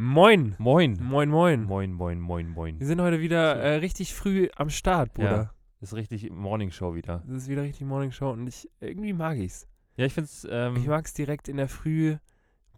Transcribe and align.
Moin. 0.00 0.54
Moin. 0.58 0.96
Moin, 1.02 1.28
moin. 1.28 1.64
Moin, 1.64 1.92
moin, 1.92 2.20
moin, 2.20 2.48
moin. 2.48 2.78
Wir 2.78 2.86
sind 2.86 3.00
heute 3.00 3.18
wieder 3.18 3.56
äh, 3.56 3.74
richtig 3.78 4.14
früh 4.14 4.48
am 4.54 4.70
Start, 4.70 5.12
Bruder. 5.12 5.30
Ja, 5.36 5.50
ist 5.80 5.92
richtig 5.92 6.30
Morning 6.30 6.70
Show 6.70 6.94
wieder. 6.94 7.24
Das 7.26 7.36
ist 7.38 7.48
wieder 7.48 7.62
richtig 7.62 7.84
Morning 7.84 8.12
Show 8.12 8.30
und 8.30 8.46
ich 8.46 8.70
irgendwie 8.80 9.12
mag 9.12 9.38
ich's. 9.38 9.66
Ja, 9.96 10.04
ich 10.06 10.14
find's, 10.14 10.46
ähm, 10.48 10.76
Ich 10.76 10.86
mag 10.86 11.04
es 11.04 11.14
direkt 11.14 11.48
in 11.48 11.56
der 11.56 11.66
Früh 11.68 12.16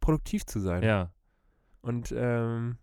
produktiv 0.00 0.46
zu 0.46 0.60
sein. 0.60 0.82
ja. 0.82 1.10
Und 1.82 2.10
ähm, 2.16 2.78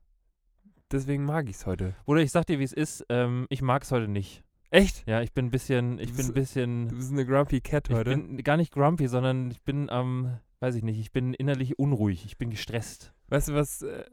deswegen 0.91 1.23
mag 1.25 1.49
ich's 1.49 1.65
heute. 1.65 1.95
Oder 2.05 2.21
ich 2.21 2.31
sag 2.31 2.45
dir, 2.45 2.59
wie 2.59 2.63
es 2.63 2.73
ist, 2.73 3.05
ähm, 3.09 3.47
ich 3.49 3.63
mag's 3.63 3.91
heute 3.91 4.07
nicht. 4.07 4.43
Echt? 4.69 5.03
Ja, 5.07 5.21
ich 5.21 5.33
bin 5.33 5.45
ein 5.47 5.51
bisschen, 5.51 5.97
ich 5.97 6.11
Du 6.11 6.17
bin 6.17 6.25
ein 6.27 6.33
bist- 6.33 6.53
bisschen, 6.53 6.89
Du 6.89 6.95
bist 6.97 7.11
eine 7.11 7.25
Grumpy 7.25 7.59
Cat 7.61 7.89
ich 7.89 7.95
heute. 7.95 8.11
bin 8.11 8.37
gar 8.43 8.57
nicht 8.57 8.71
grumpy, 8.71 9.07
sondern 9.07 9.49
ich 9.49 9.63
bin 9.63 9.89
am, 9.89 10.37
weiß 10.59 10.75
ich 10.75 10.83
nicht, 10.83 10.99
ich 10.99 11.11
bin 11.11 11.33
innerlich 11.33 11.79
unruhig, 11.79 12.23
ich 12.25 12.37
bin 12.37 12.51
gestresst. 12.51 13.13
Weißt 13.29 13.49
du, 13.49 13.53
was 13.53 13.81
äh, 13.81 14.05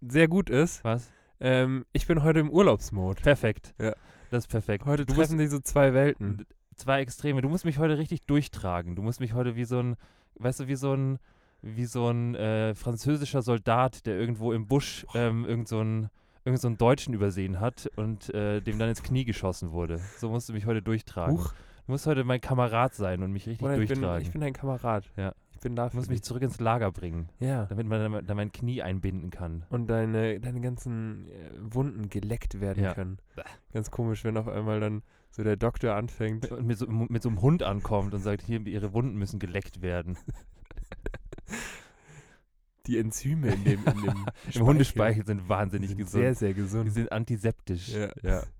sehr 0.00 0.28
gut 0.28 0.50
ist? 0.50 0.84
Was? 0.84 1.10
Ähm, 1.40 1.84
ich 1.92 2.06
bin 2.06 2.22
heute 2.22 2.40
im 2.40 2.50
Urlaubsmod. 2.50 3.22
Perfekt. 3.22 3.74
Ja. 3.80 3.94
Das 4.30 4.44
ist 4.44 4.48
perfekt. 4.48 4.84
Heute 4.86 5.06
du 5.06 5.14
treffen 5.14 5.46
so 5.48 5.60
zwei 5.60 5.94
Welten. 5.94 6.46
zwei 6.74 7.00
Extreme. 7.00 7.42
Du 7.42 7.48
musst 7.48 7.64
mich 7.64 7.78
heute 7.78 7.98
richtig 7.98 8.22
durchtragen. 8.22 8.96
Du 8.96 9.02
musst 9.02 9.20
mich 9.20 9.34
heute 9.34 9.56
wie 9.56 9.64
so 9.64 9.80
ein, 9.80 9.96
weißt 10.36 10.60
du, 10.60 10.68
wie 10.68 10.76
so 10.76 10.94
ein, 10.94 11.18
wie 11.62 11.84
so 11.84 12.08
ein 12.08 12.34
äh, 12.34 12.74
französischer 12.74 13.42
Soldat, 13.42 14.06
der 14.06 14.18
irgendwo 14.18 14.52
im 14.52 14.66
Busch 14.66 15.06
ähm, 15.14 15.44
irgend 15.44 15.68
so 15.68 15.80
einen, 15.80 16.08
irgend 16.44 16.60
so 16.60 16.68
einen 16.68 16.78
Deutschen 16.78 17.14
übersehen 17.14 17.60
hat 17.60 17.90
und 17.96 18.32
äh, 18.34 18.60
dem 18.60 18.78
dann 18.78 18.88
ins 18.88 19.02
Knie 19.02 19.24
geschossen 19.24 19.72
wurde. 19.72 20.00
So 20.18 20.30
musst 20.30 20.48
du 20.48 20.52
mich 20.52 20.66
heute 20.66 20.82
durchtragen. 20.82 21.38
Huch. 21.38 21.52
Du 21.86 21.92
musst 21.92 22.06
heute 22.06 22.24
mein 22.24 22.40
Kamerad 22.40 22.94
sein 22.94 23.22
und 23.22 23.30
mich 23.30 23.46
richtig 23.46 23.60
Bruder, 23.60 23.78
ich, 23.78 23.88
bin, 23.88 24.00
durchtragen. 24.00 24.22
ich 24.22 24.32
bin 24.32 24.40
dein 24.40 24.52
Kamerad. 24.52 25.10
Ja. 25.16 25.32
Ich 25.56 25.62
bin 25.62 25.74
da 25.74 25.88
für 25.88 25.96
musst 25.96 26.10
mich 26.10 26.22
zurück 26.22 26.42
ins 26.42 26.60
Lager 26.60 26.92
bringen, 26.92 27.30
Ja. 27.40 27.64
damit 27.64 27.86
man 27.86 28.24
dann 28.26 28.36
mein 28.36 28.52
Knie 28.52 28.82
einbinden 28.82 29.30
kann. 29.30 29.64
Und 29.70 29.86
deine, 29.88 30.38
deine 30.38 30.60
ganzen 30.60 31.26
äh, 31.28 31.50
Wunden 31.58 32.10
geleckt 32.10 32.60
werden 32.60 32.84
Ja. 32.84 32.92
können. 32.94 33.18
Ganz 33.72 33.90
komisch, 33.90 34.22
wenn 34.22 34.36
auf 34.36 34.48
einmal 34.48 34.80
dann 34.80 35.02
so 35.30 35.42
der 35.42 35.56
Doktor 35.56 35.94
anfängt. 35.94 36.52
Und 36.52 36.66
mit 36.66 36.76
so, 36.78 36.86
mit 36.86 37.22
so 37.22 37.30
einem 37.30 37.40
Hund 37.40 37.62
ankommt 37.62 38.12
und 38.14 38.20
sagt, 38.20 38.42
hier, 38.42 38.64
ihre 38.66 38.92
Wunden 38.92 39.16
müssen 39.16 39.38
geleckt 39.38 39.80
werden. 39.82 40.18
Die 42.86 42.98
Enzyme 42.98 43.48
in 43.52 43.64
dem, 43.64 43.80
in 43.84 44.02
dem 44.02 44.26
Im 44.54 44.62
Hundespeichel 44.66 45.26
sind 45.26 45.48
wahnsinnig 45.48 45.88
sind 45.88 45.98
gesund. 45.98 46.22
sehr, 46.22 46.34
sehr 46.36 46.48
Die 46.54 46.60
gesund. 46.60 46.92
sind 46.92 47.10
antiseptisch. 47.12 47.88
Ja. 47.94 48.10
ja. 48.22 48.42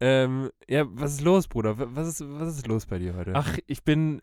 Ähm, 0.00 0.50
ja, 0.68 0.84
was 0.88 1.14
ist 1.14 1.22
los, 1.22 1.48
Bruder? 1.48 1.74
Was 1.76 2.06
ist, 2.06 2.20
was 2.24 2.56
ist 2.56 2.68
los 2.68 2.86
bei 2.86 3.00
dir 3.00 3.16
heute? 3.16 3.32
Ach, 3.34 3.58
ich 3.66 3.82
bin. 3.82 4.22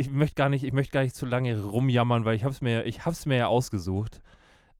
Ich 0.00 0.10
möchte 0.10 0.34
gar 0.34 0.48
nicht, 0.48 0.64
ich 0.64 0.72
möchte 0.72 0.92
gar 0.92 1.02
nicht 1.02 1.14
zu 1.14 1.26
lange 1.26 1.60
rumjammern, 1.62 2.24
weil 2.24 2.34
ich 2.34 2.44
hab's 2.44 2.60
mir, 2.60 2.86
ich 2.86 3.04
hab's 3.04 3.26
mir 3.26 3.36
ja 3.36 3.46
ausgesucht. 3.48 4.22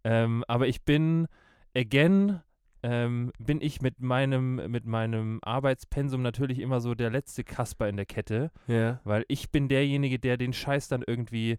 Ähm, 0.03 0.45
aber 0.49 0.67
ich 0.67 0.83
bin 0.83 1.29
again 1.77 2.41
ähm, 2.83 3.31
bin 3.39 3.61
ich 3.61 3.83
mit 3.83 4.01
meinem, 4.01 4.55
mit 4.71 4.87
meinem 4.87 5.39
Arbeitspensum 5.43 6.23
natürlich 6.23 6.59
immer 6.61 6.81
so 6.81 6.95
der 6.95 7.11
letzte 7.11 7.45
Kasper 7.45 7.89
in 7.91 7.97
der 7.97 8.07
Kette, 8.07 8.51
ja. 8.69 9.01
weil 9.05 9.27
ich 9.29 9.51
bin 9.51 9.69
derjenige, 9.69 10.19
der 10.19 10.39
den 10.39 10.55
Scheiß 10.55 10.89
dann 10.89 11.05
irgendwie. 11.07 11.59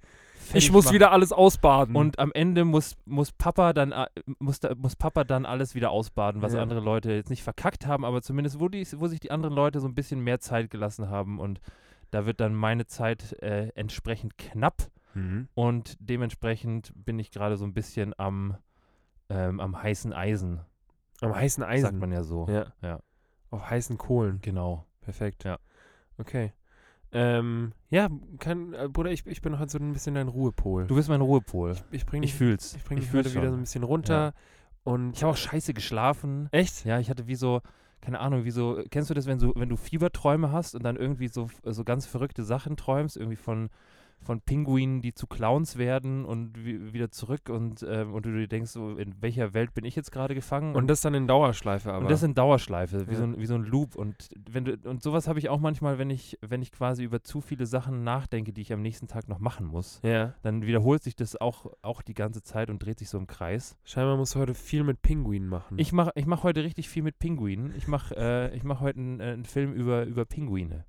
Ich 0.56 0.72
muss 0.72 0.86
macht. 0.86 0.96
wieder 0.96 1.12
alles 1.12 1.32
ausbaden. 1.32 1.96
Und 1.96 2.18
am 2.18 2.32
Ende 2.34 2.66
muss, 2.66 2.98
muss 3.06 3.32
Papa 3.32 3.74
dann 3.74 3.94
a- 3.94 4.08
muss, 4.40 4.60
muss 4.78 4.96
Papa 4.96 5.24
dann 5.24 5.46
alles 5.46 5.76
wieder 5.76 5.92
ausbaden, 5.92 6.42
was 6.42 6.54
Ja. 6.54 6.62
andere 6.64 6.80
Leute 6.80 7.12
jetzt 7.12 7.30
nicht 7.30 7.44
verkackt 7.44 7.86
haben, 7.86 8.04
aber 8.04 8.24
zumindest 8.24 8.60
wo, 8.60 8.68
die, 8.68 8.88
wo 8.98 9.06
sich 9.06 9.20
die 9.20 9.30
anderen 9.30 9.54
Leute 9.54 9.80
so 9.80 9.88
ein 9.88 9.94
bisschen 9.94 10.22
mehr 10.22 10.40
Zeit 10.40 10.72
gelassen 10.72 11.10
haben 11.10 11.40
und 11.40 11.60
da 12.12 12.26
wird 12.26 12.40
dann 12.40 12.54
meine 12.54 12.86
Zeit 12.86 13.34
äh, 13.42 13.70
entsprechend 13.76 14.38
knapp 14.38 14.92
mhm. 15.14 15.48
und 15.54 15.98
dementsprechend 16.00 16.94
bin 16.96 17.18
ich 17.20 17.32
gerade 17.32 17.58
so 17.58 17.66
ein 17.66 17.74
bisschen 17.74 18.14
am, 18.18 18.58
ähm, 19.30 19.60
am 19.60 19.82
heißen 19.82 20.14
Eisen, 20.14 20.62
am 21.22 21.36
heißen 21.36 21.64
Eisen. 21.64 21.86
sagt 21.86 22.00
man 22.00 22.12
ja 22.12 22.24
so. 22.24 22.48
Ja. 22.48 22.66
Ja. 22.82 23.00
Auf 23.50 23.70
heißen 23.70 23.98
Kohlen. 23.98 24.40
Genau. 24.42 24.86
Perfekt. 25.02 25.44
Ja. 25.44 25.58
Okay. 26.18 26.54
Ähm, 27.14 27.74
ja, 27.90 28.08
kann, 28.40 28.74
äh, 28.74 28.88
Bruder, 28.88 29.12
ich, 29.12 29.26
ich 29.28 29.42
bin 29.42 29.60
heute 29.60 29.72
so 29.72 29.78
ein 29.80 29.92
bisschen 29.92 30.16
dein 30.16 30.30
Ruhepol. 30.30 30.88
Du 30.88 30.96
bist 30.96 31.10
mein 31.10 31.20
Ruhepol. 31.20 31.76
ich 31.92 32.06
bringe 32.06 32.26
Ich 32.26 32.34
fühl's. 32.34 32.76
ich 32.76 32.84
bring 32.86 32.98
ich 33.00 33.04
dich 33.04 33.12
fühl's 33.12 33.28
heute 33.28 33.36
wieder 33.36 33.50
so 33.50 33.58
ein 33.58 33.62
bisschen 33.62 33.84
runter. 33.84 34.34
Und 34.84 35.18
Ich 35.18 35.24
habe 35.24 35.34
auch 35.34 35.38
scheiße 35.38 35.74
geschlafen. 35.74 36.48
echt? 36.52 36.86
Ja, 36.86 37.00
ich 37.00 37.10
hatte 37.10 37.28
wie 37.28 37.36
so, 37.36 37.62
keine 38.02 38.20
Ahnung, 38.20 38.44
wie 38.46 38.52
kennst 38.90 39.10
du 39.10 39.14
das, 39.14 39.28
wenn, 39.28 39.40
so, 39.40 39.54
wenn 39.56 39.70
du 39.70 39.78
Fieberträume 39.78 40.52
hast 40.52 40.76
und 40.76 40.84
dann 40.84 40.96
irgendwie 40.96 41.28
so, 41.28 41.50
so 41.64 41.84
ganz 41.84 42.06
verrückte 42.06 42.44
Sachen 42.44 42.76
träumst, 42.76 43.16
irgendwie 43.16 43.38
von, 43.38 43.70
von 44.24 44.42
Pinguinen, 44.42 45.02
die 45.02 45.14
zu 45.14 45.28
Clowns 45.28 45.78
werden 45.78 46.26
und 46.26 46.64
wie, 46.64 46.94
wieder 46.94 47.12
zurück 47.12 47.50
und, 47.50 47.86
ähm, 47.88 48.14
und 48.14 48.26
du 48.26 48.32
dir 48.32 48.48
denkst, 48.48 48.72
so, 48.72 48.96
in 48.98 49.16
welcher 49.22 49.54
Welt 49.54 49.74
bin 49.74 49.84
ich 49.84 49.96
jetzt 49.96 50.12
gerade 50.12 50.36
gefangen? 50.36 50.76
Und 50.76 50.88
das 50.88 51.02
dann 51.02 51.14
in 51.14 51.28
Dauerschleife, 51.28 51.92
aber. 51.92 52.04
und 52.06 52.12
das 52.12 52.24
in 52.24 52.34
Dauerschleife, 52.36 53.08
wie, 53.08 53.14
Ja. 53.14 53.18
so 53.18 53.24
ein, 53.24 53.38
wie 53.40 53.46
so 53.46 53.56
ein 53.56 53.64
Loop. 53.64 53.96
Und 53.96 54.30
wenn 54.50 54.66
du, 54.66 54.78
und 54.84 55.02
sowas 55.02 55.28
habe 55.28 55.40
ich 55.40 55.50
auch 55.50 55.60
manchmal, 55.60 55.98
wenn 55.98 56.10
ich, 56.10 56.38
wenn 56.42 56.62
ich 56.62 56.72
quasi 56.72 57.04
über 57.04 57.24
zu 57.24 57.42
viele 57.42 57.66
Sachen 57.66 58.04
nachdenke, 58.04 58.54
die 58.54 58.62
ich 58.62 58.72
am 58.74 58.82
nächsten 58.82 59.08
Tag 59.08 59.28
noch 59.28 59.40
machen 59.40 59.66
muss. 59.66 60.00
ja. 60.04 60.34
Dann 60.44 60.66
wiederholt 60.66 61.04
sich 61.04 61.16
das 61.16 61.40
auch, 61.40 61.72
auch 61.82 62.02
die 62.02 62.14
ganze 62.14 62.44
Zeit 62.44 62.70
und 62.70 62.80
dreht 62.84 63.00
sich 63.00 63.10
so 63.10 63.18
im 63.18 63.28
Kreis. 63.28 63.78
Scheinbar 63.84 64.18
musst 64.18 64.36
du 64.36 64.40
heute 64.40 64.54
viel 64.54 64.84
mit 64.84 65.02
Pinguinen 65.02 65.48
machen. 65.48 65.78
Ich 65.80 65.92
mache 65.94 66.12
ich 66.16 66.26
mach 66.26 66.44
heute 66.44 66.64
richtig 66.64 66.90
viel 66.90 67.04
mit 67.04 67.20
Pinguinen. 67.20 67.74
Ich 67.78 67.88
mache 67.88 68.16
äh, 68.16 68.56
ich 68.56 68.64
mach 68.64 68.80
heute 68.82 69.00
einen, 69.00 69.20
äh, 69.20 69.24
einen 69.24 69.46
Film 69.46 69.74
über, 69.74 70.06
über 70.06 70.26
Pinguine. 70.26 70.86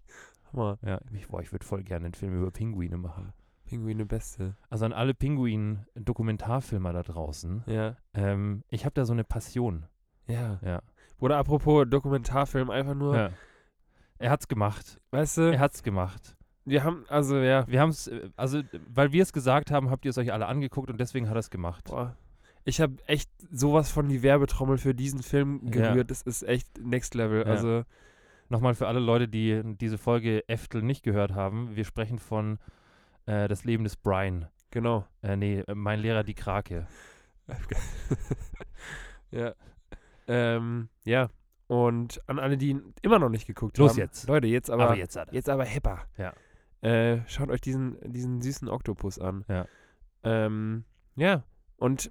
Hammer. 0.52 0.78
Ja, 0.84 1.00
ich, 1.12 1.28
boah, 1.28 1.40
ich 1.40 1.52
würde 1.52 1.64
voll 1.64 1.82
gerne 1.82 2.06
einen 2.06 2.14
Film 2.14 2.34
über 2.36 2.50
Pinguine 2.50 2.96
machen. 2.98 3.32
Pinguine 3.64 4.04
Beste. 4.06 4.54
Also 4.70 4.84
an 4.84 4.92
alle 4.92 5.14
Pinguin-Dokumentarfilmer 5.14 6.92
da 6.92 7.02
draußen. 7.02 7.62
Ja. 7.66 7.96
Ähm, 8.14 8.64
ich 8.68 8.84
habe 8.84 8.94
da 8.94 9.04
so 9.04 9.12
eine 9.12 9.24
Passion. 9.24 9.86
Ja. 10.26 10.58
Ja. 10.64 10.82
Oder 11.18 11.36
apropos 11.38 11.86
Dokumentarfilm, 11.88 12.70
einfach 12.70 12.94
nur, 12.94 13.16
ja. 13.16 13.30
Er 14.18 14.30
hat's 14.30 14.46
gemacht. 14.48 15.00
weißt 15.10 15.38
du, 15.38 15.52
Er 15.52 15.58
hat's 15.60 15.82
gemacht. 15.82 16.36
wir 16.64 16.84
haben, 16.84 17.04
also 17.08 17.36
ja, 17.38 17.66
Wir 17.66 17.80
haben 17.80 17.90
es, 17.90 18.10
also 18.36 18.62
weil 18.88 19.10
wir 19.12 19.22
es 19.22 19.32
gesagt 19.32 19.70
haben, 19.70 19.90
habt 19.90 20.04
ihr 20.04 20.10
es 20.10 20.18
euch 20.18 20.32
alle 20.32 20.46
angeguckt 20.46 20.90
und 20.90 21.00
deswegen 21.00 21.28
hat 21.28 21.36
er 21.36 21.40
es 21.40 21.50
gemacht. 21.50 21.86
boah, 21.86 22.16
ich 22.64 22.80
habe 22.80 22.94
echt 23.06 23.28
sowas 23.50 23.90
von 23.90 24.08
die 24.08 24.22
Werbetrommel 24.22 24.78
für 24.78 24.94
diesen 24.94 25.22
Film 25.22 25.60
Ja. 25.64 25.70
gerührt. 25.90 26.10
Das 26.12 26.22
ist 26.22 26.42
echt 26.44 26.78
Next 26.80 27.14
Level. 27.16 27.40
Ja. 27.40 27.46
Also, 27.52 27.82
Nochmal 28.52 28.74
für 28.74 28.86
alle 28.86 29.00
Leute, 29.00 29.28
die 29.28 29.62
diese 29.80 29.96
Folge 29.96 30.46
Eftel 30.46 30.82
nicht 30.82 31.02
gehört 31.02 31.32
haben. 31.32 31.74
Wir 31.74 31.86
sprechen 31.86 32.18
von 32.18 32.58
äh, 33.24 33.48
Das 33.48 33.64
Leben 33.64 33.82
des 33.82 33.96
Brian. 33.96 34.46
genau. 34.70 35.06
Äh, 35.22 35.36
nee, 35.36 35.60
äh, 35.60 35.74
mein 35.74 36.00
Lehrer 36.00 36.22
die 36.22 36.34
Krake. 36.34 36.86
ja. 39.30 39.54
Ähm, 40.28 40.90
ja. 41.06 41.30
Und 41.66 42.20
an 42.28 42.38
alle, 42.38 42.58
die 42.58 42.68
ihn 42.68 42.92
immer 43.00 43.18
noch 43.18 43.30
nicht 43.30 43.46
geguckt 43.46 43.78
Los 43.78 43.92
haben. 43.92 44.00
jetzt. 44.00 44.28
Leute, 44.28 44.48
jetzt 44.48 44.68
aber, 44.68 44.84
Aber 44.84 44.96
jetzt 44.98 45.18
jetzt 45.30 45.48
aber 45.48 45.64
hipper. 45.64 46.02
Ja. 46.18 46.34
Äh, 46.82 47.22
schaut 47.28 47.48
euch 47.48 47.62
diesen, 47.62 47.96
diesen 48.12 48.42
süßen 48.42 48.68
Oktopus 48.68 49.18
an. 49.18 49.46
Ja. 49.48 49.66
Ähm, 50.24 50.84
ja. 51.16 51.42
Und 51.78 52.10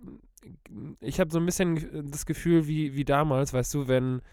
ich 1.01 1.19
habe 1.19 1.29
so 1.31 1.37
ein 1.37 1.45
bisschen 1.45 2.09
das 2.09 2.25
Gefühl 2.25 2.65
wie, 2.65 2.95
wie 2.95 3.05
damals, 3.05 3.53
weißt 3.53 3.75
du, 3.75 3.87
wenn, 3.87 4.23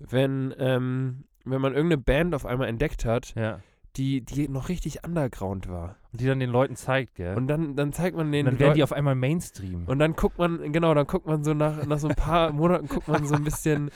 wenn, 0.00 0.52
ähm, 0.58 1.22
wenn 1.44 1.60
man 1.60 1.74
irgendeine 1.74 2.02
Band 2.02 2.34
auf 2.34 2.46
einmal 2.46 2.68
entdeckt 2.68 3.04
hat, 3.04 3.34
Ja. 3.36 3.60
die, 3.96 4.20
die 4.22 4.48
noch 4.48 4.68
richtig 4.68 5.04
underground 5.04 5.68
war. 5.68 5.96
Und 6.12 6.20
die 6.20 6.26
dann 6.26 6.40
den 6.40 6.50
Leuten 6.50 6.76
zeigt, 6.76 7.14
gell? 7.16 7.36
Und 7.36 7.46
dann, 7.48 7.74
dann 7.76 7.92
zeigt 7.92 8.16
man 8.16 8.30
den 8.32 8.46
dann 8.46 8.58
werden 8.58 8.74
die 8.74 8.80
Leuten- 8.80 8.82
auf 8.84 8.92
einmal 8.92 9.14
Mainstream. 9.14 9.84
und 9.86 9.98
dann 9.98 10.14
guckt 10.14 10.38
man, 10.38 10.72
genau, 10.72 10.94
dann 10.94 11.06
guckt 11.06 11.26
man 11.26 11.42
so 11.44 11.54
nach, 11.54 11.84
nach 11.86 11.98
so 11.98 12.08
ein 12.08 12.14
paar 12.14 12.52
Monaten, 12.52 12.86
guckt 12.88 13.08
man 13.08 13.26
so 13.26 13.34
ein 13.34 13.44
bisschen 13.44 13.90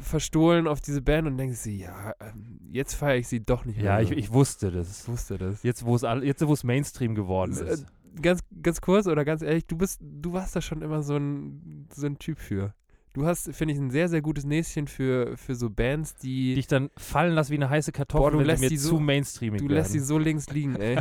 verstohlen 0.00 0.66
auf 0.66 0.80
diese 0.80 1.02
Band 1.02 1.26
und 1.28 1.36
denkt 1.38 1.56
sich, 1.56 1.80
ja, 1.82 2.14
ähm, 2.20 2.58
jetzt 2.70 2.94
feiere 2.94 3.16
ich 3.18 3.28
sie 3.28 3.40
doch 3.44 3.64
nicht 3.64 3.76
mehr. 3.76 3.84
ja, 3.86 4.00
ich, 4.00 4.10
ich 4.10 4.32
wusste 4.32 4.70
das. 4.70 5.02
Ich 5.02 5.08
wusste 5.08 5.38
das. 5.38 5.62
Jetzt, 5.62 5.84
wo 5.84 5.94
es 5.94 6.02
jetzt, 6.22 6.46
wo 6.46 6.52
es 6.52 6.64
Mainstream 6.64 7.14
geworden 7.14 7.52
ist. 7.52 7.60
äh, 7.60 7.76
Ganz, 8.22 8.40
ganz 8.62 8.80
kurz 8.80 9.08
oder 9.08 9.24
ganz 9.24 9.42
ehrlich, 9.42 9.66
du 9.66 9.76
bist, 9.76 10.00
du 10.00 10.32
warst 10.32 10.54
da 10.54 10.60
schon 10.60 10.82
immer 10.82 11.02
so 11.02 11.16
ein, 11.16 11.88
so 11.92 12.06
ein 12.06 12.16
Typ 12.18 12.38
für. 12.38 12.72
Du 13.14 13.24
hast, 13.24 13.54
finde 13.54 13.72
ich, 13.72 13.80
ein 13.80 13.90
sehr, 13.90 14.08
sehr 14.08 14.20
gutes 14.22 14.44
Näschen 14.44 14.88
für, 14.88 15.36
für 15.36 15.54
so 15.54 15.70
Bands, 15.70 16.16
die. 16.16 16.54
Die 16.54 16.60
ich 16.60 16.66
dann 16.66 16.90
fallen 16.96 17.32
lasse 17.32 17.50
wie 17.52 17.54
eine 17.56 17.70
heiße 17.70 17.92
Kartoffel, 17.92 18.32
Boah, 18.32 18.38
du 18.38 18.44
lässt 18.44 18.68
sie 18.68 18.76
so- 18.76 18.90
zu 18.90 18.98
mainstreamig 19.00 19.60
du 19.60 19.66
werden. 19.68 19.76
lässt 19.76 19.92
sie 19.92 20.00
so 20.00 20.18
links 20.18 20.50
liegen, 20.50 20.74
ey. 20.76 20.98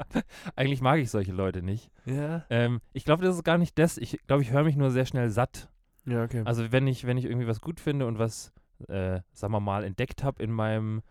Eigentlich 0.56 0.80
mag 0.80 0.98
ich 1.00 1.10
solche 1.10 1.32
Leute 1.32 1.62
nicht. 1.62 1.90
ja. 2.06 2.44
Ähm, 2.50 2.80
ich 2.94 3.04
glaube, 3.04 3.22
das 3.24 3.36
ist 3.36 3.44
gar 3.44 3.58
nicht 3.58 3.78
das. 3.78 3.98
Ich 3.98 4.18
glaube, 4.26 4.42
ich 4.42 4.50
höre 4.50 4.64
mich 4.64 4.76
nur 4.76 4.90
sehr 4.90 5.04
schnell 5.06 5.28
satt. 5.30 5.68
Ja, 6.06 6.24
okay. 6.24 6.42
Also 6.46 6.72
wenn 6.72 6.86
ich, 6.86 7.06
wenn 7.06 7.18
ich 7.18 7.26
irgendwie 7.26 7.46
was 7.46 7.60
gut 7.60 7.78
finde 7.78 8.06
und 8.06 8.18
was, 8.18 8.52
äh, 8.88 9.20
sagen 9.34 9.52
wir 9.52 9.60
mal, 9.60 9.84
entdeckt 9.84 10.24
habe 10.24 10.42
in 10.42 10.50
meinem 10.50 11.02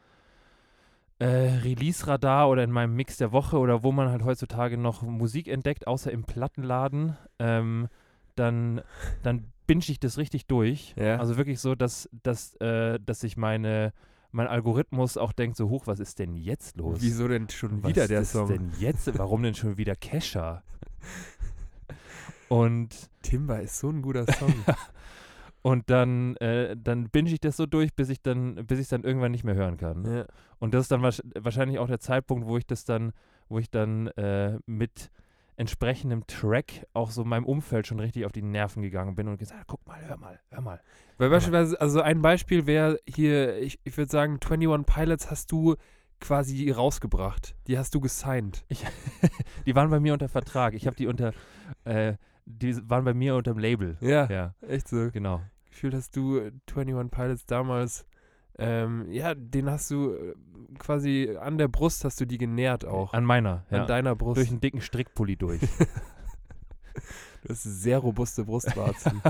äh, 1.19 1.25
Release-Radar 1.27 2.49
oder 2.49 2.63
in 2.63 2.71
meinem 2.71 2.95
Mix 2.95 3.17
der 3.17 3.31
Woche 3.31 3.57
oder 3.59 3.83
wo 3.83 3.91
man 3.91 4.09
halt 4.09 4.23
heutzutage 4.23 4.77
noch 4.77 5.03
Musik 5.03 5.47
entdeckt, 5.47 5.85
außer 5.85 6.11
im 6.11 6.23
Plattenladen, 6.23 7.17
ähm, 7.37 7.87
dann, 8.35 8.81
dann 9.21 9.43
binge 9.69 9.83
ich 9.87 9.99
das 9.99 10.17
richtig 10.17 10.47
durch. 10.47 10.95
Ja. 10.97 11.17
Also 11.17 11.37
wirklich 11.37 11.59
so, 11.59 11.75
dass, 11.75 12.09
dass, 12.23 12.55
äh, 12.55 12.99
dass 13.05 13.19
sich 13.19 13.37
meine, 13.37 13.93
mein 14.31 14.47
Algorithmus 14.47 15.15
auch 15.15 15.31
denkt, 15.31 15.57
so 15.57 15.69
hoch, 15.69 15.85
was 15.85 15.99
ist 15.99 16.17
denn 16.17 16.35
jetzt 16.35 16.75
los? 16.77 16.97
Wieso 17.01 17.27
denn 17.27 17.47
schon 17.49 17.83
was 17.83 17.89
wieder 17.91 18.07
der 18.07 18.21
ist 18.21 18.31
Song? 18.31 18.47
denn 18.47 18.71
jetzt? 18.79 19.15
Warum 19.19 19.43
denn 19.43 19.53
schon 19.53 19.77
wieder 19.77 19.95
Kesha? 19.95 20.63
Und 22.49 23.09
Timber 23.21 23.61
ist 23.61 23.77
so 23.79 23.89
ein 23.89 24.01
guter 24.01 24.25
Song. 24.33 24.53
Und 25.61 25.89
dann, 25.89 26.35
äh, 26.37 26.75
dann 26.75 27.09
binge 27.09 27.29
ich 27.31 27.39
das 27.39 27.57
so 27.57 27.65
durch, 27.65 27.93
bis 27.93 28.09
ich 28.09 28.21
dann, 28.21 28.65
bis 28.65 28.79
ich 28.79 28.87
dann 28.87 29.03
irgendwann 29.03 29.31
nicht 29.31 29.43
mehr 29.43 29.55
hören 29.55 29.77
kann. 29.77 30.03
ja. 30.05 30.25
Und 30.57 30.73
das 30.73 30.83
ist 30.83 30.91
dann 30.91 31.01
wahrsch- 31.01 31.21
wahrscheinlich 31.39 31.79
auch 31.79 31.87
der 31.87 31.99
Zeitpunkt, 31.99 32.47
wo 32.47 32.57
ich 32.57 32.65
das 32.65 32.85
dann, 32.85 33.11
wo 33.49 33.59
ich 33.59 33.69
dann 33.69 34.07
äh, 34.07 34.57
mit 34.65 35.11
entsprechendem 35.59 36.25
Track 36.25 36.87
auch 36.93 37.11
so 37.11 37.25
meinem 37.25 37.45
Umfeld 37.45 37.85
schon 37.85 37.99
richtig 37.99 38.25
auf 38.25 38.31
die 38.31 38.41
Nerven 38.41 38.81
gegangen 38.81 39.15
bin 39.15 39.27
und 39.27 39.37
gesagt, 39.37 39.65
guck 39.67 39.85
mal, 39.85 39.99
hör 40.07 40.17
mal, 40.17 40.39
hör 40.49 40.61
mal. 40.61 40.81
Weil 41.17 41.29
beispielsweise, 41.29 41.79
also 41.81 42.01
ein 42.01 42.21
Beispiel 42.21 42.65
wäre 42.65 42.99
hier, 43.07 43.57
ich, 43.57 43.79
ich 43.83 43.97
würde 43.97 44.09
sagen, 44.09 44.39
21 44.41 44.85
Pilots 44.85 45.29
hast 45.29 45.51
du 45.51 45.75
quasi 46.21 46.71
rausgebracht. 46.71 47.55
Die 47.67 47.77
hast 47.77 47.93
du 47.93 47.99
gesigned. 47.99 48.65
Die 49.65 49.75
waren 49.75 49.89
bei 49.89 49.99
mir 49.99 50.13
unter 50.13 50.29
Vertrag. 50.29 50.73
Ich 50.73 50.87
habe 50.87 50.95
die 50.95 51.07
unter, 51.07 51.33
äh, 51.83 52.13
die 52.45 52.89
waren 52.89 53.03
bei 53.03 53.13
mir 53.13 53.35
unter 53.35 53.53
dem 53.53 53.59
Label. 53.59 53.97
Ja, 54.01 54.27
Ja, 54.29 54.55
echt 54.61 54.87
so. 54.87 55.09
genau. 55.11 55.41
Gefühlt 55.69 55.93
hast 55.93 56.15
du 56.15 56.37
äh, 56.39 56.51
21 56.73 57.11
Pilots 57.11 57.45
damals, 57.45 58.05
ähm, 58.59 59.11
ja, 59.11 59.35
den 59.35 59.69
hast 59.69 59.91
du 59.91 60.13
äh, 60.13 60.33
quasi 60.77 61.35
an 61.39 61.57
der 61.57 61.67
Brust 61.67 62.03
hast 62.05 62.19
du 62.21 62.25
die 62.25 62.37
genährt 62.37 62.85
auch. 62.85 63.13
An 63.13 63.25
meiner, 63.25 63.65
An 63.69 63.79
ja. 63.79 63.85
deiner 63.85 64.15
Brust. 64.15 64.37
Durch 64.37 64.49
einen 64.49 64.61
dicken 64.61 64.81
Strickpulli 64.81 65.35
durch. 65.35 65.61
du 67.43 67.49
hast 67.49 67.63
sehr 67.63 67.99
robuste 67.99 68.45
Brustwarzen. 68.45 69.21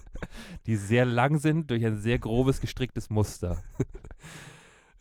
die 0.66 0.76
sehr 0.76 1.04
lang 1.04 1.38
sind, 1.38 1.70
durch 1.70 1.84
ein 1.84 1.96
sehr 1.96 2.18
grobes 2.18 2.60
gestricktes 2.60 3.10
Muster. 3.10 3.62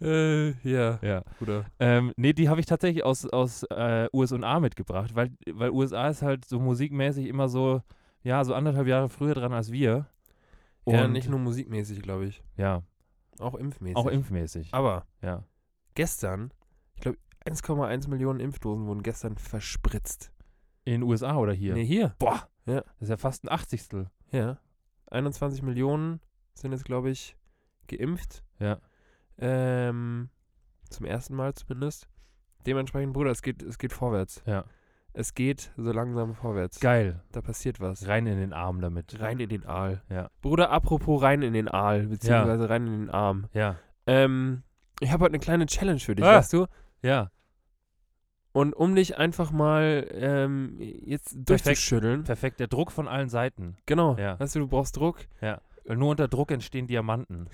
äh, 0.02 0.52
ja, 0.70 1.00
Ja. 1.02 1.24
Bruder. 1.40 1.66
Ähm, 1.80 2.14
nee, 2.18 2.34
die 2.34 2.50
habe 2.50 2.60
ich 2.60 2.66
tatsächlich 2.66 3.04
aus, 3.04 3.26
aus 3.26 3.64
äh, 3.64 4.08
USA 4.14 4.60
mitgebracht, 4.60 5.16
weil, 5.16 5.32
weil 5.52 5.72
USA 5.72 6.10
ist 6.10 6.22
halt 6.22 6.46
so 6.46 6.60
musikmäßig 6.60 7.28
immer 7.28 7.48
so, 7.48 7.82
ja, 8.24 8.44
so 8.44 8.54
anderthalb 8.54 8.88
Jahre 8.88 9.10
früher 9.10 9.34
dran 9.34 9.54
als 9.54 9.72
wir. 9.72 10.08
Ja, 10.88 11.08
nicht 11.08 11.30
nur 11.30 11.40
musikmäßig, 11.40 12.02
glaube 12.04 12.26
ich. 12.26 12.44
Ja, 12.58 12.84
Auch 13.40 13.56
impfmäßig. 13.56 13.96
auch 13.98 14.08
impfmäßig. 14.08 14.74
Aber 14.74 15.06
Ja. 15.22 15.44
gestern, 15.96 16.54
ich 16.96 17.02
glaube, 17.02 17.18
1,1 17.46 18.08
Millionen 18.08 18.40
Impfdosen 18.40 18.86
wurden 18.88 19.04
gestern 19.04 19.38
verspritzt. 19.38 20.32
In 20.84 20.94
den 20.94 21.04
USA 21.04 21.36
oder 21.38 21.54
hier? 21.54 21.74
Nee, 21.74 21.86
hier. 21.86 22.16
Boah, 22.20 22.48
Ja. 22.66 22.82
das 22.82 23.02
ist 23.02 23.10
ja 23.10 23.18
fast 23.18 23.44
ein 23.44 23.50
Achtzigstel. 23.52 24.10
Ja. 24.32 24.60
21 25.08 25.62
Millionen 25.62 26.22
sind 26.54 26.72
jetzt, 26.72 26.86
glaube 26.86 27.10
ich, 27.12 27.36
geimpft. 27.88 28.44
Ja. 28.60 28.80
Ähm, 29.38 30.30
zum 30.90 31.06
ersten 31.06 31.36
Mal 31.36 31.54
zumindest. 31.54 32.08
Dementsprechend, 32.66 33.14
Bruder, 33.14 33.32
es 33.32 33.42
geht, 33.42 33.62
es 33.62 33.78
geht 33.78 33.94
vorwärts. 33.94 34.42
Ja. 34.46 34.66
Es 35.18 35.34
geht 35.34 35.72
so 35.78 35.92
langsam 35.94 36.36
vorwärts. 36.36 36.80
Geil. 36.82 37.22
Da 37.32 37.42
passiert 37.42 37.80
was. 37.80 38.06
Rein 38.08 38.28
in 38.28 38.38
den 38.38 38.52
Arm 38.52 38.82
damit. 38.82 39.18
Rein 39.20 39.40
in 39.40 39.48
den 39.48 39.66
Aal. 39.66 40.02
Ja. 40.10 40.30
Bruder, 40.42 40.72
apropos 40.72 41.22
rein 41.22 41.42
in 41.42 41.54
den 41.54 41.70
Aal, 41.70 42.08
beziehungsweise 42.08 42.70
rein 42.70 42.86
in 42.86 43.00
den 43.06 43.10
Arm. 43.10 43.48
Ja. 43.54 43.78
Ähm, 44.08 44.64
ich 45.00 45.12
habe 45.12 45.24
heute 45.24 45.32
eine 45.32 45.40
kleine 45.40 45.66
Challenge 45.68 46.00
für 46.00 46.16
dich, 46.16 46.26
Ah. 46.26 46.36
weißt 46.36 46.52
du? 46.52 46.68
Ja. 47.02 47.32
Und 48.52 48.74
um 48.74 48.94
dich 48.96 49.18
einfach 49.18 49.52
mal 49.52 50.06
ähm, 50.12 50.76
jetzt 50.80 51.36
durchzuschütteln. 51.38 52.24
Perfekt. 52.26 52.60
Der 52.60 52.68
Druck 52.68 52.92
von 52.92 53.08
allen 53.08 53.30
Seiten. 53.30 53.78
Genau. 53.86 54.18
Ja. 54.18 54.38
Weißt 54.40 54.56
du, 54.56 54.60
du 54.60 54.68
brauchst 54.68 54.98
Druck. 54.98 55.20
Weil 55.40 55.98
nur 55.98 56.10
unter 56.10 56.28
Druck 56.28 56.52
entstehen 56.52 56.88
Diamanten. 56.88 57.48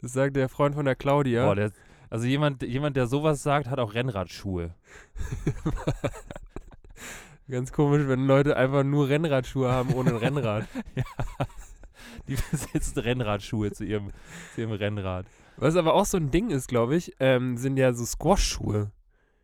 Das 0.00 0.12
sagt 0.12 0.36
der 0.36 0.48
Freund 0.48 0.74
von 0.74 0.84
der 0.84 0.94
Claudia. 0.94 1.44
Boah, 1.46 1.54
der, 1.54 1.70
also 2.10 2.26
jemand, 2.26 2.62
jemand, 2.62 2.96
der 2.96 3.06
sowas 3.06 3.42
sagt, 3.42 3.68
hat 3.68 3.78
auch 3.78 3.94
Rennradschuhe. 3.94 4.74
Ganz 7.50 7.72
komisch, 7.72 8.06
wenn 8.06 8.26
Leute 8.26 8.56
einfach 8.56 8.84
nur 8.84 9.08
Rennradschuhe 9.08 9.70
haben 9.70 9.94
ohne 9.94 10.12
Rennrad. 10.20 10.66
Die 12.28 12.36
besitzen 12.50 12.98
Rennradschuhe 12.98 13.72
zu 13.72 13.84
ihrem, 13.84 14.10
zu 14.54 14.62
ihrem 14.62 14.72
Rennrad. 14.72 15.26
Was 15.56 15.76
aber 15.76 15.94
auch 15.94 16.04
so 16.04 16.18
ein 16.18 16.30
Ding 16.30 16.50
ist, 16.50 16.68
glaube 16.68 16.96
ich, 16.96 17.14
ähm, 17.20 17.56
sind 17.56 17.78
ja 17.78 17.92
so 17.92 18.04
Squash-Schuhe. 18.04 18.90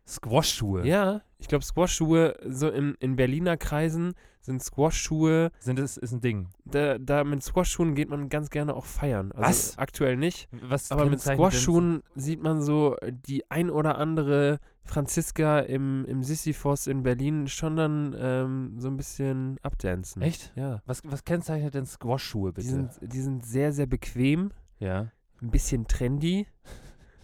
Squash-Schuhe. 0.07 0.85
Ja, 0.85 1.21
ich 1.39 1.47
glaube 1.47 1.65
Squash-Schuhe, 1.65 2.35
so 2.47 2.69
in, 2.69 2.95
in 2.99 3.15
Berliner 3.15 3.57
Kreisen 3.57 4.13
sind 4.41 4.61
Squash-Schuhe, 4.61 5.51
Sind 5.59 5.79
das 5.79 5.97
ist 5.97 6.11
ein 6.11 6.21
Ding. 6.21 6.49
da, 6.65 6.99
da 6.99 7.23
mit 7.23 7.41
Squash-Schuhen 7.41 7.95
geht 7.95 8.09
man 8.09 8.29
ganz 8.29 8.51
gerne 8.51 8.75
auch 8.75 8.85
feiern. 8.85 9.31
Also 9.31 9.47
Was? 9.49 9.77
Aktuell 9.79 10.17
nicht. 10.17 10.47
Was 10.51 10.91
Aber 10.91 11.05
mit 11.07 11.19
Squash-Schuhen 11.19 12.03
sieht 12.15 12.43
man 12.43 12.61
so 12.61 12.95
die 13.27 13.49
ein 13.49 13.71
oder 13.71 13.97
andere 13.97 14.59
Franziska 14.83 15.61
im, 15.61 16.05
im 16.05 16.21
Sisyphos 16.21 16.85
in 16.85 17.01
Berlin 17.01 17.47
schon 17.47 17.75
dann 17.75 18.15
ähm, 18.19 18.75
so 18.77 18.87
ein 18.87 18.97
bisschen 18.97 19.57
abdancen. 19.63 20.21
Echt? 20.21 20.53
Ja. 20.55 20.83
Was, 20.85 21.01
was 21.03 21.23
kennzeichnet 21.25 21.73
denn 21.73 21.87
Squash-Schuhe 21.87 22.51
Die 22.51 22.61
bitte? 22.61 22.67
sind, 22.69 22.91
die 23.01 23.21
sind 23.21 23.43
sehr, 23.43 23.73
sehr 23.73 23.87
bequem, 23.87 24.51
ja. 24.77 25.11
ein 25.41 25.49
bisschen 25.49 25.87
trendy 25.87 26.45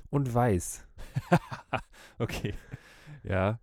und 0.09 0.33
weiß. 0.33 0.87
Okay. 2.21 2.53
Ja. 3.23 3.59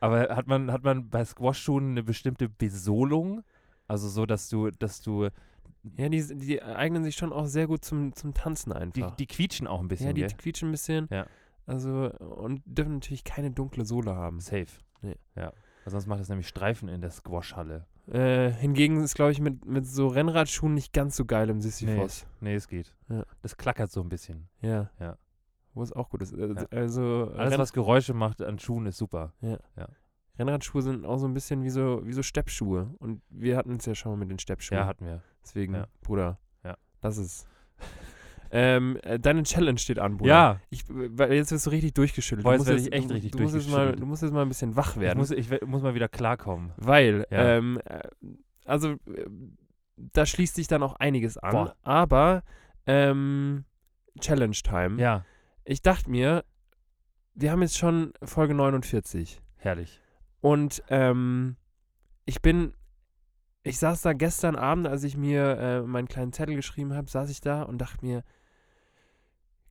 Aber 0.00 0.34
hat 0.34 0.46
man, 0.46 0.72
hat 0.72 0.82
man 0.82 1.08
bei 1.08 1.24
Squash-Schuhen 1.24 1.90
eine 1.92 2.02
bestimmte 2.02 2.48
Besohlung? 2.48 3.42
Also 3.88 4.08
so, 4.08 4.26
dass 4.26 4.48
du, 4.48 4.70
dass 4.70 5.00
du, 5.00 5.28
Ja, 5.96 6.08
die, 6.08 6.38
die 6.38 6.62
eignen 6.62 7.04
sich 7.04 7.16
schon 7.16 7.32
auch 7.32 7.46
sehr 7.46 7.66
gut 7.66 7.84
zum, 7.84 8.14
zum 8.14 8.34
Tanzen 8.34 8.70
die, 8.70 8.76
einfach. 8.76 9.16
die 9.16 9.26
quietschen 9.26 9.66
auch 9.66 9.80
ein 9.80 9.88
bisschen, 9.88 10.08
ja, 10.08 10.12
die 10.12 10.22
gell? 10.22 10.30
quietschen 10.36 10.68
ein 10.68 10.72
bisschen. 10.72 11.08
Ja. 11.10 11.26
Also, 11.66 12.10
und 12.10 12.62
dürfen 12.64 12.94
natürlich 12.94 13.22
keine 13.24 13.50
dunkle 13.50 13.84
Sohle 13.84 14.16
haben. 14.16 14.40
Safe. 14.40 14.66
Nee. 15.02 15.16
Ja. 15.36 15.52
Weil 15.84 15.90
sonst 15.90 16.06
macht 16.06 16.20
es 16.20 16.28
nämlich 16.28 16.48
Streifen 16.48 16.88
in 16.88 17.00
der 17.00 17.10
Squash-Halle. 17.10 17.86
Äh, 18.08 18.50
hingegen 18.50 19.00
ist, 19.02 19.14
glaube 19.14 19.30
ich, 19.30 19.40
mit, 19.40 19.64
mit 19.64 19.86
so 19.86 20.08
Rennradschuhen 20.08 20.74
nicht 20.74 20.92
ganz 20.92 21.16
so 21.16 21.24
geil 21.24 21.48
im 21.50 21.60
Sisyphos. 21.60 22.26
Nee, 22.40 22.54
es 22.54 22.66
geht. 22.66 22.94
Ja. 23.08 23.24
Das 23.42 23.56
klackert 23.56 23.92
so 23.92 24.00
ein 24.00 24.08
bisschen. 24.08 24.48
Ja. 24.60 24.90
Ja. 24.98 25.16
Wo 25.74 25.82
es 25.82 25.92
auch 25.92 26.10
gut 26.10 26.22
ist. 26.22 26.32
Äh, 26.32 26.48
Ja. 26.48 26.66
Also, 26.70 27.32
Alles, 27.36 27.56
was 27.58 27.72
Geräusche 27.72 28.12
macht 28.14 28.42
an 28.42 28.58
Schuhen, 28.58 28.86
ist 28.86 28.98
super. 28.98 29.32
Rennradschuhe 30.38 30.82
sind 30.82 31.04
auch 31.04 31.18
so 31.18 31.26
ein 31.26 31.34
bisschen 31.34 31.62
wie 31.62 31.70
so, 31.70 32.00
wie 32.04 32.12
so 32.12 32.22
Steppschuhe. 32.22 32.94
Und 32.98 33.20
wir 33.28 33.56
hatten 33.56 33.76
es 33.76 33.86
ja 33.86 33.94
schon 33.94 34.12
mal 34.12 34.16
mit 34.16 34.30
den 34.30 34.38
Steppschuhen. 34.38 34.78
Ja, 34.78 34.86
hatten 34.86 35.04
wir. 35.06 35.22
Deswegen, 35.42 35.74
Ja. 35.74 35.86
Bruder, 36.00 36.38
Ja. 36.64 36.76
lass 37.02 37.18
es. 37.18 37.46
ähm, 38.50 38.98
äh, 39.02 39.18
deine 39.18 39.42
Challenge 39.42 39.78
steht 39.78 39.98
an, 39.98 40.16
Bruder. 40.16 40.30
Ja, 40.30 40.60
Ich, 40.70 40.84
weil 40.88 41.32
jetzt 41.34 41.52
wirst 41.52 41.66
du 41.66 41.70
richtig 41.70 41.94
durchgeschüttelt. 41.94 42.44
Boah, 42.44 42.52
Du 42.52 42.62
jetzt 42.62 42.68
musst 42.68 42.70
werd 42.70 42.80
ich 42.80 42.92
echt 42.94 43.10
du, 43.10 43.14
richtig 43.14 43.30
du 43.32 43.38
musst 43.42 43.54
jetzt 43.54 43.64
mal, 43.68 43.70
durchgeschüttelt. 43.76 44.02
Du 44.02 44.06
musst 44.06 44.22
jetzt 44.22 44.32
mal 44.32 44.42
ein 44.42 44.48
bisschen 44.48 44.76
wach 44.76 44.94
ich 44.96 45.00
werden. 45.02 45.18
muss, 45.18 45.30
ich 45.30 45.50
muss 45.66 45.82
mal 45.82 45.94
wieder 45.94 46.08
klarkommen. 46.08 46.72
Weil, 46.76 47.26
Ja. 47.30 47.56
ähm, 47.56 47.78
äh, 47.84 48.00
also, 48.64 48.96
da 49.96 50.24
schließt 50.26 50.54
sich 50.54 50.66
dann 50.66 50.82
auch 50.82 50.94
einiges 50.94 51.36
an. 51.38 51.52
Boah. 51.52 51.76
Aber, 51.82 52.42
ähm, 52.86 53.64
Challenge 54.20 54.52
Time. 54.56 55.00
Ja, 55.00 55.24
Ich 55.64 55.82
dachte 55.82 56.10
mir, 56.10 56.44
wir 57.34 57.50
haben 57.52 57.62
jetzt 57.62 57.78
schon 57.78 58.12
Folge 58.22 58.54
49. 58.54 59.40
herrlich. 59.56 60.00
Und, 60.40 60.82
ähm, 60.88 61.56
ich 62.24 62.40
bin, 62.42 62.74
ich 63.62 63.78
saß 63.78 64.02
da 64.02 64.12
gestern 64.12 64.56
Abend, 64.56 64.86
als 64.86 65.04
ich 65.04 65.16
mir 65.16 65.58
äh, 65.58 65.82
meinen 65.82 66.08
kleinen 66.08 66.32
Zettel 66.32 66.56
geschrieben 66.56 66.94
habe, 66.94 67.08
saß 67.10 67.30
ich 67.30 67.40
da 67.40 67.62
und 67.62 67.78
dachte 67.78 68.04
mir, 68.04 68.22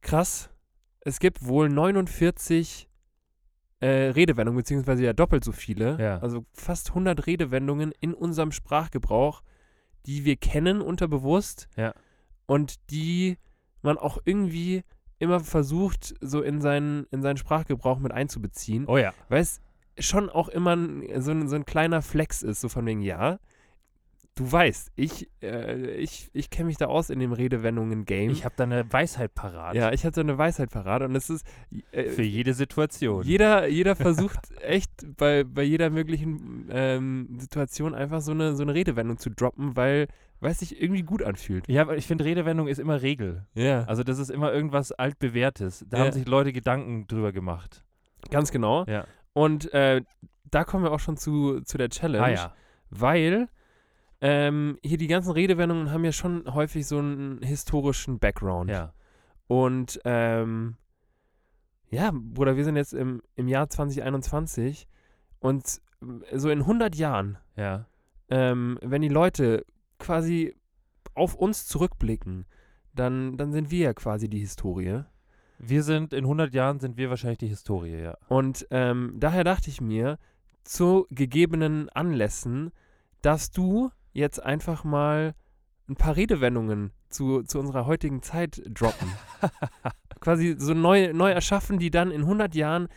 krass, 0.02 0.50
es 1.02 1.20
gibt 1.20 1.46
wohl 1.46 1.70
49 1.70 2.90
äh, 3.80 3.88
Redewendungen, 3.88 4.58
beziehungsweise 4.58 5.04
ja 5.04 5.14
doppelt 5.14 5.44
so 5.44 5.52
viele, 5.52 6.00
Ja. 6.02 6.20
also 6.20 6.46
fast 6.54 6.90
100 6.90 7.26
Redewendungen 7.26 7.92
in 8.00 8.14
unserem 8.14 8.52
Sprachgebrauch, 8.52 9.42
die 10.06 10.24
wir 10.26 10.36
kennen 10.38 10.82
unterbewusst 10.82 11.68
Ja. 11.76 11.94
und 12.46 12.90
die 12.92 13.38
man 13.82 13.98
auch 13.98 14.20
irgendwie 14.26 14.84
immer 15.22 15.40
versucht, 15.40 16.16
so 16.20 16.42
in 16.42 16.62
seinen, 16.62 17.06
in 17.12 17.22
seinen 17.22 17.38
Sprachgebrauch 17.38 18.00
mit 18.00 18.12
einzubeziehen 18.12 18.86
Oh 18.88 18.98
ja. 18.98 19.14
weil 19.30 19.42
es 19.42 19.62
schon 20.00 20.30
auch 20.30 20.50
immer 20.50 20.76
so, 21.20 21.32
ein, 21.32 21.48
so 21.48 21.56
ein 21.56 21.66
kleiner 21.66 22.02
Flex 22.02 22.42
ist, 22.42 22.62
so 22.62 22.70
von 22.70 22.86
wegen, 22.86 23.02
ja, 23.02 23.40
du 24.36 24.50
weißt, 24.52 24.92
ich, 24.96 25.30
äh, 25.42 25.92
ich, 25.96 26.30
ich 26.34 26.50
kenne 26.50 26.68
mich 26.68 26.78
da 26.78 26.86
aus 26.86 27.10
in 27.10 27.20
dem 27.20 27.34
Redewendungen-Game. 27.34 28.32
Ich 28.32 28.46
habe 28.46 28.56
da 28.58 28.64
eine 28.64 28.92
Weisheit 28.92 29.34
parat. 29.34 29.76
ja, 29.76 29.92
ich 29.92 30.06
hatte 30.06 30.22
eine 30.22 30.38
Weisheit 30.38 30.70
parat 30.72 31.02
und 31.04 31.16
es 31.16 31.30
ist 31.30 31.46
äh, 31.92 32.06
Für 32.10 32.24
jede 32.24 32.54
Situation. 32.54 33.24
jeder, 33.24 33.68
jeder 33.68 33.96
versucht 33.96 34.40
echt 34.62 34.92
bei, 35.18 35.44
bei 35.44 35.64
jeder 35.64 35.90
möglichen 35.90 36.68
ähm, 36.72 37.38
Situation 37.40 37.94
einfach 37.94 38.22
so 38.22 38.32
eine, 38.32 38.56
so 38.56 38.64
eine 38.64 38.74
Redewendung 38.74 39.18
zu 39.18 39.30
droppen, 39.30 39.76
weil 39.76 40.08
weil 40.44 40.54
es 40.54 40.60
sich 40.60 40.82
irgendwie 40.82 41.04
gut 41.04 41.22
anfühlt. 41.22 41.68
ja, 41.68 41.84
aber 41.84 41.98
ich 41.98 42.08
finde, 42.08 42.26
Redewendung 42.26 42.68
ist 42.68 42.80
immer 42.80 43.04
Regel. 43.04 43.46
Ja. 43.54 43.84
Also 43.84 44.04
das 44.04 44.18
ist 44.18 44.32
immer 44.32 44.52
irgendwas 44.52 44.92
altbewährtes. 44.92 45.86
Da 45.88 45.98
Ja. 46.00 46.04
haben 46.06 46.14
sich 46.14 46.26
Leute 46.28 46.52
Gedanken 46.52 47.06
drüber 47.06 47.32
gemacht. 47.32 47.84
Ganz 48.32 48.52
genau. 48.52 48.86
Ja. 48.86 49.06
Und 49.34 49.72
äh, 49.76 50.02
da 50.50 50.64
kommen 50.64 50.84
wir 50.84 50.94
auch 50.94 51.00
schon 51.00 51.16
zu, 51.16 51.62
zu 51.62 51.78
der 51.78 51.90
Challenge. 51.90 52.26
Ah 52.26 52.30
ja. 52.32 52.54
Weil 52.90 53.50
ähm, 54.22 54.78
hier 54.84 54.98
die 54.98 55.08
ganzen 55.08 55.32
Redewendungen 55.32 55.92
haben 55.92 56.06
ja 56.06 56.12
schon 56.12 56.52
häufig 56.54 56.86
so 56.88 57.00
einen 57.00 57.42
historischen 57.42 58.20
Background. 58.20 58.70
Ja. 58.70 58.94
Und 59.48 60.00
ähm, 60.06 60.78
ja, 61.90 62.12
Bruder, 62.14 62.56
wir 62.56 62.64
sind 62.64 62.76
jetzt 62.78 62.94
im, 62.94 63.22
im 63.36 63.48
Jahr 63.48 63.70
2021 63.70 64.88
und 65.40 65.82
so 66.34 66.50
in 66.50 66.60
100 66.60 66.96
Jahren, 66.96 67.38
Ja. 67.56 67.86
ähm, 68.30 68.78
wenn 68.82 69.02
die 69.02 69.10
Leute 69.10 69.66
quasi 70.00 70.56
auf 71.14 71.36
uns 71.36 71.68
zurückblicken, 71.68 72.46
dann, 72.94 73.38
dann 73.38 73.52
sind 73.52 73.72
wir 73.72 73.80
ja 73.80 73.94
quasi 73.94 74.30
die 74.30 74.40
Historie. 74.40 75.04
Wir 75.60 75.84
sind, 75.84 76.14
in 76.14 76.24
100 76.24 76.54
Jahren 76.54 76.80
sind 76.80 76.98
wir 76.98 77.10
wahrscheinlich 77.10 77.40
die 77.40 77.48
Historie, 77.48 78.02
ja. 78.02 78.18
Und 78.30 78.66
ähm, 78.72 79.16
daher 79.20 79.44
dachte 79.44 79.70
ich 79.70 79.80
mir, 79.82 80.18
zu 80.64 81.06
gegebenen 81.12 81.90
Anlässen, 81.90 82.72
dass 83.22 83.52
du 83.52 83.92
jetzt 84.14 84.44
einfach 84.44 84.84
mal 84.84 85.36
ein 85.90 85.96
paar 85.96 86.16
Redewendungen 86.16 86.92
zu, 87.10 87.44
zu 87.44 87.60
unserer 87.60 87.86
heutigen 87.86 88.22
Zeit 88.22 88.62
droppen. 88.70 89.12
Quasi 90.20 90.56
so 90.58 90.74
neu, 90.74 91.14
neu 91.14 91.32
erschaffen, 91.32 91.80
die 91.80 91.92
dann 91.92 92.12
in 92.12 92.22
100 92.22 92.56
Jahren 92.56 92.88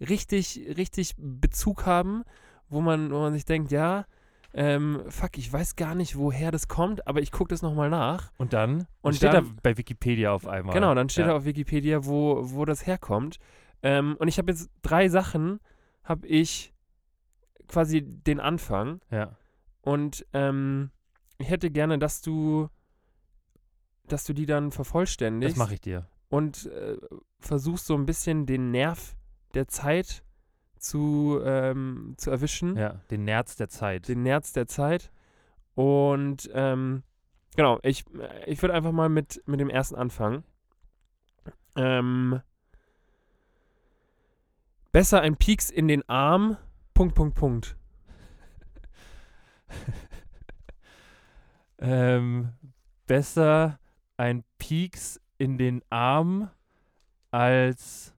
richtig, 0.00 0.60
richtig 0.76 1.14
Bezug 1.18 1.86
haben, 1.86 2.24
wo 2.68 2.80
man, 2.80 3.10
wo 3.10 3.18
man 3.18 3.32
sich 3.32 3.44
denkt, 3.44 3.72
ja, 3.72 4.06
ähm, 4.54 5.02
fuck, 5.08 5.36
ich 5.36 5.52
weiß 5.52 5.76
gar 5.76 5.94
nicht, 5.94 6.16
woher 6.16 6.50
das 6.50 6.68
kommt, 6.68 7.06
aber 7.06 7.20
ich 7.20 7.32
gucke 7.32 7.50
das 7.50 7.62
nochmal 7.62 7.90
nach. 7.90 8.32
Und 8.38 8.52
dann? 8.52 8.86
Und 9.02 9.16
steht 9.16 9.32
dann- 9.32 9.44
da 9.44 9.52
bei 9.62 9.76
Wikipedia 9.76 10.32
auf 10.32 10.46
einmal. 10.46 10.74
Genau, 10.74 10.94
dann 10.94 11.08
steht 11.08 11.26
ja. 11.26 11.32
da 11.32 11.36
auf 11.36 11.44
Wikipedia, 11.44 12.04
wo, 12.06 12.40
wo 12.42 12.64
das 12.64 12.86
herkommt. 12.86 13.38
Ähm, 13.82 14.16
und 14.18 14.28
ich 14.28 14.38
habe 14.38 14.50
jetzt 14.50 14.70
drei 14.82 15.08
Sachen, 15.08 15.60
habe 16.02 16.26
ich 16.26 16.72
quasi 17.68 18.02
den 18.02 18.40
Anfang. 18.40 19.00
Ja. 19.10 19.36
Und 19.88 20.26
ähm, 20.34 20.90
ich 21.38 21.48
hätte 21.48 21.70
gerne, 21.70 21.98
dass 21.98 22.20
du, 22.20 22.68
dass 24.06 24.24
du 24.24 24.34
die 24.34 24.44
dann 24.44 24.70
vervollständigst 24.70 25.56
Das 25.56 25.58
mache 25.58 25.72
ich 25.74 25.80
dir. 25.80 26.06
und 26.28 26.66
äh, 26.66 26.98
versuchst 27.38 27.86
so 27.86 27.94
ein 27.94 28.04
bisschen 28.04 28.44
den 28.44 28.70
Nerv 28.70 29.16
der 29.54 29.66
Zeit 29.66 30.22
zu, 30.78 31.40
ähm, 31.42 32.12
zu 32.18 32.30
erwischen 32.30 32.76
Ja. 32.76 33.00
Den 33.10 33.24
Nerz 33.24 33.56
der 33.56 33.70
Zeit. 33.70 34.08
den 34.08 34.22
Nerz 34.22 34.52
der 34.52 34.66
Zeit. 34.66 35.10
Und 35.74 36.50
ähm, 36.52 37.02
genau, 37.56 37.78
ich, 37.82 38.04
ich 38.44 38.60
würde 38.60 38.74
einfach 38.74 38.92
mal 38.92 39.08
mit, 39.08 39.42
mit 39.46 39.58
dem 39.58 39.70
ersten 39.70 39.94
anfangen. 39.94 40.44
Ähm, 41.76 42.42
besser 44.92 45.22
ein 45.22 45.36
Pieks 45.38 45.70
in 45.70 45.88
den 45.88 46.06
Arm. 46.10 46.58
Punkt, 46.92 47.14
Punkt, 47.14 47.36
Punkt. 47.36 47.76
ähm, 51.78 52.50
besser 53.06 53.78
ein 54.16 54.44
Pieks 54.58 55.20
in 55.38 55.58
den 55.58 55.82
Arm 55.90 56.50
als 57.30 58.14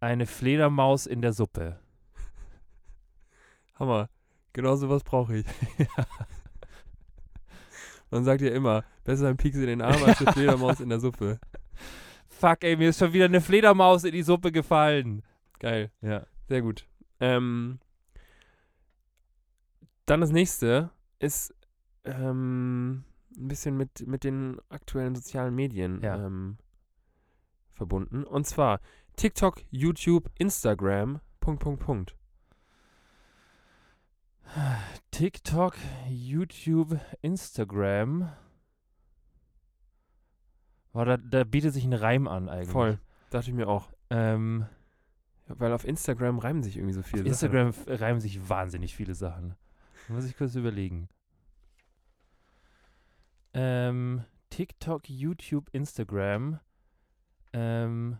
eine 0.00 0.26
Fledermaus 0.26 1.06
in 1.06 1.22
der 1.22 1.32
Suppe. 1.32 1.78
Hammer. 3.78 4.08
Genau 4.52 4.76
sowas 4.76 5.02
brauche 5.02 5.38
ich. 5.38 5.46
Man 8.10 8.24
sagt 8.24 8.42
ja 8.42 8.50
immer, 8.50 8.84
besser 9.02 9.28
ein 9.28 9.36
Pieks 9.36 9.56
in 9.56 9.66
den 9.66 9.82
Arm 9.82 10.02
als 10.04 10.20
eine 10.20 10.32
Fledermaus 10.32 10.80
in 10.80 10.88
der 10.88 11.00
Suppe. 11.00 11.40
Fuck, 12.28 12.62
ey, 12.62 12.76
mir 12.76 12.90
ist 12.90 12.98
schon 12.98 13.12
wieder 13.12 13.24
eine 13.24 13.40
Fledermaus 13.40 14.04
in 14.04 14.12
die 14.12 14.22
Suppe 14.22 14.52
gefallen. 14.52 15.22
Geil. 15.58 15.90
Ja. 16.02 16.26
Sehr 16.48 16.62
gut. 16.62 16.86
Ähm, 17.20 17.78
dann 20.06 20.20
das 20.20 20.30
nächste 20.30 20.90
ist 21.18 21.54
ähm, 22.04 23.04
ein 23.36 23.48
bisschen 23.48 23.76
mit, 23.76 24.06
mit 24.06 24.24
den 24.24 24.58
aktuellen 24.68 25.14
sozialen 25.14 25.54
Medien 25.54 26.00
Ja. 26.02 26.16
ähm, 26.24 26.58
verbunden. 27.72 28.24
Und 28.24 28.46
zwar 28.46 28.80
TikTok, 29.16 29.62
YouTube, 29.70 30.30
Instagram, 30.38 31.20
Punkt, 31.40 31.62
Punkt, 31.62 31.82
Punkt. 31.82 32.16
TikTok, 35.10 35.74
YouTube, 36.08 36.98
Instagram. 37.22 38.30
Boah, 40.92 41.04
da, 41.04 41.16
da 41.16 41.44
bietet 41.44 41.72
sich 41.74 41.84
ein 41.84 41.92
Reim 41.92 42.28
an 42.28 42.48
eigentlich. 42.48 42.70
Voll. 42.70 43.00
Dachte 43.30 43.50
ich 43.50 43.56
mir 43.56 43.66
auch. 43.68 43.90
Ähm, 44.10 44.66
Weil 45.48 45.72
auf 45.72 45.84
Instagram 45.84 46.38
reimen 46.38 46.62
sich 46.62 46.76
irgendwie 46.76 46.94
so 46.94 47.02
viele 47.02 47.22
auf 47.22 47.26
Instagram 47.26 47.72
reimen 47.86 48.20
sich 48.20 48.48
wahnsinnig 48.48 48.94
viele 48.94 49.14
Sachen. 49.14 49.56
Muss 50.08 50.26
ich 50.26 50.36
kurz 50.36 50.54
überlegen. 50.54 51.08
Ähm, 53.54 54.24
TikTok, 54.50 55.08
YouTube, 55.08 55.68
Instagram. 55.72 56.60
Ähm, 57.52 58.18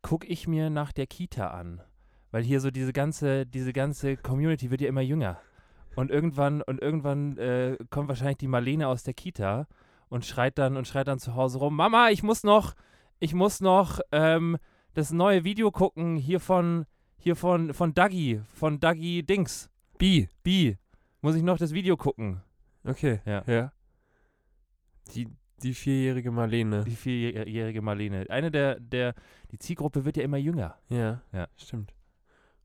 guck 0.00 0.28
ich 0.28 0.46
mir 0.46 0.70
nach 0.70 0.92
der 0.92 1.06
Kita 1.06 1.48
an. 1.48 1.82
Weil 2.30 2.42
hier 2.42 2.60
so 2.60 2.70
diese 2.70 2.92
ganze, 2.92 3.44
diese 3.46 3.72
ganze 3.72 4.16
Community 4.16 4.70
wird 4.70 4.80
ja 4.80 4.88
immer 4.88 5.02
jünger. 5.02 5.40
Und 5.94 6.10
irgendwann, 6.10 6.62
und 6.62 6.80
irgendwann 6.80 7.36
äh, 7.36 7.76
kommt 7.90 8.08
wahrscheinlich 8.08 8.38
die 8.38 8.48
Marlene 8.48 8.88
aus 8.88 9.02
der 9.02 9.14
Kita 9.14 9.66
und 10.08 10.24
schreit 10.24 10.56
dann 10.58 10.76
und 10.76 10.88
schreit 10.88 11.08
dann 11.08 11.18
zu 11.18 11.34
Hause 11.34 11.58
rum, 11.58 11.76
Mama, 11.76 12.08
ich 12.08 12.22
muss 12.22 12.44
noch, 12.44 12.74
ich 13.18 13.34
muss 13.34 13.60
noch 13.60 14.00
ähm, 14.10 14.56
das 14.94 15.12
neue 15.12 15.44
Video 15.44 15.70
gucken 15.70 16.16
hier 16.16 16.40
von, 16.40 16.86
hier 17.18 17.36
von, 17.36 17.74
von 17.74 17.92
Dagi, 17.92 18.40
von 18.54 18.80
Dagi 18.80 19.22
Dings. 19.22 19.68
B. 19.98 20.28
B. 20.42 20.76
Muss 21.22 21.36
ich 21.36 21.42
noch 21.42 21.56
das 21.56 21.72
Video 21.72 21.96
gucken? 21.96 22.42
Okay. 22.84 23.20
Ja. 23.24 23.44
ja. 23.46 23.72
Die, 25.14 25.28
die 25.62 25.72
vierjährige 25.72 26.32
Marlene. 26.32 26.82
Die 26.84 26.96
vierjährige 26.96 27.80
Marlene. 27.80 28.28
Eine 28.28 28.50
der, 28.50 28.80
der, 28.80 29.14
die 29.52 29.58
Zielgruppe 29.58 30.04
wird 30.04 30.16
ja 30.16 30.24
immer 30.24 30.36
jünger. 30.36 30.76
Ja. 30.88 31.22
Ja. 31.32 31.48
Stimmt. 31.56 31.94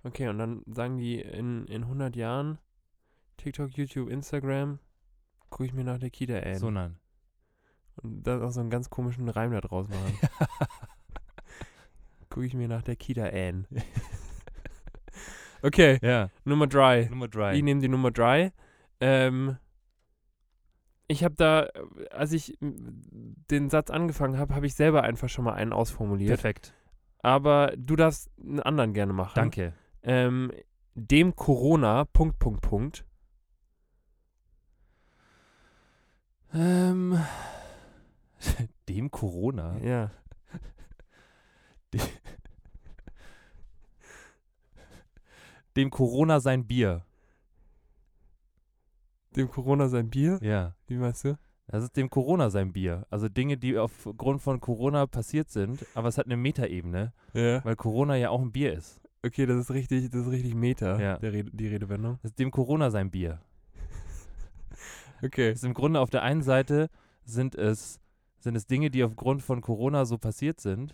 Okay, 0.03 0.27
und 0.27 0.39
dann 0.39 0.63
sagen 0.65 0.97
die 0.97 1.21
in, 1.21 1.67
in 1.67 1.83
100 1.83 2.15
Jahren 2.15 2.57
TikTok, 3.37 3.77
YouTube, 3.77 4.09
Instagram, 4.09 4.79
gucke 5.49 5.65
ich 5.65 5.73
mir 5.73 5.83
nach 5.83 5.99
der 5.99 6.09
Kita 6.09 6.39
an. 6.39 6.55
So 6.57 6.71
nein. 6.71 6.97
Und 7.97 8.23
dann 8.23 8.41
auch 8.41 8.51
so 8.51 8.59
einen 8.59 8.71
ganz 8.71 8.89
komischen 8.89 9.29
Reim 9.29 9.51
da 9.51 9.61
draus 9.61 9.87
machen. 9.87 10.17
gucke 12.29 12.45
ich 12.45 12.55
mir 12.55 12.67
nach 12.67 12.83
der 12.83 12.95
Kita 12.95 13.25
an. 13.25 13.67
okay, 15.61 15.99
Ja. 16.01 16.29
Nummer 16.43 16.67
drei. 16.67 17.07
Nummer 17.09 17.27
drei. 17.27 17.55
Ich 17.55 17.63
nehme 17.63 17.81
die 17.81 17.87
Nummer 17.89 18.11
drei. 18.11 18.51
Ähm, 18.99 19.57
ich 21.07 21.23
habe 21.23 21.35
da, 21.35 21.67
als 22.11 22.33
ich 22.33 22.57
den 22.59 23.69
Satz 23.69 23.89
angefangen 23.89 24.37
habe, 24.37 24.55
habe 24.55 24.65
ich 24.65 24.75
selber 24.75 25.03
einfach 25.03 25.29
schon 25.29 25.45
mal 25.45 25.53
einen 25.53 25.71
ausformuliert. 25.71 26.29
Perfekt. 26.41 26.73
Aber 27.19 27.73
du 27.77 27.95
darfst 27.95 28.29
einen 28.39 28.59
anderen 28.59 28.93
gerne 28.93 29.13
machen. 29.13 29.35
Danke. 29.35 29.73
Ähm, 30.03 30.51
dem 30.95 31.35
Corona, 31.35 32.05
Punkt, 32.05 32.39
Punkt, 32.39 32.61
Punkt. 32.61 33.05
Ähm, 36.53 37.19
dem 38.89 39.11
Corona. 39.11 39.77
Ja. 39.79 40.11
Dem 45.77 45.91
Corona 45.91 46.39
sein 46.39 46.65
Bier. 46.65 47.05
Dem 49.35 49.47
Corona 49.49 49.87
sein 49.87 50.09
Bier? 50.09 50.39
Ja. 50.41 50.75
Wie 50.87 50.97
meinst 50.97 51.23
du? 51.23 51.37
Das 51.67 51.83
ist 51.83 51.95
dem 51.97 52.09
Corona 52.09 52.49
sein 52.49 52.73
Bier. 52.73 53.05
Also 53.09 53.29
Dinge, 53.29 53.57
die 53.57 53.77
aufgrund 53.77 54.41
von 54.41 54.59
Corona 54.59 55.05
passiert 55.05 55.49
sind, 55.51 55.85
aber 55.93 56.07
es 56.07 56.17
hat 56.17 56.25
eine 56.25 56.37
Metaebene, 56.37 57.13
Ja. 57.33 57.63
weil 57.63 57.75
Corona 57.75 58.15
ja 58.15 58.29
auch 58.31 58.41
ein 58.41 58.51
Bier 58.51 58.73
ist. 58.73 59.01
Okay, 59.23 59.45
das 59.45 59.57
ist 59.57 59.71
richtig, 59.71 60.09
das 60.09 60.21
ist 60.25 60.31
richtig 60.31 60.55
Meta, 60.55 60.99
Ja. 60.99 61.17
der 61.17 61.33
Rede, 61.33 61.51
die 61.51 61.67
Redewendung. 61.67 62.17
Das 62.23 62.31
ist 62.31 62.39
dem 62.39 62.51
Corona 62.51 62.89
sein 62.89 63.11
Bier. 63.11 63.39
Okay. 65.23 65.49
Das 65.49 65.59
ist 65.59 65.63
im 65.65 65.73
Grunde 65.73 65.99
auf 65.99 66.09
der 66.11 66.21
einen 66.23 66.43
Seite 66.43 66.89
sind 67.23 67.55
es, 67.55 67.99
sind 68.39 68.55
es 68.55 68.67
Dinge, 68.67 68.89
die 68.91 69.03
aufgrund 69.03 69.41
von 69.41 69.61
Corona 69.61 70.05
so 70.05 70.17
passiert 70.19 70.59
sind. 70.61 70.93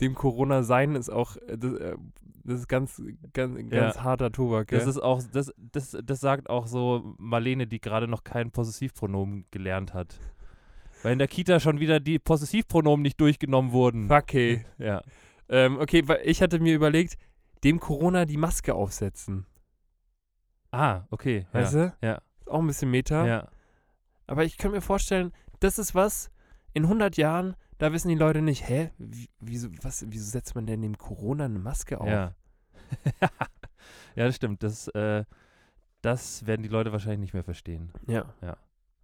Dem 0.00 0.14
Corona 0.14 0.64
sein 0.64 0.96
ist 0.96 1.08
auch, 1.08 1.36
äh, 1.36 1.56
das, 1.56 1.72
äh, 1.74 1.96
das 2.44 2.60
ist 2.60 2.68
ganz, 2.68 3.02
ganz, 3.32 3.70
ganz 3.70 4.00
harter 4.00 4.32
Tobak. 4.32 4.68
Das 4.68 4.80
gell? 4.80 4.88
ist 4.88 4.98
auch, 4.98 5.22
das, 5.32 5.52
das, 5.56 5.96
das 6.02 6.20
sagt 6.20 6.50
auch 6.50 6.66
so 6.66 7.14
Marlene, 7.18 7.66
die 7.66 7.80
gerade 7.80 8.08
noch 8.08 8.24
kein 8.24 8.50
Possessivpronomen 8.50 9.46
gelernt 9.50 9.94
hat. 9.94 10.18
Weil 11.02 11.14
in 11.14 11.18
der 11.18 11.28
Kita 11.28 11.60
schon 11.60 11.80
wieder 11.80 12.00
die 12.00 12.18
Possessivpronomen 12.18 13.02
nicht 13.02 13.20
durchgenommen 13.20 13.72
wurden. 13.72 14.08
Fuck, 14.08 14.34
ey. 14.34 14.64
Ja. 14.78 15.02
Ähm, 15.48 15.78
okay, 15.78 16.06
weil 16.06 16.20
ich 16.24 16.40
hatte 16.40 16.60
mir 16.60 16.74
überlegt, 16.74 17.16
dem 17.64 17.80
Corona 17.80 18.24
die 18.24 18.36
Maske 18.36 18.74
aufsetzen. 18.74 19.46
Ah, 20.70 21.02
okay. 21.10 21.46
Ja. 21.52 21.60
Weißt 21.60 21.74
du? 21.74 21.94
Ja. 22.00 22.22
Auch 22.46 22.60
ein 22.60 22.66
bisschen 22.66 22.90
Meta. 22.90 23.26
ja. 23.26 23.48
Aber 24.26 24.44
ich 24.44 24.56
könnte 24.56 24.76
mir 24.76 24.82
vorstellen, 24.82 25.32
das 25.60 25.78
ist 25.78 25.94
was, 25.94 26.30
in 26.72 26.84
100 26.84 27.16
Jahren, 27.16 27.54
da 27.82 27.92
wissen 27.92 28.08
die 28.08 28.14
Leute 28.14 28.42
nicht, 28.42 28.68
hä, 28.68 28.92
wie, 28.96 29.28
wieso, 29.40 29.68
was, 29.82 30.04
wieso 30.08 30.30
setzt 30.30 30.54
man 30.54 30.66
denn 30.66 30.82
dem 30.82 30.96
Corona 30.96 31.46
eine 31.46 31.58
Maske 31.58 32.00
auf? 32.00 32.06
Ja. 32.06 32.32
ja, 34.14 34.26
das 34.26 34.36
stimmt. 34.36 34.62
Das, 34.62 34.86
äh, 34.88 35.24
das 36.00 36.46
werden 36.46 36.62
die 36.62 36.68
Leute 36.68 36.92
wahrscheinlich 36.92 37.18
nicht 37.18 37.34
mehr 37.34 37.42
verstehen. 37.42 37.90
Ja. 38.06 38.26
Ja. 38.40 38.56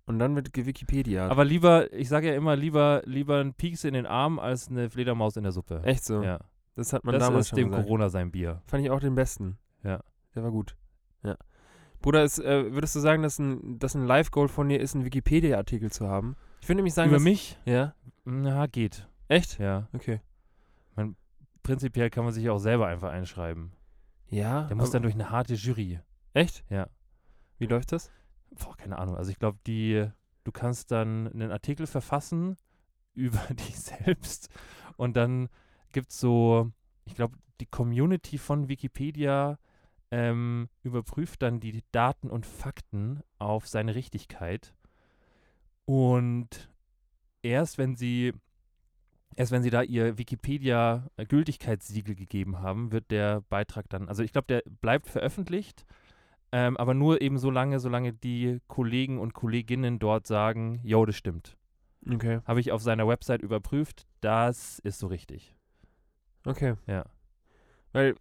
Und 0.06 0.20
dann 0.20 0.37
wird 0.37 0.54
Wikipedia. 0.54 1.26
Aber 1.26 1.44
lieber, 1.44 1.92
ich 1.92 2.08
sage 2.08 2.28
ja 2.28 2.37
immer, 2.37 2.54
lieber, 2.54 3.02
lieber 3.04 3.40
ein 3.40 3.52
Pieks 3.52 3.82
in 3.82 3.94
den 3.94 4.06
Arm 4.06 4.38
als 4.38 4.68
eine 4.68 4.88
Fledermaus 4.90 5.37
in 5.37 5.42
der 5.42 5.50
Suppe. 5.50 5.82
Echt 5.82 6.04
so. 6.04 6.23
Ja. 6.23 6.38
Das 6.76 6.92
hat 6.92 7.02
man 7.02 7.14
Das 7.14 7.25
damals 7.25 7.47
ist 7.47 7.49
schon 7.49 7.56
dem 7.56 7.70
gesagt. 7.70 7.85
Corona 7.85 8.11
sein 8.11 8.30
Bier. 8.30 8.62
Fand 8.66 8.85
ich 8.85 8.92
auch 8.92 9.00
den 9.00 9.16
besten. 9.16 9.58
Ja. 9.82 10.04
Der 10.37 10.44
war 10.44 10.52
gut. 10.52 10.76
Ja. 11.25 11.37
Bruder, 12.00 12.23
ist, 12.23 12.38
äh, 12.38 12.73
würdest 12.73 12.94
du 12.94 13.00
sagen, 13.00 13.25
dass 13.25 13.40
ein, 13.40 13.80
dass 13.80 13.97
ein 13.97 14.06
Live-Goal 14.06 14.47
von 14.47 14.68
dir 14.68 14.78
ist, 14.78 14.94
einen 14.94 15.04
Wikipedia-Artikel 15.04 15.90
zu 15.90 16.06
haben? 16.06 16.37
Ich 16.61 16.68
würde 16.68 16.76
nämlich 16.76 16.94
sagen, 16.94 17.11
Über 17.11 17.16
dass, 17.16 17.25
mich? 17.25 17.58
Ja. 17.64 17.94
Na, 18.30 18.66
geht. 18.66 19.08
Echt? 19.28 19.58
Ja. 19.58 19.88
Okay. 19.94 20.20
Prinzipiell 21.62 22.11
kann 22.11 22.25
man 22.25 22.35
sich 22.35 22.50
auch 22.50 22.58
selber 22.58 22.87
einfach 22.87 23.11
einschreiben. 23.11 23.73
Ja. 24.28 24.64
Der 24.64 24.76
muss 24.76 24.90
dann 24.90 25.02
durch 25.02 25.14
eine 25.14 25.30
harte 25.30 25.54
Jury. 25.54 26.00
Echt? 26.35 26.62
Ja. 26.68 26.88
Wie 27.56 27.64
läuft 27.64 27.92
das? 27.92 28.11
Boah, 28.50 28.76
keine 28.76 28.99
Ahnung. 28.99 29.16
Also 29.16 29.30
ich 29.30 29.38
glaube, 29.38 29.58
die, 29.66 30.06
du 30.44 30.52
kannst 30.52 30.90
dann 30.90 31.28
einen 31.28 31.50
Artikel 31.50 31.87
verfassen 31.87 32.58
über 33.14 33.38
dich 33.54 33.78
selbst 33.78 34.50
und 34.99 35.16
dann 35.16 35.49
gibt 35.92 36.11
es 36.11 36.20
so, 36.20 36.70
ich 37.06 37.14
glaube, 37.14 37.38
die 37.61 37.66
Community 37.66 38.37
von 38.37 38.68
Wikipedia 38.68 39.58
ähm, 40.11 40.68
überprüft 40.82 41.40
dann 41.40 41.61
die 41.61 41.82
Daten 41.92 42.28
und 42.28 42.44
Fakten 42.44 43.23
auf 43.38 43.66
seine 43.66 43.94
Richtigkeit 43.94 44.75
und 45.87 46.70
erst 47.42 47.78
wenn 47.78 47.97
sie 47.97 48.33
erst 49.37 49.52
wenn 49.52 49.62
sie 49.62 49.71
da 49.71 49.83
ihr 49.83 50.18
Wikipedia 50.18 51.07
Gültigkeitssiegel 51.28 52.14
gegeben 52.14 52.59
haben, 52.59 52.90
wird 52.90 53.11
der 53.11 53.42
Beitrag 53.42 53.88
dann, 53.88 54.09
also 54.09 54.23
ich 54.23 54.33
glaube, 54.33 54.47
der 54.49 54.62
bleibt 54.80 55.07
veröffentlicht, 55.07 55.87
ähm, 56.50 56.76
aber 56.76 56.95
nur 56.95 57.21
eben 57.21 57.38
so 57.38 57.50
lange, 57.50 57.78
solange 57.78 58.12
die 58.12 58.61
Kollegen 58.66 59.18
und 59.18 59.35
Kolleginnen 59.35 59.99
dort 59.99 60.26
sagen, 60.26 60.80
jo, 60.83 61.07
das 61.07 61.16
stimmt. 61.16 61.57
Okay. 62.11 62.40
Habe 62.47 62.61
ich 62.61 62.73
auf 62.73 62.83
seiner 62.83 63.07
Website 63.07 63.42
überprüft, 63.42 64.07
das 64.21 64.80
ist 64.80 64.99
so 64.99 65.07
richtig. 65.07 65.54
Okay. 66.45 66.75
Ja. 66.87 67.04
Weil 67.92 68.11
äh, 68.11 68.14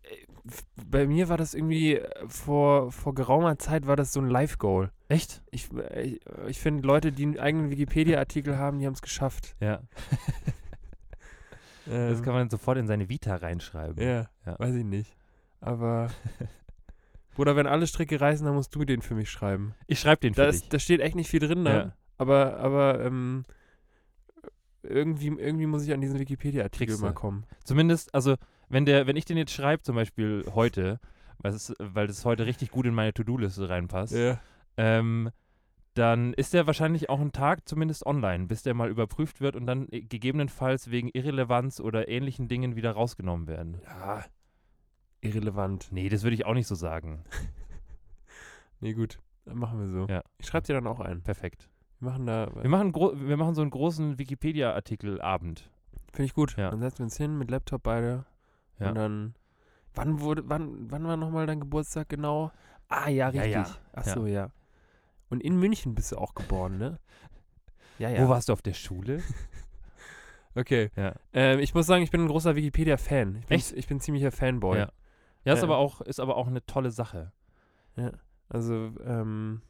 bei 0.90 1.08
mir 1.08 1.28
war 1.30 1.38
das 1.38 1.54
irgendwie 1.54 1.96
äh, 1.98 2.28
vor, 2.30 2.92
vor 2.92 3.14
geraumer 3.14 3.58
Zeit 3.60 3.86
war 3.88 3.96
das 3.96 4.14
so 4.14 4.22
ein 4.22 4.28
Live-Goal. 4.30 4.92
Echt? 5.10 5.42
Ich, 5.52 5.70
äh, 5.74 6.02
ich, 6.04 6.22
ich 6.48 6.60
finde, 6.60 6.88
Leute, 6.88 7.12
die 7.12 7.24
einen 7.24 7.40
eigenen 7.40 7.70
Wikipedia-Artikel 7.70 8.58
haben, 8.58 8.80
die 8.80 8.86
haben 8.86 8.94
es 8.94 9.02
geschafft. 9.02 9.56
Ja. 9.60 9.82
Das 11.86 12.22
kann 12.22 12.34
man 12.34 12.50
sofort 12.50 12.78
in 12.78 12.86
seine 12.88 13.08
Vita 13.08 13.34
reinschreiben. 13.36 14.04
Ja, 14.04 14.28
Ja. 14.46 14.60
weiß 14.60 14.76
ich 14.76 14.84
nicht. 14.84 15.16
Aber, 15.62 16.10
Bruder, 17.36 17.56
wenn 17.56 17.66
alle 17.66 17.88
Stricke 17.88 18.20
reißen, 18.20 18.46
dann 18.46 18.56
musst 18.56 18.76
du 18.76 18.84
den 18.84 19.02
für 19.02 19.16
mich 19.16 19.30
schreiben. 19.32 19.74
Ich 19.88 20.00
schreibe 20.02 20.20
den 20.20 20.34
für 20.34 20.42
Da, 20.42 20.48
dich. 20.52 20.64
ist, 20.64 20.74
da 20.74 20.80
steht 20.80 21.00
echt 21.00 21.16
nicht 21.16 21.30
viel 21.30 21.40
drin, 21.40 21.64
ne? 21.64 21.70
Ja. 21.74 21.94
Aber, 22.18 22.58
aber 22.58 23.06
ähm, 23.06 23.46
irgendwie, 24.84 25.28
irgendwie 25.28 25.66
muss 25.66 25.84
ich 25.84 25.94
an 25.94 26.02
diesen 26.02 26.20
Wikipedia-Artikel 26.20 26.98
mal 26.98 27.14
kommen. 27.14 27.46
Zumindest, 27.64 28.14
also, 28.14 28.36
wenn 28.70 28.86
der, 28.86 29.08
wenn 29.08 29.16
ich 29.16 29.26
den 29.26 29.38
jetzt 29.38 29.52
schreibe, 29.54 29.84
zum 29.84 29.96
Beispiel 29.96 30.46
heute, 30.54 31.00
weil 31.40 31.53
es, 31.53 31.74
weil 31.80 32.08
das 32.08 32.25
heute 32.25 32.46
richtig 32.46 32.72
gut 32.72 32.86
in 32.86 32.94
meine 32.94 33.14
To-Do-Liste 33.14 33.70
reinpasst, 33.70 34.14
Ja. 34.14 34.40
ähm, 34.77 35.30
dann 35.94 36.34
ist 36.34 36.53
der 36.53 36.68
wahrscheinlich 36.68 37.10
auch 37.10 37.20
einen 37.20 37.32
Tag 37.32 37.68
zumindest 37.68 38.06
online, 38.06 38.46
bis 38.46 38.62
der 38.62 38.74
mal 38.75 38.90
überprüft 38.90 39.42
wird 39.42 39.56
und 39.56 39.66
dann 39.66 39.88
äh, 39.92 40.01
gegebenenfalls 40.01 40.92
wegen 40.92 41.10
Irrelevanz 41.10 41.80
oder 41.80 42.08
ähnlichen 42.08 42.48
Dingen 42.48 42.75
wieder 42.75 42.92
rausgenommen 42.92 43.48
werden. 43.48 43.82
ja. 43.84 44.24
Irrelevant. 45.22 45.88
Nee, 45.92 46.10
das 46.10 46.22
würde 46.22 46.36
ich 46.36 46.46
auch 46.46 46.53
nicht 46.53 46.68
so 46.68 46.75
sagen. 46.75 47.24
Nee, 48.80 48.94
gut. 48.94 49.20
Dann 49.46 49.58
machen 49.58 49.80
wir 49.80 49.88
so. 49.88 50.06
Ja. 50.12 50.22
Ich 50.38 50.46
schreibe 50.48 50.68
dir 50.68 50.74
dann 50.74 50.86
auch 50.86 51.00
ein. 51.00 51.24
Perfekt. 51.24 51.68
Wir 52.00 52.12
machen 52.12 52.27
da. 52.27 52.51
Wir 52.62 52.70
machen, 52.70 52.94
wir 52.94 53.38
machen 53.38 53.56
so 53.56 53.62
einen 53.62 53.72
großen 53.72 54.20
Wikipedia-Artikel-Abend. 54.20 55.70
Finde 56.14 56.25
ich 56.25 56.34
gut. 56.36 56.56
Ja. 56.58 56.70
Dann 56.70 56.80
setzen 56.82 57.00
wir 57.00 57.03
uns 57.06 57.18
hin 57.18 57.38
mit 57.40 57.50
Laptop 57.50 57.82
beide. 57.84 58.25
Ja. 58.79 58.90
Und 58.90 58.96
dann. 58.96 59.35
Wann 59.96 60.20
wurde, 60.20 60.44
wann, 60.48 60.92
wann 60.92 61.05
war 61.07 61.18
nochmal 61.18 61.48
dein 61.48 61.59
Geburtstag 61.59 62.09
genau? 62.09 62.51
Ah 62.87 63.09
ja, 63.09 63.29
Ja, 63.29 63.42
richtig. 63.42 63.51
ja. 63.53 63.66
Ach 63.94 64.03
so, 64.05 64.25
ja. 64.27 64.51
Und 65.29 65.42
in 65.42 65.59
München 65.59 65.96
bist 65.96 66.11
du 66.11 66.18
auch 66.18 66.35
geboren, 66.35 66.77
ne? 66.77 67.00
Ja, 68.00 68.09
ja. 68.09 68.24
Wo 68.24 68.29
warst 68.29 68.50
du 68.50 68.53
auf 68.53 68.61
der 68.61 68.74
Schule? 68.74 69.24
Okay. 70.55 70.90
Ja. 70.96 71.13
Ähm, 71.33 71.59
ich 71.59 71.75
muss 71.75 71.85
sagen, 71.85 72.01
ich 72.03 72.09
bin 72.09 72.22
ein 72.22 72.27
großer 72.27 72.55
Wikipedia-Fan. 72.55 73.35
Ich 73.42 73.46
bin, 73.48 73.55
Echt? 73.57 73.74
Ich 73.74 73.87
bin 73.87 74.00
ziemlicher 74.00 74.31
Fanboy. 74.31 74.79
Ja. 74.79 74.92
Ja, 75.46 75.53
ist, 75.53 75.59
Ja. 75.59 75.66
aber 75.66 75.77
auch, 75.77 76.01
ist 76.01 76.20
aber 76.20 76.35
auch 76.35 76.48
eine 76.48 76.66
tolle 76.66 76.90
Sache. 76.90 77.31
Also, 78.50 78.92
ähm, 79.05 79.61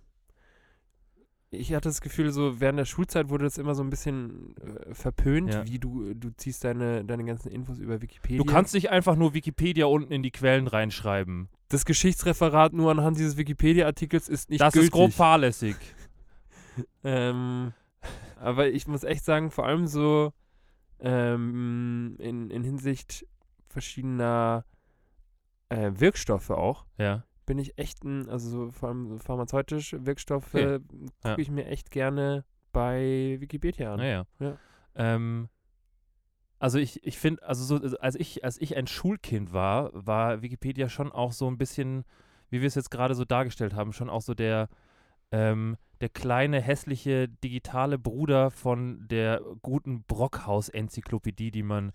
ich 1.50 1.74
hatte 1.74 1.88
das 1.90 2.02
Gefühl, 2.02 2.32
so 2.32 2.60
während 2.60 2.78
der 2.80 2.86
Schulzeit 2.86 3.30
wurde 3.30 3.46
das 3.46 3.58
immer 3.58 3.74
so 3.74 3.82
ein 3.84 3.90
bisschen 3.90 4.54
äh, 4.58 4.94
verpönt, 4.94 5.54
Ja. 5.54 5.66
wie 5.66 5.80
du, 5.80 6.14
du 6.14 6.30
ziehst 6.36 6.64
deine, 6.64 7.06
deine 7.06 7.24
ganzen 7.24 7.50
Infos 7.50 7.80
über 7.80 8.02
Wikipedia. 8.02 8.38
Du 8.44 8.44
kannst 8.46 8.74
nicht 8.74 8.90
einfach 8.90 9.16
nur 9.16 9.34
Wikipedia 9.34 9.86
unten 9.86 10.12
in 10.12 10.24
die 10.24 10.32
Quellen 10.32 10.68
reinschreiben. 10.68 11.48
das 11.70 11.86
Geschichtsreferat 11.86 12.74
nur 12.74 12.92
anhand 12.92 13.18
dieses 13.18 13.38
Wikipedia-Artikels 13.38 14.28
ist 14.30 14.50
nicht 14.50 14.60
das 14.62 14.74
gültig. 14.74 14.90
ist 14.90 14.94
grob 14.94 15.14
fahrlässig. 15.14 15.76
Ähm, 17.04 17.74
aber 18.40 18.68
ich 18.68 18.86
muss 18.88 19.04
echt 19.04 19.26
sagen, 19.26 19.50
vor 19.50 19.66
allem 19.66 19.88
so 19.88 20.32
ähm, 21.00 22.16
in, 22.20 22.52
in 22.52 22.64
Hinsicht 22.64 23.26
verschiedener 23.68 24.64
äh, 25.70 25.92
Wirkstoffe 25.96 26.52
auch, 26.52 26.86
Ja. 26.98 27.24
Bin 27.48 27.58
ich 27.58 27.80
echt 27.80 28.04
ein, 28.04 28.30
also 28.30 28.50
so 28.50 28.72
vor 28.72 28.90
allem 28.90 29.20
pharmazeutisch 29.20 29.96
Wirkstoffe 29.98 30.54
Okay. 30.54 30.80
gucke 30.80 31.12
Ja. 31.24 31.38
ich 31.40 31.50
mir 31.50 31.66
echt 31.66 31.90
gerne 31.90 32.46
bei 32.72 33.38
Wikipedia 33.40 33.94
an. 33.94 34.00
Naja. 34.00 34.26
Ja. 34.40 34.58
Ähm, 34.94 35.50
also 36.60 36.78
ich, 36.78 37.04
ich 37.04 37.18
finde, 37.18 37.42
also 37.44 37.64
so, 37.64 37.98
als 37.98 38.16
ich, 38.16 38.44
als 38.44 38.60
ich 38.62 38.76
ein 38.78 38.86
Schulkind 38.86 39.54
war, 39.54 39.92
war 39.94 40.42
Wikipedia 40.42 40.90
schon 40.90 41.12
auch 41.12 41.32
so 41.32 41.50
ein 41.50 41.58
bisschen, 41.58 42.04
wie 42.50 42.62
wir 42.62 42.68
es 42.68 42.76
jetzt 42.76 42.92
gerade 42.92 43.16
so 43.16 43.26
dargestellt 43.26 43.74
haben, 43.74 43.94
schon 43.94 44.10
auch 44.10 44.22
so 44.22 44.34
der, 44.34 44.68
ähm, 45.32 45.78
der 46.02 46.10
kleine, 46.10 46.62
hässliche, 46.62 47.30
digitale 47.30 47.98
Bruder 47.98 48.52
von 48.52 49.08
der 49.08 49.42
guten 49.62 50.04
Brockhaus-Enzyklopädie, 50.04 51.52
die 51.52 51.64
man 51.64 51.92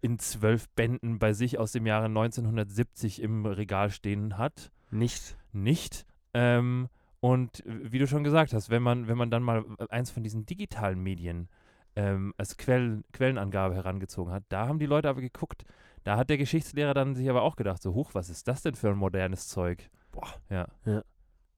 in 0.00 0.18
zwölf 0.18 0.68
Bänden 0.70 1.18
bei 1.18 1.32
sich 1.32 1.58
aus 1.58 1.72
dem 1.72 1.86
Jahre 1.86 2.06
1970 2.06 3.20
im 3.20 3.44
Regal 3.46 3.90
stehen 3.90 4.38
hat 4.38 4.70
Nicht. 4.94 5.36
nicht. 5.52 6.06
Ähm, 6.32 6.88
und 7.20 7.62
wie 7.66 7.98
du 7.98 8.06
schon 8.06 8.24
gesagt 8.24 8.52
hast, 8.52 8.70
wenn 8.70 8.82
man, 8.82 9.08
wenn 9.08 9.16
man 9.16 9.30
dann 9.30 9.42
mal 9.42 9.64
eins 9.88 10.10
von 10.10 10.22
diesen 10.22 10.46
digitalen 10.46 11.02
Medien 11.02 11.48
ähm, 11.96 12.34
als 12.36 12.56
Quellen, 12.56 13.04
Quellenangabe 13.12 13.74
herangezogen 13.74 14.32
hat, 14.32 14.44
da 14.48 14.68
haben 14.68 14.78
die 14.78 14.86
Leute 14.86 15.08
aber 15.08 15.20
geguckt. 15.20 15.64
Da 16.04 16.16
hat 16.16 16.28
der 16.28 16.36
Geschichtslehrer 16.36 16.92
dann 16.92 17.14
sich 17.14 17.28
aber 17.30 17.42
auch 17.42 17.56
gedacht, 17.56 17.82
so, 17.82 17.94
huch, 17.94 18.10
was 18.14 18.28
ist 18.28 18.46
das 18.46 18.62
denn 18.62 18.74
für 18.74 18.90
ein 18.90 18.96
modernes 18.96 19.48
Zeug? 19.48 19.90
Boah. 20.12 20.28
Ja. 20.50 20.68
Ja. 20.84 21.02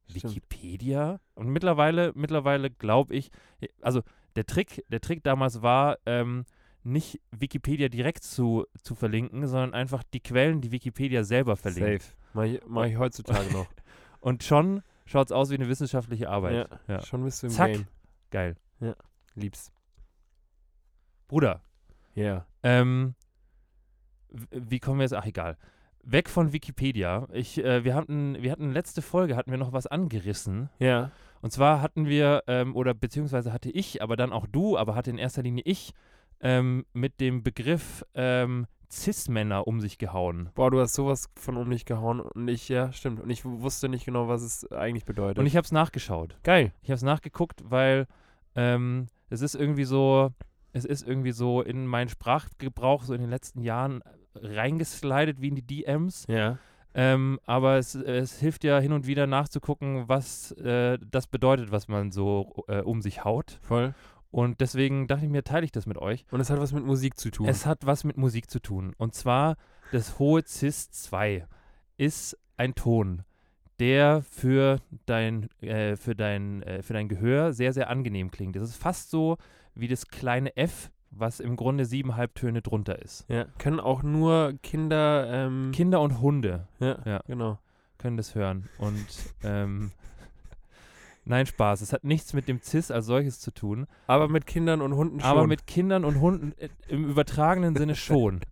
Wikipedia? 0.09 1.21
Und 1.35 1.49
mittlerweile, 1.49 2.13
mittlerweile 2.15 2.71
glaube 2.71 3.15
ich, 3.15 3.31
also 3.83 4.03
der 4.37 4.47
Trick, 4.47 4.85
der 4.89 5.01
Trick 5.01 5.25
damals 5.25 5.63
war, 5.63 5.99
ähm, 6.07 6.45
nicht 6.85 7.21
Wikipedia 7.33 7.89
direkt 7.89 8.23
zu, 8.23 8.67
zu 8.83 8.95
verlinken, 8.95 9.49
sondern 9.49 9.75
einfach 9.75 10.05
die 10.05 10.21
Quellen, 10.21 10.61
die 10.61 10.71
Wikipedia 10.71 11.25
selber 11.25 11.57
verlinkt. 11.57 12.03
Safe. 12.03 12.15
Mach 12.37 12.45
ich, 12.45 12.61
mach 12.67 12.85
ich 12.85 12.97
heutzutage 12.99 13.51
noch. 13.53 13.67
Und 14.21 14.45
schon 14.45 14.83
schaut 15.07 15.29
es 15.29 15.33
aus 15.33 15.51
wie 15.51 15.55
eine 15.55 15.69
wissenschaftliche 15.69 16.29
Arbeit. 16.29 16.69
ja, 16.89 16.95
Ja. 16.97 17.03
Schon 17.03 17.25
bist 17.25 17.43
du 17.43 17.47
im 17.47 17.53
Zack. 17.53 17.73
Game. 17.73 17.87
Geil. 18.31 18.57
Lieb's. 19.35 19.73
Bruder, 21.29 21.61
Ja. 22.15 22.47
ähm, 22.63 23.15
w- 24.31 24.47
wie 24.51 24.79
kommen 24.81 24.99
wir 24.99 25.05
jetzt? 25.05 25.15
Ach, 25.15 25.27
egal. 25.27 25.57
Weg 26.03 26.29
von 26.31 26.53
Wikipedia. 26.53 27.27
Ich, 27.33 27.59
äh, 27.59 27.83
wir, 27.85 27.95
hatten, 27.95 28.41
wir 28.41 28.53
hatten 28.53 28.71
letzte 28.73 29.03
Folge, 29.03 29.35
hatten 29.37 29.51
wir 29.51 29.59
noch 29.59 29.73
was 29.73 29.87
angerissen. 29.87 30.71
Ja. 30.79 31.11
Und 31.41 31.51
zwar 31.53 31.83
hatten 31.83 32.07
wir, 32.07 32.45
ähm, 32.47 32.77
oder 32.77 32.95
beziehungsweise 32.95 33.53
hatte 33.53 33.71
ich, 33.71 34.03
aber 34.03 34.17
dann 34.17 34.33
auch 34.33 34.47
du, 34.47 34.79
aber 34.79 34.95
hatte 34.95 35.11
in 35.11 35.19
erster 35.19 35.43
Linie 35.43 35.63
ich, 35.67 35.93
ähm, 36.41 36.85
mit 36.93 37.21
dem 37.21 37.43
Begriff 37.43 38.05
ähm, 38.15 38.67
Cis-Männer 38.91 39.67
um 39.67 39.81
sich 39.81 39.99
gehauen. 39.99 40.51
Boah, 40.55 40.71
du 40.71 40.81
hast 40.81 40.95
sowas 40.95 41.29
von 41.37 41.57
um 41.57 41.71
dich 41.71 41.85
gehauen 41.85 42.21
und 42.21 42.49
ich, 42.49 42.69
ja, 42.69 42.93
stimmt. 42.93 43.21
Und 43.21 43.31
ich 43.31 43.45
wusste 43.45 43.89
nicht 43.89 44.05
genau, 44.05 44.29
was 44.29 44.43
es 44.43 44.71
eigentlich 44.73 45.05
bedeutet. 45.05 45.39
Und 45.39 45.47
ich 45.47 45.57
habe 45.57 45.65
es 45.65 45.73
nachgeschaut. 45.73 46.37
Geil. 46.43 46.73
Ich 46.83 46.91
habe 46.91 46.97
es 46.97 47.03
nachgeguckt, 47.03 47.63
weil 47.65 48.07
ähm, 48.55 49.07
es 49.31 49.41
ist 49.41 49.55
irgendwie 49.55 49.85
so, 49.85 50.31
es 50.73 50.85
ist 50.85 51.07
irgendwie 51.07 51.33
so 51.33 51.63
in 51.63 51.87
meinen 51.87 52.09
Sprachgebrauch 52.09 53.05
so 53.05 53.15
in 53.15 53.21
den 53.21 53.31
letzten 53.31 53.61
Jahren 53.61 54.03
reingeslidet 54.35 55.41
wie 55.41 55.49
in 55.49 55.55
die 55.55 55.67
DMs. 55.67 56.27
Ja. 56.29 56.59
Ähm, 56.95 57.39
aber 57.45 57.77
es, 57.77 57.95
es 57.95 58.41
hilft 58.41 58.65
ja 58.65 58.79
hin 58.79 58.93
und 58.93 59.07
wieder 59.07 59.27
nachzugucken, 59.27 60.09
was 60.09 60.53
äh, 60.53 60.99
das 61.11 61.27
bedeutet, 61.27 61.71
was 61.71 61.89
man 61.89 62.11
so 62.11 62.65
äh, 62.69 62.81
um 62.81 63.03
sich 63.03 63.23
haut. 63.23 63.59
Voll. 63.61 63.95
Und 64.37 64.61
deswegen 64.61 65.07
dachte 65.07 65.25
ich 65.25 65.31
mir, 65.31 65.45
teile 65.45 65.65
ich 65.65 65.73
das 65.73 65.87
mit 65.87 65.97
euch. 65.97 66.27
Und 66.31 66.41
es 66.41 66.51
hat 66.51 66.61
was 66.61 66.73
mit 66.73 66.85
Musik 66.85 67.19
zu 67.19 67.31
tun. 67.31 67.49
Es 67.49 67.65
hat 67.65 67.87
was 67.87 68.05
mit 68.05 68.19
Musik 68.19 68.51
zu 68.51 68.61
tun. 68.61 68.93
Und 68.99 69.15
zwar 69.15 69.57
das 69.93 70.19
hohe 70.19 70.45
Cis 70.45 70.91
2 70.91 71.47
ist 71.97 72.37
ein 72.59 72.75
Ton, 72.75 73.23
der 73.79 74.21
für 74.21 74.81
dein, 75.07 75.49
äh, 75.63 75.97
für 75.97 76.15
dein, 76.15 76.63
äh, 76.65 76.83
für 76.83 76.93
dein 76.93 77.09
Gehör 77.09 77.55
sehr, 77.55 77.73
sehr 77.73 77.89
angenehm 77.89 78.31
klingt. 78.31 78.57
Das 78.57 78.65
ist 78.65 78.77
fast 78.77 79.11
so 79.11 79.39
wie 79.75 79.89
das 79.89 80.09
kleine 80.09 80.55
F, 80.55 80.91
was 81.11 81.41
im 81.41 81.57
Grunde 81.57 81.87
sieben 81.87 82.15
Halbtöne 82.17 82.61
drunter 82.61 83.01
ist. 83.01 83.25
ja. 83.31 83.47
Können 83.57 83.81
auch 83.81 84.03
nur 84.03 84.53
Kinder, 84.63 85.29
ähm, 85.31 85.71
Kinder 85.73 86.03
und 86.03 86.21
Hunde 86.21 86.69
ja, 86.79 86.99
Ja. 87.07 87.21
genau. 87.27 87.59
können 87.97 88.19
das 88.19 88.35
hören. 88.35 88.69
Und 88.77 89.07
ähm, 89.45 89.93
nein, 91.27 91.47
Spaß. 91.47 91.83
Es 91.83 91.93
hat 91.93 92.05
nichts 92.05 92.33
mit 92.33 92.49
dem 92.49 92.61
Cis 92.63 92.91
als 92.91 93.07
solches 93.07 93.39
zu 93.41 93.51
tun. 93.53 93.87
Aber 94.07 94.29
mit 94.29 94.47
Kindern 94.47 94.81
und 94.81 94.95
Hunden 94.95 95.21
schon. 95.21 95.29
Aber 95.29 95.47
mit 95.47 95.67
Kindern 95.67 96.05
und 96.05 96.21
Hunden 96.21 96.53
äh, 96.59 96.69
im 96.89 97.05
übertragenen 97.05 97.77
Sinne 97.77 97.95
schon. 97.95 98.41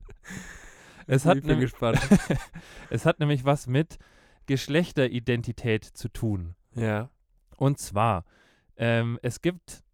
Es 1.07 1.27
hat, 1.27 1.37
ich 1.37 1.43
bin 1.43 1.51
nem- 1.53 1.61
gespannt. 1.61 2.01
es 2.91 3.05
hat 3.05 3.21
nämlich 3.21 3.45
was 3.45 3.67
mit 3.67 3.99
Geschlechteridentität 4.47 5.85
zu 5.85 6.09
tun. 6.09 6.55
ja. 6.75 7.11
Und 7.57 7.79
zwar, 7.79 8.25
ähm, 8.77 9.19
es 9.23 9.41
gibt 9.41 9.85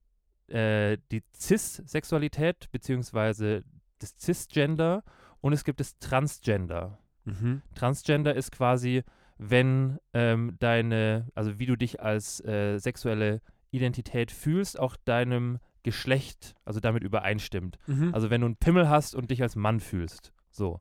äh, 0.47 0.97
die 1.13 1.23
Cis-Sexualität 1.35 2.71
beziehungsweise 2.73 3.65
das 3.99 4.15
Cisgender 4.19 5.03
und 5.41 5.53
es 5.53 5.65
gibt 5.65 5.81
das 5.81 5.99
Transgender. 5.99 6.99
Mhm. 7.25 7.61
Transgender 7.75 8.35
ist 8.35 8.51
quasi, 8.53 9.03
wenn 9.43 9.99
ähm, 10.13 10.57
deine, 10.59 11.27
also 11.35 11.59
wie 11.59 11.65
du 11.65 11.75
dich 11.75 12.03
als 12.03 12.45
äh, 12.45 12.79
sexuelle 12.79 13.41
Identität 13.71 14.31
fühlst, 14.31 14.79
auch 14.79 14.97
deinem 14.97 15.59
Geschlecht, 15.83 16.55
also 16.67 16.79
damit 16.79 17.03
übereinstimmt. 17.03 17.79
Mhm. 17.87 18.15
Also 18.15 18.29
wenn 18.29 18.43
du 18.43 18.49
einen 18.49 18.57
Pimmel 18.57 18.91
hast 18.91 19.15
und 19.15 19.31
dich 19.31 19.41
als 19.41 19.57
Mann 19.57 19.81
fühlst, 19.81 20.35
so, 20.51 20.81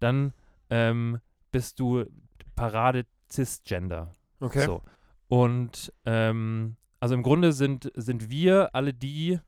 dann 0.00 0.34
ähm, 0.68 1.18
bist 1.50 1.80
du 1.80 2.04
Parade 2.56 3.06
Cisgender. 3.30 4.14
okay. 4.38 4.66
So. 4.66 4.82
Und 5.28 5.90
ähm, 6.04 6.76
also 7.00 7.14
im 7.14 7.22
Grunde 7.22 7.52
sind, 7.52 7.90
sind 7.94 8.28
wir 8.28 8.74
alle 8.74 8.92
die, 8.92 9.40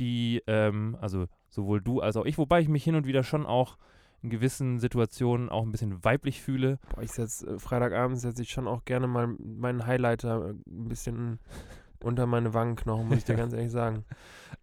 die, 0.00 0.42
ähm, 0.48 0.98
also 1.00 1.26
sowohl 1.48 1.80
du 1.80 2.00
als 2.00 2.16
auch 2.16 2.24
ich, 2.24 2.38
wobei 2.38 2.60
ich 2.60 2.68
mich 2.68 2.82
hin 2.82 2.96
und 2.96 3.06
wieder 3.06 3.22
schon 3.22 3.46
auch 3.46 3.78
in 4.22 4.30
gewissen 4.30 4.78
Situationen 4.78 5.48
auch 5.48 5.62
ein 5.62 5.72
bisschen 5.72 6.04
weiblich 6.04 6.40
fühle. 6.42 6.78
Boah, 6.94 7.02
ich 7.02 7.12
setz, 7.12 7.42
äh, 7.42 7.58
Freitagabend 7.58 8.18
setze 8.18 8.42
ich 8.42 8.50
schon 8.50 8.68
auch 8.68 8.84
gerne 8.84 9.06
mal 9.06 9.28
meinen 9.38 9.86
Highlighter 9.86 10.48
äh, 10.48 10.50
ein 10.50 10.88
bisschen 10.88 11.38
unter 12.02 12.26
meine 12.26 12.52
Wangenknochen, 12.54 13.08
muss 13.08 13.18
ich 13.18 13.24
dir 13.24 13.36
ganz 13.36 13.52
ehrlich 13.52 13.70
sagen. 13.70 14.04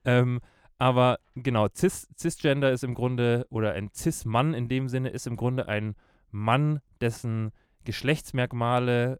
Ähm, 0.05 0.39
aber 0.79 1.19
genau, 1.35 1.67
Cis, 1.75 2.07
Cisgender 2.17 2.71
ist 2.71 2.83
im 2.83 2.93
Grunde, 2.93 3.47
oder 3.49 3.73
ein 3.73 3.89
Cis-Mann 3.93 4.53
in 4.53 4.67
dem 4.69 4.89
Sinne 4.89 5.09
ist 5.09 5.25
im 5.27 5.35
Grunde 5.35 5.67
ein 5.67 5.95
Mann, 6.29 6.81
dessen 7.01 7.51
Geschlechtsmerkmale 7.83 9.19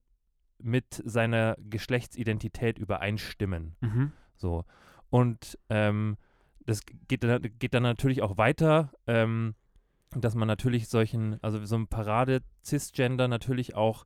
mit 0.60 1.02
seiner 1.06 1.56
Geschlechtsidentität 1.70 2.78
übereinstimmen. 2.80 3.76
Mhm. 3.82 4.12
So. 4.36 4.66
Und 5.10 5.58
ähm, 5.70 6.18
das 6.66 6.82
geht, 7.08 7.24
dann- 7.24 7.42
geht 7.60 7.74
dann 7.74 7.84
natürlich 7.84 8.22
auch 8.22 8.38
weiter, 8.38 8.92
ähm, 9.08 9.56
dass 10.16 10.36
man 10.36 10.48
natürlich 10.48 10.88
solchen, 10.88 11.42
also 11.44 11.64
so 11.66 11.76
ein 11.76 11.88
Parade-Cisgender 11.88 13.28
natürlich 13.28 13.76
auch, 13.76 14.06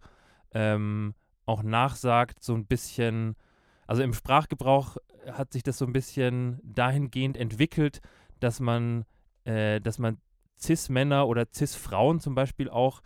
ähm, 0.54 1.14
auch 1.46 1.64
nachsagt, 1.64 2.44
so 2.44 2.54
ein 2.54 2.66
bisschen, 2.66 3.36
also 3.88 4.04
im 4.04 4.14
Sprachgebrauch 4.14 4.98
hat 5.32 5.54
sich 5.54 5.64
das 5.64 5.78
so 5.78 5.86
ein 5.86 5.94
bisschen 5.94 6.60
dahingehend 6.64 7.38
entwickelt, 7.38 8.02
dass 8.40 8.60
man, 8.60 9.06
äh, 9.44 9.80
dass 9.80 10.00
man 10.00 10.18
Cis-Männer 10.60 11.28
oder 11.28 11.48
Cis-Frauen 11.54 12.20
zum 12.20 12.36
Beispiel 12.36 12.70
auch 12.70 13.02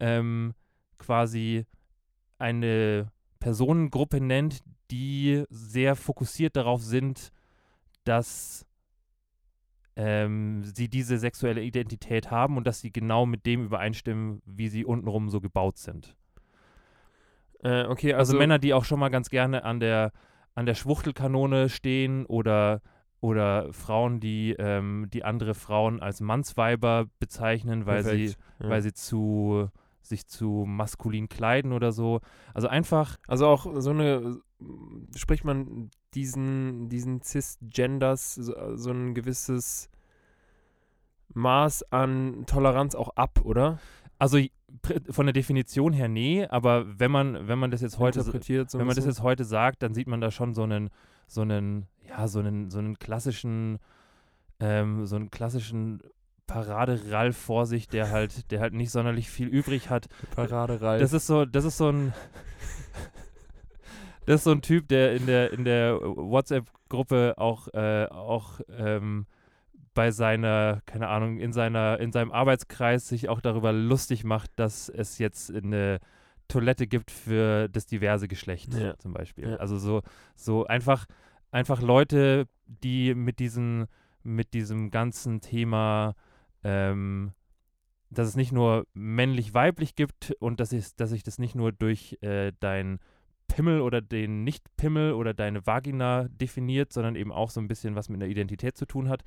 ähm, 0.00 0.54
quasi 0.98 1.66
eine 2.38 3.10
Personengruppe 3.40 4.20
nennt, 4.20 4.62
die 4.90 5.44
sehr 5.50 5.96
fokussiert 5.96 6.56
darauf 6.56 6.82
sind, 6.82 7.30
dass 8.04 8.66
ähm, 9.96 10.64
sie 10.64 10.88
diese 10.88 11.18
sexuelle 11.18 11.62
Identität 11.62 12.30
haben 12.30 12.56
und 12.56 12.66
dass 12.66 12.80
sie 12.80 12.92
genau 12.92 13.26
mit 13.26 13.46
dem 13.46 13.64
übereinstimmen, 13.64 14.42
wie 14.44 14.68
sie 14.68 14.84
untenrum 14.84 15.28
so 15.28 15.40
gebaut 15.40 15.78
sind. 15.78 16.16
Äh, 17.62 17.84
okay, 17.84 18.12
Also, 18.12 18.32
also, 18.32 18.38
Männer, 18.38 18.58
die 18.58 18.74
auch 18.74 18.84
schon 18.84 19.00
mal 19.00 19.08
ganz 19.08 19.30
gerne 19.30 19.64
an 19.64 19.80
der, 19.80 20.12
an 20.54 20.66
der 20.66 20.74
Schwuchtelkanone 20.74 21.68
stehen 21.68 22.26
oder, 22.26 22.82
oder 23.20 23.72
Frauen, 23.72 24.20
die, 24.20 24.54
ähm, 24.58 25.08
die 25.12 25.24
andere 25.24 25.54
Frauen 25.54 26.00
als 26.00 26.20
Mannsweiber 26.20 27.06
bezeichnen, 27.18 27.86
weil 27.86 28.04
sie. 28.04 28.34
Ja. 28.58 28.68
weil 28.68 28.82
sie 28.82 28.92
zu 28.92 29.68
sich 30.06 30.26
zu 30.26 30.64
maskulin 30.66 31.28
kleiden 31.28 31.72
oder 31.72 31.90
so. 31.92 32.20
Also 32.52 32.68
einfach, 32.68 33.16
Also 33.26 33.46
auch 33.46 33.66
so 33.80 33.90
eine, 33.90 34.36
spricht 35.16 35.44
man 35.44 35.90
diesen, 36.14 36.88
diesen 36.88 37.22
Cisgenders 37.22 38.34
so, 38.34 38.76
so 38.76 38.90
ein 38.90 39.14
gewisses 39.14 39.88
Maß 41.32 41.90
an 41.92 42.44
Toleranz 42.46 42.94
auch 42.94 43.10
ab, 43.16 43.40
oder? 43.44 43.78
also 44.18 44.38
von 45.10 45.26
der 45.26 45.32
Definition 45.32 45.92
her 45.92 46.08
nee, 46.08 46.46
aber 46.46 46.98
wenn 46.98 47.10
man, 47.10 47.48
wenn 47.48 47.58
man 47.58 47.70
das 47.70 47.80
jetzt 47.80 47.98
heute, 47.98 48.22
so 48.22 48.32
wenn 48.32 48.86
man 48.86 48.96
das 48.96 49.04
jetzt 49.04 49.22
heute 49.22 49.44
sagt, 49.44 49.82
dann 49.82 49.94
sieht 49.94 50.08
man 50.08 50.20
da 50.20 50.30
schon 50.30 50.54
so 50.54 50.62
einen, 50.62 50.90
so 51.26 51.42
einen, 51.42 51.86
ja, 52.08 52.26
so 52.26 52.40
einen, 52.40 52.70
so 52.70 52.78
einen 52.78 52.98
klassischen, 52.98 53.78
ähm, 54.60 55.06
so 55.06 55.16
einen 55.16 55.30
klassischen 55.30 56.00
Parade-Ralf 56.46 57.36
vor 57.36 57.66
sich, 57.66 57.88
der 57.88 58.10
halt, 58.10 58.50
der 58.50 58.60
halt 58.60 58.74
nicht 58.74 58.90
sonderlich 58.90 59.30
viel 59.30 59.48
übrig 59.48 59.90
hat. 59.90 60.08
Parade 60.34 60.80
Ralf. 60.80 61.00
Das 61.00 61.12
ist 61.12 61.26
so, 61.26 61.44
das 61.44 61.64
ist 61.64 61.76
so 61.76 61.90
ein, 61.90 62.12
das 64.26 64.36
ist 64.36 64.44
so 64.44 64.52
ein 64.52 64.62
Typ, 64.62 64.88
der 64.88 65.14
in 65.14 65.26
der, 65.26 65.52
in 65.52 65.64
der 65.64 65.98
WhatsApp-Gruppe 66.00 67.34
auch, 67.36 67.68
äh, 67.74 68.06
auch 68.10 68.60
ähm, 68.68 69.26
bei 69.94 70.10
seiner, 70.10 70.82
keine 70.86 71.08
Ahnung, 71.08 71.38
in 71.38 71.52
seiner, 71.52 72.00
in 72.00 72.12
seinem 72.12 72.32
Arbeitskreis 72.32 73.08
sich 73.08 73.28
auch 73.28 73.40
darüber 73.40 73.72
lustig 73.72 74.24
macht, 74.24 74.50
dass 74.56 74.88
es 74.88 75.18
jetzt 75.18 75.54
eine 75.54 76.00
Toilette 76.48 76.86
gibt 76.86 77.10
für 77.10 77.68
das 77.68 77.86
diverse 77.86 78.28
Geschlecht 78.28 78.74
Ja. 78.74 78.98
zum 78.98 79.12
Beispiel. 79.12 79.50
Ja. 79.50 79.56
Also 79.56 79.78
so, 79.78 80.02
so 80.34 80.66
einfach, 80.66 81.06
einfach 81.52 81.80
Leute, 81.80 82.46
die 82.66 83.14
mit 83.14 83.38
diesen, 83.38 83.86
mit 84.22 84.52
diesem 84.52 84.90
ganzen 84.90 85.40
Thema, 85.40 86.14
ähm, 86.64 87.32
dass 88.10 88.28
es 88.28 88.36
nicht 88.36 88.52
nur 88.52 88.86
männlich-weiblich 88.94 89.94
gibt 89.94 90.34
und 90.38 90.60
dass 90.60 90.72
ich, 90.72 90.94
dass 90.96 91.12
ich 91.12 91.22
das 91.22 91.38
nicht 91.38 91.54
nur 91.54 91.72
durch 91.72 92.18
äh, 92.20 92.52
dein 92.60 92.98
Pimmel 93.48 93.80
oder 93.80 94.00
den 94.00 94.44
Nicht-Pimmel 94.44 95.12
oder 95.12 95.34
deine 95.34 95.66
Vagina 95.66 96.28
definiert, 96.28 96.92
sondern 96.92 97.16
eben 97.16 97.32
auch 97.32 97.50
so 97.50 97.60
ein 97.60 97.68
bisschen 97.68 97.94
was 97.94 98.08
mit 98.08 98.20
einer 98.20 98.30
Identität 98.30 98.76
zu 98.76 98.86
tun 98.86 99.08
hat, 99.08 99.22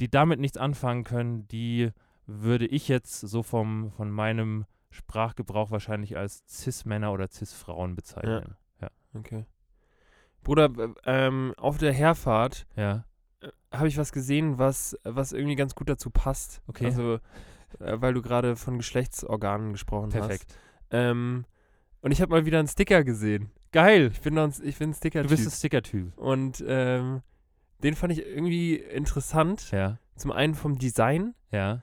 die 0.00 0.10
damit 0.10 0.40
nichts 0.40 0.56
anfangen 0.56 1.04
können, 1.04 1.48
die 1.48 1.90
würde 2.26 2.66
ich 2.66 2.88
jetzt 2.88 3.20
so 3.20 3.42
vom, 3.42 3.90
von 3.92 4.10
meinem 4.10 4.66
Sprachgebrauch 4.90 5.70
wahrscheinlich 5.70 6.16
als 6.16 6.44
Cis-Männer 6.48 7.12
oder 7.12 7.28
Cis-Frauen 7.28 7.96
bezeichnen. 7.96 8.56
Ja. 8.80 8.88
Okay. 9.14 9.46
Bruder, 10.44 10.70
ähm, 11.04 11.54
auf 11.56 11.78
der 11.78 11.92
Herfahrt 11.92 12.66
ja. 12.76 13.04
habe 13.72 13.88
ich 13.88 13.98
was 13.98 14.12
gesehen, 14.12 14.58
was, 14.58 14.96
was 15.04 15.32
irgendwie 15.32 15.56
ganz 15.56 15.74
gut 15.74 15.88
dazu 15.88 16.10
passt. 16.10 16.62
Okay. 16.66 16.86
Also, 16.86 17.14
äh, 17.80 18.00
weil 18.00 18.14
du 18.14 18.22
gerade 18.22 18.56
von 18.56 18.78
Geschlechtsorganen 18.78 19.72
gesprochen 19.72 20.10
Perfekt. 20.10 20.46
hast. 20.48 20.58
Ähm, 20.90 21.44
und 22.00 22.12
ich 22.12 22.20
habe 22.20 22.30
mal 22.30 22.46
wieder 22.46 22.58
einen 22.58 22.68
Sticker 22.68 23.04
gesehen. 23.04 23.50
Geil. 23.72 24.10
Ich 24.12 24.20
bin, 24.20 24.34
noch 24.34 24.44
ein, 24.44 24.54
ich 24.62 24.78
bin 24.78 24.90
ein 24.90 24.94
sticker 24.94 25.22
Du 25.22 25.28
bist 25.28 25.46
ein 25.46 25.50
Sticker-Typ. 25.50 26.16
Und 26.16 26.64
ähm, 26.66 27.20
den 27.82 27.94
fand 27.94 28.12
ich 28.12 28.24
irgendwie 28.24 28.76
interessant. 28.76 29.70
Ja. 29.70 29.98
Zum 30.16 30.32
einen 30.32 30.54
vom 30.54 30.78
Design 30.78 31.34
Ja. 31.52 31.82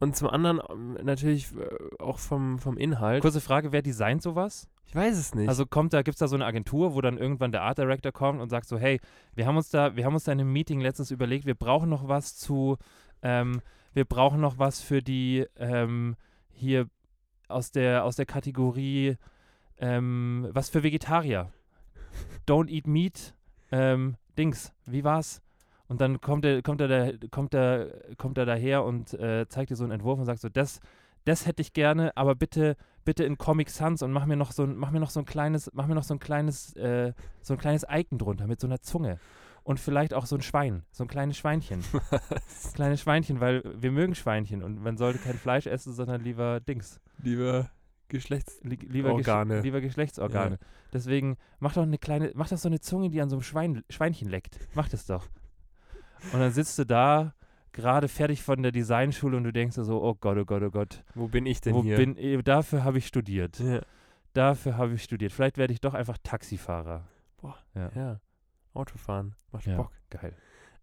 und 0.00 0.16
zum 0.16 0.28
anderen 0.28 0.60
ähm, 0.70 0.96
natürlich 1.04 1.52
äh, 1.54 2.02
auch 2.02 2.18
vom, 2.18 2.58
vom 2.58 2.78
Inhalt. 2.78 3.22
Kurze 3.22 3.40
Frage, 3.40 3.70
wer 3.72 3.82
designt 3.82 4.22
sowas? 4.22 4.68
Ich 4.86 4.94
weiß 4.94 5.16
es 5.18 5.34
nicht. 5.34 5.48
Also 5.48 5.66
kommt 5.66 5.92
da, 5.92 6.02
gibt 6.02 6.14
es 6.14 6.20
da 6.20 6.28
so 6.28 6.36
eine 6.36 6.46
Agentur, 6.46 6.94
wo 6.94 7.00
dann 7.00 7.18
irgendwann 7.18 7.52
der 7.52 7.62
Art 7.62 7.78
Director 7.78 8.12
kommt 8.12 8.40
und 8.40 8.48
sagt 8.48 8.68
so, 8.68 8.78
hey, 8.78 9.00
wir 9.34 9.46
haben 9.46 9.56
uns 9.56 9.68
da, 9.68 9.94
wir 9.96 10.04
haben 10.04 10.14
uns 10.14 10.24
da 10.24 10.32
in 10.32 10.40
einem 10.40 10.52
Meeting 10.52 10.80
letztens 10.80 11.10
überlegt, 11.10 11.44
wir 11.44 11.54
brauchen 11.56 11.88
noch 11.90 12.08
was 12.08 12.36
zu, 12.36 12.76
ähm, 13.22 13.60
wir 13.92 14.04
brauchen 14.04 14.40
noch 14.40 14.58
was 14.58 14.80
für 14.80 15.02
die 15.02 15.44
ähm, 15.56 16.16
hier 16.48 16.86
aus 17.48 17.72
der, 17.72 18.04
aus 18.04 18.16
der 18.16 18.26
Kategorie 18.26 19.16
ähm, 19.78 20.48
was 20.50 20.68
für 20.68 20.82
Vegetarier. 20.82 21.52
Don't 22.46 22.68
eat 22.68 22.86
meat. 22.86 23.34
Ähm, 23.70 24.16
Dings, 24.38 24.72
wie 24.84 25.04
war's? 25.04 25.42
Und 25.88 26.00
dann 26.00 26.20
kommt 26.20 26.44
er, 26.44 26.62
kommt 26.62 26.80
er, 26.80 26.88
da, 26.88 27.28
kommt 27.30 27.54
er, 27.54 27.92
kommt 28.16 28.38
er 28.38 28.46
daher 28.46 28.84
und 28.84 29.14
äh, 29.14 29.46
zeigt 29.48 29.70
dir 29.70 29.76
so 29.76 29.84
einen 29.84 29.92
Entwurf 29.92 30.18
und 30.18 30.24
sagt 30.24 30.40
so, 30.40 30.48
das, 30.48 30.80
das 31.24 31.46
hätte 31.46 31.62
ich 31.62 31.72
gerne, 31.72 32.16
aber 32.16 32.34
bitte, 32.34 32.76
bitte 33.04 33.24
in 33.24 33.38
Comic 33.38 33.70
Sans 33.70 34.02
und 34.02 34.12
mach 34.12 34.26
mir 34.26 34.36
noch 34.36 34.52
so 34.52 34.64
ein, 34.64 34.76
mach 34.76 34.90
mir 34.90 35.00
noch 35.00 35.10
so 35.10 35.20
ein 35.20 35.26
kleines, 35.26 35.70
mach 35.74 35.86
mir 35.86 35.94
noch 35.94 36.04
so 36.04 36.14
ein 36.14 36.18
kleines, 36.18 36.74
äh, 36.76 37.12
so 37.40 37.54
ein 37.54 37.58
kleines 37.58 37.84
Icon 37.88 38.18
drunter 38.18 38.46
mit 38.46 38.60
so 38.60 38.66
einer 38.66 38.80
Zunge. 38.80 39.18
Und 39.62 39.80
vielleicht 39.80 40.14
auch 40.14 40.26
so 40.26 40.36
ein 40.36 40.42
Schwein, 40.42 40.84
so 40.92 41.02
ein 41.02 41.08
kleines 41.08 41.36
Schweinchen. 41.36 41.82
Kleines 42.74 43.00
Schweinchen, 43.00 43.40
weil 43.40 43.64
wir 43.64 43.90
mögen 43.90 44.14
Schweinchen 44.14 44.62
und 44.62 44.80
man 44.80 44.96
sollte 44.96 45.18
kein 45.18 45.34
Fleisch 45.34 45.66
essen, 45.66 45.92
sondern 45.92 46.20
lieber 46.20 46.60
Dings. 46.60 47.00
Lieber 47.20 47.68
Geschlechts... 48.08 48.60
Li 48.62 48.76
lieber, 48.88 49.12
Organe. 49.12 49.54
Gesch 49.56 49.64
lieber 49.64 49.80
Geschlechtsorgane. 49.80 50.58
Deswegen 50.92 51.36
mach 51.58 51.74
doch 51.74 51.82
eine 51.82 51.98
kleine, 51.98 52.30
mach 52.34 52.48
doch 52.48 52.58
so 52.58 52.68
eine 52.68 52.80
Zunge, 52.80 53.10
die 53.10 53.20
an 53.20 53.28
so 53.28 53.36
einem 53.36 53.42
Schwein, 53.42 53.82
Schweinchen 53.90 54.28
leckt. 54.28 54.58
Mach 54.74 54.88
das 54.88 55.06
doch. 55.06 55.26
Und 56.32 56.40
dann 56.40 56.52
sitzt 56.52 56.78
du 56.78 56.84
da, 56.86 57.34
gerade 57.72 58.08
fertig 58.08 58.42
von 58.42 58.62
der 58.62 58.72
Designschule 58.72 59.36
und 59.36 59.44
du 59.44 59.52
denkst 59.52 59.76
dir 59.76 59.84
so, 59.84 60.02
oh 60.02 60.14
Gott, 60.14 60.38
oh 60.38 60.44
Gott, 60.44 60.62
oh 60.62 60.70
Gott. 60.70 61.04
Wo 61.14 61.28
bin 61.28 61.44
ich 61.46 61.60
denn 61.60 61.74
Wo 61.74 61.82
hier? 61.82 61.96
bin 61.96 62.16
ich? 62.16 62.42
Dafür 62.42 62.84
habe 62.84 62.98
ich 62.98 63.06
studiert. 63.06 63.58
ja. 63.60 63.80
Dafür 64.32 64.76
habe 64.76 64.92
ich 64.94 65.02
studiert. 65.02 65.32
Vielleicht 65.32 65.56
werde 65.56 65.72
ich 65.72 65.80
doch 65.80 65.94
einfach 65.94 66.18
Taxifahrer. 66.22 67.08
Ja. 67.74 67.90
ja. 67.94 68.20
Autofahren. 68.74 69.34
Macht 69.50 69.66
Ja. 69.66 69.76
Bock. 69.76 69.92
Geil. 70.10 70.34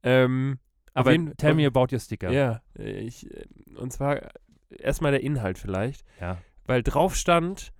Ähm, 0.01 0.57
Aber 0.95 1.11
jeden- 1.11 1.37
tell 1.37 1.53
me 1.53 1.65
about 1.67 1.87
your 1.91 1.99
sticker. 1.99 2.31
Ja, 2.31 2.61
äh, 2.77 2.99
ich, 3.01 3.29
äh, 3.31 3.45
und 3.77 3.93
zwar 3.93 4.21
erstmal 4.69 5.11
der 5.11 5.21
Inhalt 5.21 5.59
vielleicht, 5.59 6.03
Ja. 6.19 6.37
Weil 6.65 6.83
drauf 6.83 7.15
stand, 7.15 7.71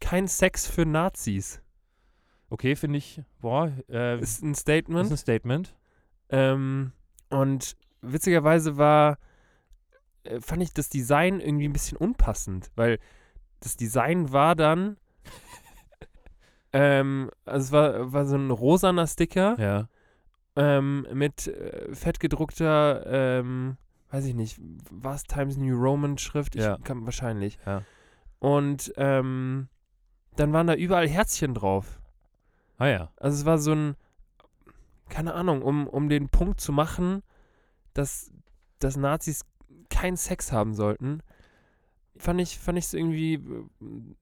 kein 0.00 0.28
Sex 0.28 0.66
für 0.66 0.84
Nazis. 0.86 1.60
Okay, 2.50 2.76
finde 2.76 2.98
ich, 2.98 3.22
boah, 3.40 3.72
äh, 3.88 4.18
ist, 4.20 4.34
Ist 4.38 4.42
ein 4.42 4.54
Statement. 4.54 5.10
ein 5.10 5.16
Statement. 5.16 5.74
Ähm, 6.28 6.92
und 7.30 7.76
witzigerweise 8.02 8.76
war, 8.76 9.18
äh, 10.24 10.40
fand 10.40 10.62
ich 10.62 10.72
das 10.72 10.88
Design 10.88 11.40
irgendwie 11.40 11.68
ein 11.68 11.72
bisschen 11.72 11.96
unpassend, 11.96 12.70
weil 12.74 12.98
das 13.60 13.76
Design 13.76 14.32
war 14.32 14.54
dann, 14.54 14.96
ähm, 16.72 17.30
also 17.44 17.64
es 17.66 17.72
war, 17.72 18.12
war 18.12 18.26
so 18.26 18.36
ein 18.36 18.50
rosaner 18.50 19.06
Sticker 19.06 19.56
Ja. 19.58 19.88
ähm, 20.56 21.06
mit 21.12 21.46
äh, 21.46 21.94
fettgedruckter, 21.94 23.04
ähm, 23.06 23.76
weiß 24.10 24.24
ich 24.26 24.34
nicht, 24.34 24.58
was 24.90 25.24
Times 25.24 25.56
New 25.56 25.74
Roman 25.76 26.18
Schrift? 26.18 26.54
Ich 26.56 26.62
Ja. 26.62 26.76
kann 26.84 27.04
wahrscheinlich. 27.04 27.58
Ja. 27.66 27.82
Und 28.42 28.92
ähm, 28.96 29.68
dann 30.34 30.52
waren 30.52 30.66
da 30.66 30.74
überall 30.74 31.08
Herzchen 31.08 31.54
drauf. 31.54 32.00
Ah 32.76 32.88
ja. 32.88 33.12
Also 33.16 33.38
es 33.38 33.44
war 33.44 33.58
so 33.58 33.72
ein, 33.72 33.94
keine 35.08 35.34
Ahnung, 35.34 35.62
um, 35.62 35.86
um 35.86 36.08
den 36.08 36.28
Punkt 36.28 36.60
zu 36.60 36.72
machen, 36.72 37.22
dass, 37.94 38.32
dass 38.80 38.96
Nazis 38.96 39.44
keinen 39.90 40.16
Sex 40.16 40.50
haben 40.50 40.74
sollten, 40.74 41.22
fand 42.16 42.40
ich, 42.40 42.58
fand 42.58 42.78
ich 42.78 42.88
so 42.88 42.96
irgendwie, 42.96 43.34
äh, 43.34 43.64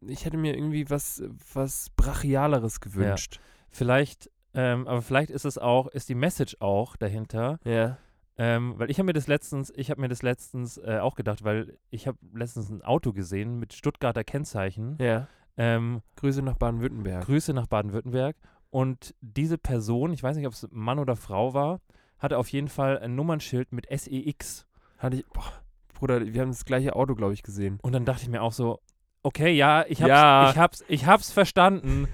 ich 0.07 0.27
hätte 0.27 0.37
mir 0.37 0.55
irgendwie 0.55 0.91
was, 0.91 1.23
was 1.55 1.89
Brachialeres 1.97 2.83
gewünscht. 2.83 3.41
Vielleicht, 3.71 4.31
ähm, 4.53 4.87
aber 4.87 5.01
vielleicht 5.01 5.31
ist 5.31 5.47
es 5.47 5.57
auch, 5.57 5.87
ist 5.87 6.11
die 6.11 6.15
Message 6.15 6.59
auch 6.61 6.97
dahinter, 6.97 7.59
Ja. 7.65 7.97
Ähm, 8.43 8.73
weil 8.79 8.91
ich 8.91 8.97
habe 8.99 9.05
mir 9.05 9.13
das 9.13 9.27
letztens, 9.27 9.71
ich 9.77 9.91
habe 9.91 10.01
mir 10.01 10.09
das 10.09 10.23
letztens 10.23 10.79
äh, 10.79 10.99
auch 11.03 11.15
gedacht, 11.15 11.45
weil 11.45 11.77
ich 11.91 12.07
habe 12.07 12.17
letztens 12.33 12.71
ein 12.71 12.81
Auto 12.81 13.13
gesehen 13.13 13.59
mit 13.59 13.75
Stuttgarter 13.75 14.25
Kennzeichen. 14.25 14.97
Ja. 14.99 15.29
Ähm, 15.59 16.01
Grüße 16.17 16.41
nach 16.41 16.57
Baden-Württemberg. 16.57 17.27
Grüße 17.27 17.53
nach 17.53 17.67
Baden-Württemberg. 17.67 18.37
Und 18.71 19.15
diese 19.21 19.59
Person, 19.59 20.15
ich 20.15 20.23
weiß 20.23 20.39
nicht, 20.39 20.47
ob 20.47 20.55
es 20.55 20.67
Mann 20.71 20.99
oder 20.99 21.17
Frau 21.17 21.53
war, 21.53 21.81
hatte 22.19 22.39
auf 22.39 22.49
jeden 22.49 22.69
Fall 22.69 22.99
ein 23.01 23.15
Nummernschild 23.15 23.73
mit 23.73 23.87
SEX. 23.91 24.67
Hatte 24.97 25.17
ich, 25.17 25.27
boah, 25.27 25.53
Bruder, 25.93 26.25
wir 26.33 26.41
haben 26.41 26.51
das 26.51 26.65
gleiche 26.65 26.97
Auto, 26.97 27.15
glaube 27.15 27.35
ich, 27.35 27.43
gesehen. 27.43 27.79
Und 27.83 27.93
dann 27.93 28.07
dachte 28.07 28.23
ich 28.23 28.31
mir 28.31 28.41
auch 28.41 28.53
so, 28.53 28.81
okay, 29.23 29.53
ja, 29.53 29.85
ich 29.87 30.01
hab's, 30.01 30.09
Ja. 30.09 30.51
ich 30.51 30.57
hab's, 30.57 30.85
ich 30.89 31.05
hab's 31.05 31.31
verstanden. 31.31 32.09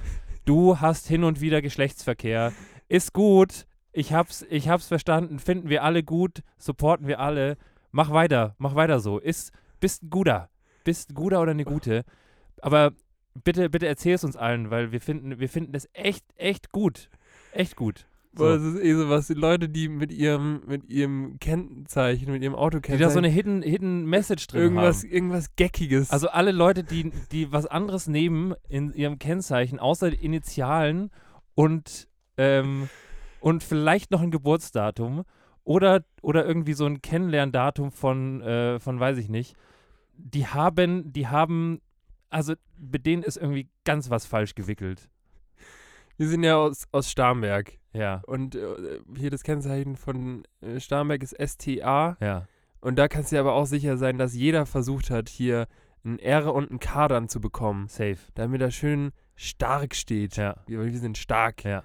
Du 0.44 0.80
hast 0.80 1.06
hin 1.06 1.22
und 1.22 1.40
wieder 1.40 1.62
Geschlechtsverkehr. 1.62 2.52
Ist 2.88 3.12
gut. 3.12 3.66
Ich 3.96 4.12
hab's, 4.12 4.44
ich 4.50 4.68
hab's 4.68 4.88
verstanden. 4.88 5.38
Finden 5.38 5.70
wir 5.70 5.82
alle 5.82 6.02
gut. 6.02 6.42
Supporten 6.58 7.06
wir 7.06 7.18
alle. 7.18 7.56
Mach 7.92 8.10
weiter. 8.10 8.54
Mach 8.58 8.74
weiter 8.74 9.00
so. 9.00 9.18
Ist, 9.18 9.52
bist 9.80 10.02
ein 10.02 10.10
Guter. 10.10 10.50
Bist 10.84 11.10
ein 11.10 11.14
Guter 11.14 11.40
oder 11.40 11.52
eine 11.52 11.64
Gute. 11.64 12.04
Aber 12.60 12.92
bitte, 13.42 13.70
bitte 13.70 13.86
erzähl 13.86 14.14
es 14.14 14.22
uns 14.22 14.36
allen, 14.36 14.70
weil 14.70 14.92
wir 14.92 15.00
finden, 15.00 15.40
wir 15.40 15.48
finden 15.48 15.74
es 15.74 15.88
echt, 15.94 16.26
echt 16.36 16.72
gut. 16.72 17.08
Echt 17.52 17.74
gut. 17.74 18.06
Boah, 18.34 18.58
So. 18.58 18.64
das 18.66 18.74
ist 18.74 18.84
eh 18.84 18.92
so 18.94 19.08
was, 19.08 19.28
die 19.28 19.32
Leute, 19.34 19.70
die 19.70 19.88
mit 19.88 20.12
ihrem, 20.12 20.60
mit 20.66 20.84
ihrem 20.90 21.38
Kennzeichen, 21.40 22.30
mit 22.30 22.42
ihrem 22.42 22.52
Die 22.52 22.58
Autokennzeichen 22.58 23.02
da 23.02 23.10
so 23.10 23.16
eine 23.18 23.28
Hidden, 23.28 23.62
Hidden 23.62 24.04
Message 24.04 24.46
drin 24.46 24.60
irgendwas, 24.60 25.04
haben. 25.04 25.10
irgendwas 25.10 25.56
Geckiges. 25.56 26.10
Also 26.10 26.28
alle 26.28 26.52
Leute, 26.52 26.84
die, 26.84 27.12
die 27.32 27.50
was 27.50 27.64
anderes 27.64 28.08
nehmen 28.08 28.54
in 28.68 28.92
ihrem 28.92 29.18
Kennzeichen, 29.18 29.78
außer 29.78 30.10
die 30.10 30.22
Initialen 30.22 31.10
und, 31.54 32.08
ähm, 32.36 32.90
und 33.46 33.62
vielleicht 33.62 34.10
noch 34.10 34.22
ein 34.22 34.32
Geburtsdatum 34.32 35.22
oder, 35.62 36.04
oder 36.20 36.44
irgendwie 36.44 36.72
so 36.72 36.84
ein 36.84 37.00
Kennenlerndatum 37.00 37.92
von, 37.92 38.40
äh, 38.42 38.80
von 38.80 38.98
weiß 38.98 39.18
ich 39.18 39.28
nicht, 39.28 39.54
die 40.16 40.48
haben, 40.48 41.12
die 41.12 41.28
haben, 41.28 41.80
also 42.28 42.54
bei 42.76 42.98
denen 42.98 43.22
ist 43.22 43.36
irgendwie 43.36 43.68
ganz 43.84 44.10
was 44.10 44.26
falsch 44.26 44.56
gewickelt. 44.56 45.08
wir 46.16 46.26
sind 46.26 46.42
ja 46.42 46.56
aus, 46.56 46.86
aus 46.90 47.08
Starnberg. 47.08 47.78
Ja, 47.92 48.20
Und 48.26 48.56
äh, 48.56 48.98
hier 49.16 49.30
das 49.30 49.44
Kennzeichen 49.44 49.94
von 49.94 50.42
äh, 50.60 50.80
Starnberg 50.80 51.22
ist 51.22 51.36
STA. 51.40 52.16
ja, 52.20 52.48
Und 52.80 52.96
da 52.98 53.06
kannst 53.06 53.30
du 53.30 53.36
dir 53.36 53.40
aber 53.40 53.52
auch 53.52 53.66
sicher 53.66 53.96
sein, 53.96 54.18
dass 54.18 54.34
jeder 54.34 54.66
versucht 54.66 55.08
hat, 55.08 55.28
hier 55.28 55.68
ein 56.04 56.18
R 56.18 56.52
und 56.52 56.72
ein 56.72 56.80
K 56.80 57.06
dann 57.06 57.28
zu 57.28 57.40
bekommen. 57.40 57.86
safe. 57.86 58.18
Damit 58.34 58.60
er 58.60 58.72
schön 58.72 59.12
stark 59.36 59.94
steht. 59.94 60.36
Ja, 60.36 60.56
Wir, 60.66 60.84
wir 60.84 60.98
sind 60.98 61.16
stark. 61.16 61.62
ja. 61.62 61.84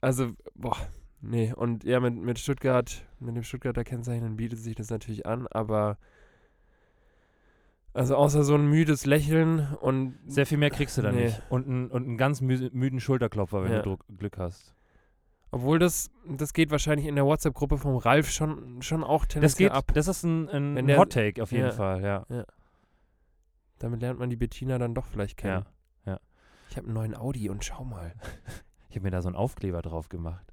Also, 0.00 0.32
boah, 0.54 0.76
nee. 1.20 1.52
Und 1.54 1.84
ja, 1.84 2.00
mit, 2.00 2.14
mit 2.16 2.38
Stuttgart, 2.38 3.04
mit 3.18 3.36
dem 3.36 3.42
Stuttgarter 3.42 3.84
Kennzeichen 3.84 4.36
bietet 4.36 4.58
sich 4.58 4.74
das 4.74 4.90
natürlich 4.90 5.26
an, 5.26 5.46
aber 5.48 5.98
also 7.92 8.14
außer 8.16 8.44
so 8.44 8.54
ein 8.54 8.68
müdes 8.68 9.04
Lächeln 9.04 9.74
und 9.80 10.16
Sehr 10.26 10.46
viel 10.46 10.58
mehr 10.58 10.70
kriegst 10.70 10.96
du 10.96 11.02
da 11.02 11.10
Nee. 11.10 11.24
nicht. 11.26 11.42
Und, 11.50 11.66
ein, 11.68 11.90
und 11.90 12.04
einen 12.06 12.16
ganz 12.16 12.40
mü 12.40 12.70
müden 12.72 13.00
Schulterklopfer, 13.00 13.64
wenn 13.64 13.72
Ja. 13.72 13.82
du 13.82 13.96
Glück 14.16 14.38
hast. 14.38 14.74
obwohl 15.52 15.80
das, 15.80 16.10
das 16.28 16.52
geht 16.52 16.70
wahrscheinlich 16.70 17.08
in 17.08 17.16
der 17.16 17.24
WhatsApp-Gruppe 17.26 17.78
vom 17.78 17.96
Ralf 17.96 18.30
schon, 18.30 18.80
schon 18.82 19.02
auch 19.02 19.24
Das 19.24 19.28
tendenziell 19.34 19.68
geht, 19.70 19.76
ab. 19.76 19.90
das 19.94 20.06
ist 20.06 20.22
ein, 20.22 20.48
ein, 20.48 20.78
ein 20.78 20.86
der- 20.86 20.98
Hot 20.98 21.12
Take 21.12 21.42
auf 21.42 21.50
jeden 21.50 21.64
Ja. 21.66 21.72
Fall, 21.72 22.02
ja. 22.04 22.24
Damit 23.80 24.00
lernt 24.00 24.20
man 24.20 24.30
die 24.30 24.36
Bettina 24.36 24.78
dann 24.78 24.94
doch 24.94 25.06
vielleicht 25.06 25.36
kennen. 25.36 25.64
Ja. 26.06 26.20
Ich 26.70 26.76
habe 26.76 26.86
einen 26.86 26.94
neuen 26.94 27.16
Audi 27.16 27.48
und 27.50 27.64
schau 27.64 27.82
mal. 27.84 28.14
Ich 28.90 28.96
habe 28.96 29.04
mir 29.04 29.10
da 29.10 29.22
so 29.22 29.28
einen 29.28 29.36
Aufkleber 29.36 29.82
drauf 29.82 30.08
gemacht. 30.08 30.52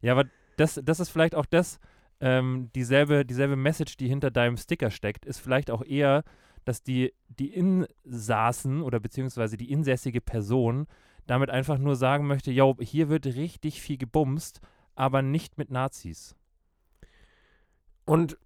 Ja, 0.00 0.12
aber 0.12 0.24
das, 0.56 0.80
das 0.82 1.00
ist 1.00 1.10
vielleicht 1.10 1.34
auch 1.34 1.46
das, 1.46 1.78
ähm, 2.20 2.70
dieselbe, 2.74 3.26
dieselbe 3.26 3.56
Message, 3.56 3.96
die 3.96 4.08
hinter 4.08 4.30
deinem 4.30 4.56
Sticker 4.56 4.90
steckt, 4.90 5.26
ist 5.26 5.38
vielleicht 5.38 5.70
auch 5.70 5.84
eher, 5.84 6.24
dass 6.64 6.82
die, 6.82 7.12
die 7.28 7.52
Insassen 7.52 8.82
oder 8.82 9.00
beziehungsweise 9.00 9.56
die 9.56 9.70
insässige 9.70 10.20
Person 10.20 10.86
damit 11.26 11.50
einfach 11.50 11.78
nur 11.78 11.96
sagen 11.96 12.26
möchte, 12.26 12.52
yo, 12.52 12.76
hier 12.80 13.08
wird 13.08 13.26
richtig 13.26 13.82
viel 13.82 13.98
gebumst, 13.98 14.60
aber 14.94 15.22
nicht 15.22 15.58
mit 15.58 15.70
Nazis. 15.70 16.36
Und 18.04 18.38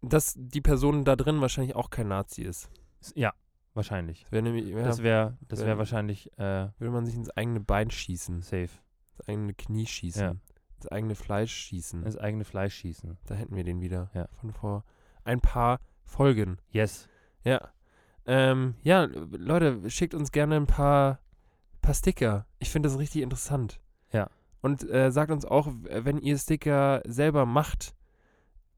dass 0.00 0.34
die 0.36 0.62
Person 0.62 1.04
da 1.04 1.14
drin 1.14 1.40
wahrscheinlich 1.40 1.76
auch 1.76 1.90
kein 1.90 2.08
Nazi 2.08 2.42
ist. 2.42 2.70
Ja, 3.14 3.32
wahrscheinlich. 3.74 4.26
Das 4.30 4.42
wäre 4.42 4.58
ja, 4.58 4.82
Das 4.82 5.02
wäre 5.02 5.36
das 5.48 5.60
wär 5.60 5.66
wenn- 5.68 5.78
wahrscheinlich 5.78 6.30
äh, 6.38 6.68
würde 6.78 6.90
man 6.90 7.06
sich 7.06 7.14
ins 7.14 7.30
eigene 7.30 7.60
Bein 7.60 7.90
schießen, 7.90 8.42
safe. 8.42 8.68
ins 9.18 9.28
eigene 9.28 9.54
Knie 9.54 9.86
schießen, 9.86 10.22
Ja. 10.22 10.34
ins 10.76 10.88
eigene 10.88 11.14
Fleisch 11.14 11.52
schießen. 11.54 12.02
Das 12.04 12.16
eigene 12.18 12.44
Fleisch 12.44 12.74
schießen. 12.74 13.18
Da 13.26 13.34
hätten 13.34 13.54
wir 13.56 13.64
den 13.64 13.80
wieder. 13.80 14.10
Ja. 14.14 14.28
Von 14.40 14.52
vor 14.52 14.84
ein 15.24 15.40
paar 15.40 15.78
Folgen. 16.04 16.58
Yes. 16.70 17.08
Ja. 17.44 17.68
Ähm, 18.26 18.74
ja, 18.82 19.04
Leute, 19.04 19.88
schickt 19.90 20.14
uns 20.14 20.30
gerne 20.32 20.56
ein 20.56 20.66
paar, 20.66 21.18
paar 21.80 21.94
Sticker. 21.94 22.46
Ich 22.58 22.70
finde 22.70 22.88
das 22.88 22.98
richtig 22.98 23.22
interessant. 23.22 23.80
Ja. 24.12 24.28
Und 24.60 24.88
äh, 24.88 25.10
sagt 25.10 25.32
uns 25.32 25.44
auch, 25.44 25.68
wenn 25.72 26.18
ihr 26.18 26.38
Sticker 26.38 27.02
selber 27.04 27.46
macht, 27.46 27.94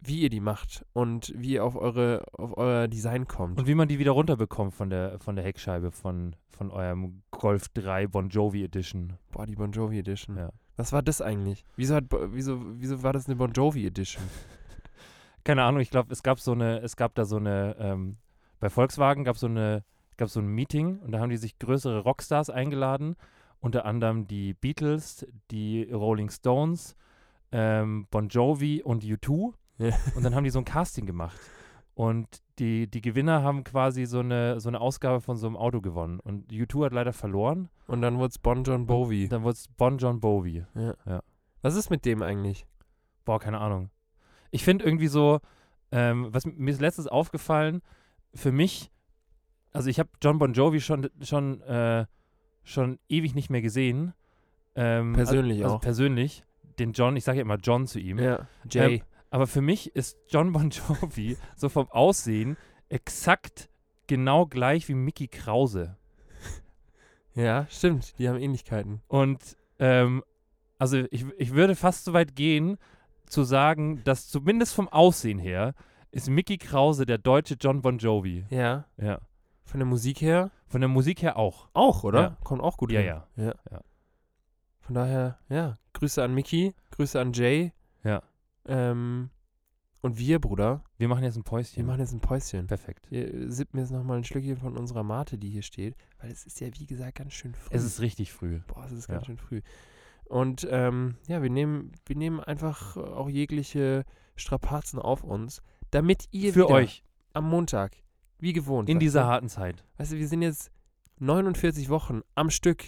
wie 0.07 0.21
ihr 0.21 0.31
die 0.31 0.41
macht 0.41 0.85
und 0.93 1.33
wie 1.37 1.55
ihr 1.55 1.65
auf 1.65 1.77
eure 1.77 2.25
auf 2.33 2.57
euer 2.57 2.89
Design 2.89 3.27
kommt. 3.27 3.59
Und 3.59 3.67
wie 3.67 3.75
man 3.75 3.89
die 3.89 3.99
wieder 3.99 4.13
runterbekommt 4.13 4.75
von 4.75 4.91
der, 4.91 5.19
von 5.19 5.37
der 5.37 5.45
Heckscheibe 5.45 5.91
von, 5.91 6.37
von 6.51 6.71
eurem 6.71 7.23
Golf 7.31 7.69
3 7.71 8.07
Bon 8.09 8.29
Jovi 8.29 8.65
Edition. 8.65 9.15
Boah, 9.33 9.47
die 9.47 9.57
Bon 9.57 9.73
Jovi 9.73 9.99
Edition. 9.99 10.37
Ja. 10.37 10.51
Was 10.77 10.93
war 10.93 11.03
das 11.03 11.21
eigentlich? 11.21 11.65
Wieso, 11.77 11.95
hat, 11.95 12.05
wieso, 12.11 12.61
wieso 12.81 13.03
war 13.03 13.13
das 13.13 13.27
eine 13.27 13.37
Bon 13.37 13.53
Jovi 13.53 13.87
Edition? 13.87 14.23
keine 15.45 15.63
Ahnung, 15.63 15.81
ich 15.81 15.91
glaube, 15.91 16.13
es 16.13 16.23
gab 16.23 16.41
so 16.41 16.53
eine, 16.53 16.81
es 16.81 16.97
gab 16.97 17.15
da 17.15 17.25
so 17.25 17.37
eine, 17.37 17.77
ähm, 17.79 18.17
bei 18.61 18.71
Volkswagen 18.71 19.25
gab 19.25 19.37
so 19.37 19.47
eine, 19.47 19.85
gab 20.17 20.29
so 20.29 20.41
ein 20.41 20.47
Meeting 20.47 20.99
und 21.01 21.13
da 21.13 21.21
haben 21.21 21.31
die 21.31 21.37
sich 21.37 21.59
größere 21.59 22.01
Rockstars 22.01 22.51
eingeladen, 22.51 23.17
unter 23.61 23.85
anderem 23.85 24.27
die 24.27 24.55
Beatles, 24.55 25.27
die 25.51 25.85
Rolling 25.85 26.31
Stones, 26.31 26.97
ähm, 27.53 28.07
Bon 28.11 28.29
Jovi 28.29 28.83
und 28.83 29.05
U2 29.05 29.55
Ja. 29.79 29.91
und 30.15 30.23
dann 30.23 30.35
haben 30.35 30.45
die 30.45 30.51
so 30.51 30.59
ein 30.61 30.65
Casting 30.65 31.07
gemacht 31.07 31.39
und 31.95 32.43
die, 32.59 32.87
die 32.89 33.01
Gewinner 33.01 33.43
haben 33.43 33.65
quasi 33.65 34.05
so 34.07 34.21
eine, 34.21 34.61
so 34.61 34.69
eine 34.69 34.81
Ausgabe 34.81 35.21
von 35.21 35.37
so 35.37 35.47
einem 35.47 35.57
Auto 35.57 35.81
gewonnen 35.81 36.21
und 36.21 36.53
U2 36.53 36.87
hat 36.87 36.93
leider 36.93 37.13
verloren, 37.13 37.69
Und 37.87 38.01
dann 38.03 38.19
wurde 38.19 38.29
es 38.31 38.39
Bon 38.39 38.63
John 38.63 38.87
Bowie. 38.87 39.29
dann 39.29 39.43
wurde 39.43 39.55
es 39.55 39.69
Bon 39.69 39.99
John 39.99 40.21
Bowie. 40.21 40.65
Was 41.63 41.75
ist 41.75 41.91
mit 41.91 42.05
dem 42.05 42.23
eigentlich? 42.23 42.67
Boah, 43.25 43.41
keine 43.41 43.59
Ahnung. 43.59 43.91
Ich 44.51 44.65
finde 44.65 44.85
irgendwie 44.85 45.09
so, 45.09 45.41
ähm, 45.91 46.29
was 46.33 46.45
mir 46.47 46.71
ist 46.71 46.81
letztens 46.81 47.09
aufgefallen, 47.09 47.83
für 48.35 48.53
mich, 48.53 48.91
also 49.73 49.89
ich 49.89 49.99
habe 49.99 50.11
John 50.23 50.39
Bon 50.39 50.53
Jovi 50.53 50.81
schon, 50.81 51.09
schon, 51.23 51.61
äh, 51.63 52.07
schon 52.63 52.99
ewig 53.09 53.35
nicht 53.35 53.51
mehr 53.51 53.63
gesehen. 53.63 54.13
Ähm, 54.77 55.13
Persönlich 55.15 55.59
also, 55.59 55.65
also 55.65 55.77
auch. 55.77 55.81
persönlich. 55.81 56.45
Den 56.79 56.93
John, 56.93 57.17
ich 57.17 57.25
sage 57.25 57.39
ja 57.39 57.43
immer 57.43 57.57
John 57.57 57.87
zu 57.87 57.99
ihm. 58.01 58.19
Ja, 58.19 58.47
Jay. 58.69 58.97
Ähm, 58.97 59.03
aber 59.35 59.49
für 59.49 59.63
mich 59.63 59.97
ist 59.97 60.17
John 60.29 60.53
Bon 60.53 60.71
Jovi 60.71 61.37
so 61.57 61.69
vom 61.69 61.91
Aussehen 61.91 62.57
exakt 62.89 63.69
genau 64.07 64.47
gleich 64.47 64.89
wie 64.89 64.95
Mickey 64.95 65.27
Krause. 65.27 65.97
ja, 67.35 67.67
stimmt. 67.69 68.17
Die 68.21 68.29
haben 68.29 68.39
Ähnlichkeiten. 68.39 69.03
Und 69.09 69.57
ähm, 69.81 70.23
also 70.79 70.99
ich, 71.11 71.27
ich 71.37 71.53
würde 71.53 71.75
fast 71.75 72.05
so 72.05 72.13
weit 72.13 72.37
gehen, 72.37 72.79
zu 73.27 73.43
sagen, 73.43 74.05
dass 74.05 74.29
zumindest 74.29 74.73
vom 74.73 74.89
Aussehen 74.89 75.41
her 75.41 75.75
ist 76.13 76.29
Mickey 76.31 76.57
Krause 76.59 77.05
der 77.05 77.19
deutsche 77.19 77.57
John 77.61 77.83
Bon 77.83 77.99
Jovi. 77.99 78.45
Ja. 78.51 78.85
Ja. 78.99 79.19
Von 79.65 79.81
der 79.81 79.87
Musik 79.87 80.21
her 80.21 80.53
Von 80.69 80.81
der 80.81 80.89
Musik 80.89 81.23
her 81.23 81.37
auch. 81.37 81.69
auch, 81.73 82.05
oder? 82.05 82.21
Ja. 82.21 82.37
Kommt 82.45 82.63
auch 82.63 82.77
gut 82.77 82.93
Ja, 82.93 83.01
hin. 83.01 83.09
ja. 83.09 83.27
ja. 83.47 83.55
Ja. 83.73 83.81
Von 84.79 84.95
daher, 84.95 85.39
ja. 85.49 85.79
Grüße 85.95 86.23
an 86.23 86.35
Mickey, 86.35 86.73
Grüße 86.93 87.21
an 87.21 87.33
Jay. 87.33 87.73
Ja. 88.05 88.23
Ähm, 88.67 89.31
und 90.01 90.19
wir, 90.19 90.39
Bruder, 90.39 90.85
Wir 90.99 91.09
machen 91.09 91.25
jetzt 91.25 91.37
ein 91.37 91.41
wir 91.45 91.51
Päuschen. 91.51 91.87
machen 91.87 92.01
jetzt 92.01 92.13
ein 92.13 92.21
Päuschen. 92.21 92.67
Perfekt. 92.67 93.11
Wir 93.11 93.51
sippen 93.51 93.79
jetzt 93.81 93.91
nochmal 93.91 94.19
ein 94.19 94.25
Schlückchen 94.25 94.57
von 94.59 94.77
unserer 94.77 95.03
Mate, 95.03 95.39
die 95.39 95.49
hier 95.49 95.63
steht. 95.63 95.97
Weil 96.19 96.31
es 96.31 96.45
ist 96.45 96.61
ja, 96.61 96.69
wie 96.79 96.87
gesagt, 96.87 97.15
ganz 97.17 97.33
schön 97.33 97.55
früh. 97.55 97.75
Es 97.75 97.85
ist 97.85 98.01
richtig 98.01 98.33
früh. 98.33 98.61
Boah, 98.67 98.85
es 98.85 98.93
ist 98.93 99.09
Ja. 99.09 99.15
ganz 99.15 99.27
schön 99.27 99.39
früh. 99.39 99.63
Und 100.25 100.67
ähm, 100.71 101.17
ja, 101.27 101.43
wir 101.43 101.51
nehmen, 101.51 101.93
wir 102.07 102.17
nehmen 102.17 102.41
einfach 102.41 102.97
auch 102.97 103.29
jegliche 103.31 104.05
Strapazen 104.37 104.99
auf 104.99 105.23
uns, 105.25 105.63
damit 105.91 106.27
ihr 106.33 106.53
Für 106.53 106.69
euch 106.71 107.03
am 107.33 107.49
Montag, 107.49 107.97
wie 108.39 108.53
gewohnt, 108.53 108.89
in 108.91 108.99
dieser 108.99 109.23
du, 109.23 109.27
harten 109.27 109.49
Zeit 109.49 109.85
weißt 109.99 110.13
du, 110.13 110.17
wir 110.17 110.29
sind 110.29 110.43
jetzt 110.43 110.71
49 111.21 111.89
Wochen 111.89 112.21
am 112.35 112.51
Stück, 112.51 112.85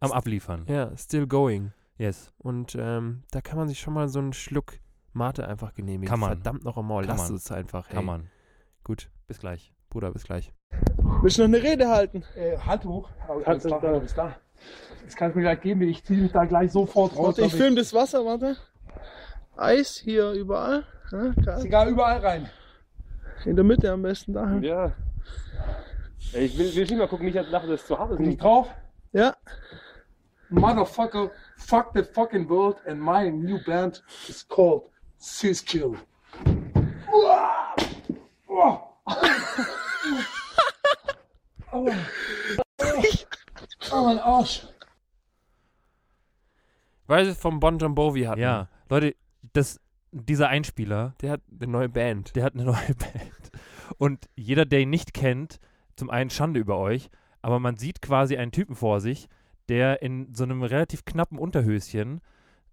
am 0.00 0.10
Abliefern. 0.12 0.64
ja, 0.68 0.96
still 0.96 1.26
going. 1.26 1.72
Yes. 1.98 2.32
Und 2.38 2.76
ähm, 2.78 3.22
da 3.30 3.40
kann 3.40 3.58
man 3.58 3.68
sich 3.68 3.80
schon 3.80 3.92
mal 3.94 4.08
so 4.08 4.18
einen 4.20 4.32
Schluck 4.32 4.74
Mate 5.12 5.46
einfach 5.48 5.74
genehmigen. 5.74 6.08
Kann 6.08 6.20
man. 6.20 6.28
Verdammt 6.30 6.64
noch 6.64 6.78
einmal, 6.78 7.04
Kann 7.04 7.16
lasst 7.16 7.30
man. 7.30 7.36
es 7.36 7.50
einfach. 7.50 7.88
Kann 7.88 7.98
ey. 8.00 8.04
man. 8.04 8.30
Gut, 8.84 9.10
Bis 9.26 9.38
gleich. 9.40 9.74
Bruder, 9.90 10.12
bis 10.12 10.24
gleich. 10.24 10.52
Willst 11.22 11.38
du 11.38 11.42
noch 11.48 11.48
eine 11.48 11.62
Rede 11.62 11.88
halten? 11.88 12.22
Äh, 12.36 12.58
halt 12.58 12.84
hoch. 12.84 13.08
Aber 13.26 13.36
Halt 13.36 13.48
alles 13.48 13.64
klar, 13.64 13.80
da. 13.80 13.88
alles 13.92 14.12
klar. 14.14 14.36
Das 15.04 15.16
kannst 15.16 15.34
du 15.34 15.38
mir 15.38 15.44
gleich 15.44 15.60
geben. 15.62 15.82
Ich 15.82 16.04
ziehe 16.04 16.20
mich 16.20 16.32
da 16.32 16.44
gleich 16.44 16.70
sofort 16.72 17.16
raus. 17.16 17.38
Warte, 17.38 17.42
ich 17.46 17.54
filme 17.54 17.76
das 17.76 17.94
Wasser, 17.94 18.24
warte. 18.24 18.56
Eis 19.56 19.96
hier 19.96 20.32
überall. 20.32 20.84
Ja, 21.10 21.54
Ist 21.56 21.64
egal, 21.64 21.88
überall 21.88 22.18
rein. 22.20 22.48
In 23.46 23.56
der 23.56 23.64
Mitte 23.64 23.90
am 23.90 24.02
besten 24.02 24.34
da. 24.34 24.58
Ja. 24.58 24.92
Ich 26.34 26.58
will, 26.58 26.74
will 26.74 26.82
nicht 26.82 26.98
mal 26.98 27.08
gucken, 27.08 27.24
nicht 27.26 27.36
dass 27.38 27.50
nachher 27.50 27.68
das 27.68 27.86
zu 27.86 27.98
hart 27.98 28.10
ist. 28.12 28.18
Bin 28.18 28.30
ich 28.30 28.36
drauf? 28.38 28.68
Ja. 29.12 29.34
Motherfucker, 30.50 31.30
fuck 31.56 31.92
the 31.94 32.02
fucking 32.02 32.48
world 32.48 32.76
and 32.86 33.00
my 33.00 33.28
new 33.30 33.58
band 33.64 34.00
is 34.28 34.42
called! 34.48 34.88
Uah! 37.12 37.74
Aua. 41.70 41.94
Oh, 43.90 44.04
mein 44.04 44.18
Arsch. 44.18 44.66
Weil 47.06 47.26
es 47.26 47.38
vom 47.38 47.60
Bon 47.60 47.78
John 47.78 47.94
Bovi 47.94 48.24
hatten. 48.24 48.40
Ja. 48.40 48.68
Leute, 48.88 49.14
das, 49.52 49.80
dieser 50.12 50.48
Einspieler, 50.48 51.14
Der 51.20 51.32
hat 51.32 51.40
eine 51.60 51.70
neue 51.70 51.88
Band. 51.88 52.36
der 52.36 52.44
hat 52.44 52.54
eine 52.54 52.64
neue 52.64 52.74
Band. 52.94 53.50
Und 53.98 54.28
jeder, 54.34 54.64
der 54.66 54.80
ihn 54.80 54.90
nicht 54.90 55.14
kennt, 55.14 55.58
zum 55.96 56.10
einen 56.10 56.30
Schande 56.30 56.60
über 56.60 56.78
euch, 56.78 57.10
aber 57.42 57.60
man 57.60 57.76
sieht 57.76 58.02
quasi 58.02 58.36
einen 58.36 58.52
Typen 58.52 58.76
vor 58.76 59.00
sich, 59.00 59.28
der 59.68 60.02
in 60.02 60.34
so 60.34 60.44
einem 60.44 60.62
relativ 60.62 61.04
knappen 61.04 61.38
Unterhöschen 61.38 62.20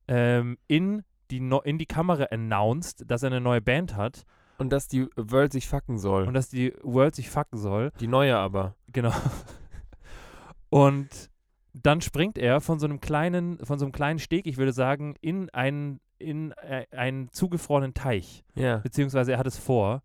ähm, 0.07 0.57
in, 0.67 1.03
die 1.31 1.39
no 1.39 1.61
in 1.61 1.77
die 1.77 1.85
Kamera 1.85 2.25
announced, 2.31 3.03
dass 3.09 3.23
er 3.23 3.27
eine 3.27 3.41
neue 3.41 3.61
Band 3.61 3.95
hat 3.95 4.25
Und 4.57 4.71
dass 4.71 4.87
die 4.87 5.07
World 5.15 5.51
sich 5.51 5.67
fucken 5.67 5.97
soll. 5.97 6.27
und 6.27 6.33
dass 6.33 6.49
die 6.49 6.73
World 6.83 7.15
sich 7.15 7.29
fucken 7.29 7.57
soll. 7.57 7.91
die 7.99 8.07
neue 8.07 8.37
aber. 8.37 8.75
Genau. 8.91 9.13
Und 10.69 11.29
dann 11.73 12.01
springt 12.01 12.37
er 12.37 12.61
von 12.61 12.79
so 12.79 12.85
einem 12.85 12.99
kleinen, 12.99 13.59
von 13.65 13.79
so 13.79 13.85
einem 13.85 13.91
kleinen 13.91 14.19
Steg, 14.19 14.47
ich 14.47 14.57
würde 14.57 14.73
sagen, 14.73 15.15
in 15.21 15.49
einen, 15.51 15.99
in 16.17 16.51
äh, 16.53 16.85
einen 16.91 17.31
zugefrorenen 17.31 17.93
Teich. 17.93 18.43
Ja. 18.55 18.77
Beziehungsweise 18.77 19.33
er 19.33 19.37
hat 19.37 19.47
es 19.47 19.57
vor, 19.57 20.01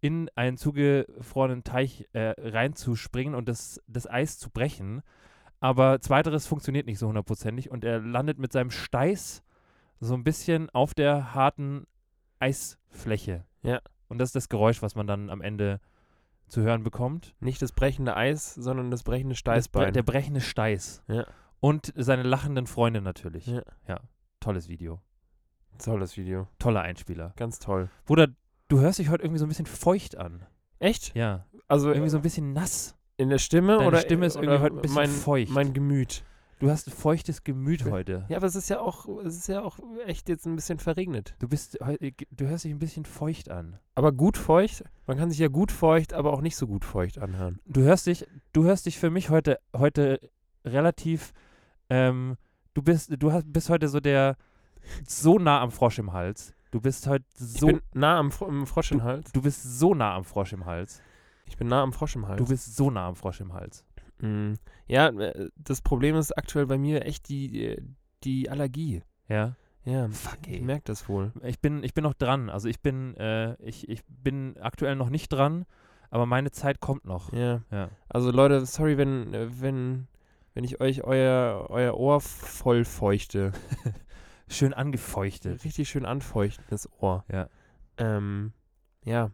in 0.00 0.30
einen 0.34 0.56
zugefrorenen 0.56 1.64
Teich 1.64 2.06
äh, 2.12 2.34
reinzuspringen 2.38 3.34
und 3.34 3.48
das, 3.48 3.80
das 3.86 4.08
Eis 4.08 4.38
zu 4.38 4.50
brechen. 4.50 5.02
Aber 5.64 5.98
zweiteres 5.98 6.46
funktioniert 6.46 6.84
nicht 6.84 6.98
so 6.98 7.08
hundertprozentig 7.08 7.70
und 7.70 7.84
er 7.84 7.98
landet 7.98 8.38
mit 8.38 8.52
seinem 8.52 8.70
Steiß 8.70 9.42
so 9.98 10.12
ein 10.12 10.22
bisschen 10.22 10.68
auf 10.68 10.92
der 10.92 11.32
harten 11.34 11.86
Eisfläche. 12.38 13.46
Ja. 13.62 13.80
Und 14.08 14.18
das 14.18 14.28
ist 14.28 14.36
das 14.36 14.50
Geräusch, 14.50 14.82
was 14.82 14.94
man 14.94 15.06
dann 15.06 15.30
am 15.30 15.40
Ende 15.40 15.80
zu 16.48 16.60
hören 16.60 16.82
bekommt. 16.82 17.34
Nicht 17.40 17.62
das 17.62 17.72
brechende 17.72 18.14
Eis, 18.14 18.54
sondern 18.54 18.90
das 18.90 19.04
brechende 19.04 19.32
Das 19.32 19.38
bre 19.42 19.52
Steißbein. 19.52 19.94
der 19.94 20.02
brechende 20.02 20.42
Steiß. 20.42 21.02
Ja. 21.08 21.26
Und 21.60 21.94
seine 21.96 22.24
lachenden 22.24 22.66
Freunde 22.66 23.00
natürlich. 23.00 23.46
Ja. 23.46 24.00
Tolles 24.40 24.68
Video. 24.68 25.00
Tolles 25.82 26.18
Video. 26.18 26.46
Toller 26.58 26.82
Einspieler. 26.82 27.32
Ganz 27.36 27.58
toll. 27.58 27.88
Bruder, 28.04 28.28
du 28.68 28.80
hörst 28.80 28.98
dich 28.98 29.08
heute 29.08 29.22
irgendwie 29.22 29.38
so 29.38 29.46
ein 29.46 29.48
bisschen 29.48 29.64
feucht 29.64 30.18
an. 30.18 30.44
Echt? 30.78 31.16
Ja. 31.16 31.46
Also 31.68 31.88
Irgendwie 31.88 32.10
so 32.10 32.18
ein 32.18 32.22
bisschen 32.22 32.52
nass. 32.52 32.98
In 33.16 33.28
der 33.30 33.38
Stimme 33.38 33.76
Deine 33.76 33.88
oder 33.88 33.98
Stimme 33.98 34.26
ist 34.26 34.36
irgendwie 34.36 34.58
heute 34.58 34.76
ein 34.76 34.82
bisschen 34.82 34.94
mein, 34.96 35.08
feucht. 35.10 35.52
Mein 35.52 35.72
Gemüt. 35.72 36.24
Du 36.60 36.70
hast 36.70 36.86
ein 36.86 36.92
feuchtes 36.92 37.44
Gemüt 37.44 37.84
heute. 37.84 38.24
Ja, 38.28 38.36
aber 38.38 38.46
es 38.46 38.54
ist 38.54 38.68
ja 38.70 38.80
auch, 38.80 39.06
es 39.24 39.36
ist 39.36 39.48
ja 39.48 39.62
auch 39.62 39.78
echt 40.06 40.28
jetzt 40.28 40.46
ein 40.46 40.56
bisschen 40.56 40.78
verregnet. 40.78 41.34
Du 41.38 41.48
bist 41.48 41.78
heu- 41.84 41.98
du 41.98 42.46
hörst 42.46 42.64
dich 42.64 42.72
ein 42.72 42.78
bisschen 42.78 43.04
feucht 43.04 43.50
an. 43.50 43.78
Aber 43.96 44.12
gut 44.12 44.38
feucht, 44.38 44.84
man 45.06 45.18
kann 45.18 45.30
sich 45.30 45.40
ja 45.40 45.48
gut 45.48 45.72
feucht, 45.72 46.14
aber 46.14 46.32
auch 46.32 46.40
nicht 46.40 46.56
so 46.56 46.66
gut 46.66 46.84
feucht 46.84 47.18
anhören. 47.18 47.58
Du 47.66 47.82
hörst 47.82 48.06
dich, 48.06 48.26
du 48.52 48.64
hörst 48.64 48.86
dich 48.86 48.98
für 48.98 49.10
mich 49.10 49.30
heute, 49.30 49.58
heute 49.76 50.20
relativ, 50.64 51.32
ähm, 51.90 52.36
du 52.72 52.82
bist, 52.82 53.12
du 53.18 53.32
hast, 53.32 53.52
bist 53.52 53.68
heute 53.68 53.88
so 53.88 54.00
der, 54.00 54.36
so 55.06 55.38
nah 55.38 55.60
am 55.60 55.70
Frosch 55.70 55.98
im 55.98 56.12
Hals. 56.12 56.54
Du 56.70 56.80
bist 56.80 57.06
heute 57.06 57.24
so, 57.34 57.78
nah 57.92 58.18
am 58.18 58.32
Fro 58.32 58.50
Frosch 58.64 58.90
im 58.90 59.02
Hals. 59.04 59.30
du 59.32 59.42
bist 59.42 59.62
so 59.78 59.94
nah 59.94 60.14
am 60.16 60.24
Frosch 60.24 60.52
im 60.52 60.66
Hals. 60.66 61.00
Ich 61.46 61.56
bin 61.56 61.68
nah 61.68 61.82
am 61.82 61.92
Frosch 61.92 62.16
im 62.16 62.26
Hals. 62.26 62.38
Du 62.38 62.48
bist 62.48 62.76
so 62.76 62.90
nah 62.90 63.08
am 63.08 63.16
Frosch 63.16 63.40
im 63.40 63.52
Hals. 63.52 63.84
Mm. 64.20 64.54
Ja, 64.86 65.08
äh, 65.08 65.50
das 65.56 65.82
Problem 65.82 66.16
ist 66.16 66.36
aktuell 66.36 66.66
bei 66.66 66.78
mir 66.78 67.04
echt 67.04 67.28
die, 67.28 67.64
äh, 67.64 67.82
die 68.24 68.50
Allergie. 68.50 69.02
Ja. 69.28 69.56
Ja, 69.84 70.08
Fuck, 70.08 70.46
ich 70.46 70.54
ey. 70.54 70.60
merke 70.62 70.84
das 70.86 71.08
wohl. 71.08 71.32
Ich 71.42 71.60
bin, 71.60 71.84
ich 71.84 71.92
bin 71.92 72.04
noch 72.04 72.14
dran. 72.14 72.48
Also 72.48 72.68
ich 72.68 72.80
bin, 72.80 73.14
äh, 73.16 73.54
ich, 73.62 73.88
ich 73.88 74.02
bin 74.06 74.56
aktuell 74.58 74.96
noch 74.96 75.10
nicht 75.10 75.30
dran, 75.30 75.66
aber 76.10 76.24
meine 76.24 76.50
Zeit 76.50 76.80
kommt 76.80 77.04
noch. 77.04 77.32
Ja. 77.32 77.62
Ja. 77.70 77.90
Also 78.08 78.30
Leute, 78.30 78.64
sorry, 78.64 78.96
wenn, 78.96 79.34
äh, 79.34 79.60
wenn, 79.60 80.08
wenn 80.54 80.64
ich 80.64 80.80
euch 80.80 81.04
euer, 81.04 81.66
euer 81.68 81.94
Ohr 81.98 82.20
voll 82.20 82.84
feuchte. 82.84 83.52
Schön 84.48 84.72
angefeuchtet. 84.74 85.64
Richtig 85.64 85.88
schön 85.88 86.04
anfeuchten, 86.04 86.64
das 86.68 86.88
Ohr. 87.00 87.24
Ja. 87.32 87.48
Ähm, 87.96 88.52
ja. 89.04 89.30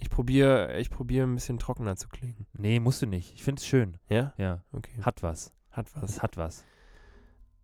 Ich 0.00 0.10
probiere 0.10 0.78
ich 0.78 0.90
probier 0.90 1.24
ein 1.24 1.34
bisschen 1.34 1.58
trockener 1.58 1.96
zu 1.96 2.08
klingen. 2.08 2.46
Nee, 2.52 2.78
musst 2.80 3.02
du 3.02 3.06
nicht. 3.06 3.34
Ich 3.34 3.42
finde 3.42 3.60
es 3.60 3.66
schön. 3.66 3.98
Ja? 4.08 4.32
Ja. 4.36 4.62
Okay. 4.72 5.02
Hat 5.02 5.22
was. 5.22 5.52
Hat 5.70 5.88
was. 5.94 6.10
Es 6.10 6.22
hat 6.22 6.36
was. 6.36 6.64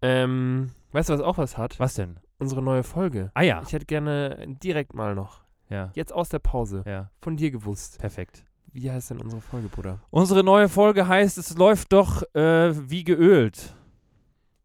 Ähm, 0.03 0.71
weißt 0.93 1.09
du, 1.09 1.15
was 1.15 1.21
auch 1.21 1.39
was 1.39 1.57
hat? 1.57 1.79
Was 1.81 1.95
denn? 1.95 2.19
Unsere 2.39 2.63
neue 2.63 2.83
Folge. 2.83 3.31
Ah 3.35 3.43
ja. 3.43 3.63
Ich 3.65 3.73
hätte 3.73 3.87
gerne 3.87 4.47
direkt 4.63 4.95
mal 4.95 5.15
noch, 5.15 5.45
Ja. 5.71 5.91
jetzt 5.95 6.13
aus 6.13 6.29
der 6.29 6.41
Pause, 6.41 6.83
Ja. 6.87 7.11
von 7.21 7.37
dir 7.37 7.51
gewusst. 7.51 7.99
Perfekt. 7.99 8.45
Wie 8.73 8.91
heißt 8.91 9.11
denn 9.11 9.21
unsere 9.21 9.41
Folge, 9.41 9.69
Bruder? 9.69 10.01
Unsere 10.11 10.43
neue 10.43 10.69
Folge 10.69 11.07
heißt, 11.07 11.39
es 11.39 11.57
läuft 11.57 11.93
doch 11.93 12.23
äh, 12.35 12.91
wie 12.91 13.05
geölt. 13.05 13.77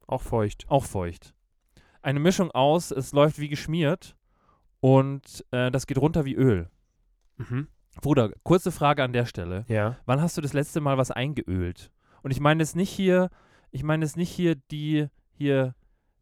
Auch 0.08 0.24
feucht. 0.24 0.66
Auch 0.68 0.84
feucht. 0.86 1.36
Eine 2.02 2.20
Mischung 2.20 2.50
aus, 2.52 2.90
es 2.92 3.14
läuft 3.14 3.38
wie 3.40 3.50
geschmiert 3.50 4.16
Und 4.80 5.46
äh, 5.52 5.70
das 5.70 5.86
geht 5.86 6.00
runter 6.00 6.26
wie 6.26 6.34
Öl. 6.36 6.70
Mhm. 7.40 7.68
Bruder, 8.02 8.32
kurze 8.44 8.72
Frage 8.72 9.04
an 9.04 9.14
der 9.14 9.26
Stelle. 9.26 9.66
Ja. 9.68 9.98
Wann 10.06 10.22
hast 10.22 10.38
du 10.38 10.42
das 10.42 10.54
letzte 10.54 10.80
Mal 10.82 10.98
was 10.98 11.10
eingeölt? 11.12 11.92
Und 12.22 12.32
ich 12.32 12.40
meine 12.40 12.62
es 12.64 12.76
nicht 12.76 12.92
hier, 12.92 13.30
ich 13.72 13.84
meine 13.84 14.06
es 14.06 14.16
nicht 14.16 14.30
hier 14.30 14.56
die, 14.56 15.08
hier 15.34 15.74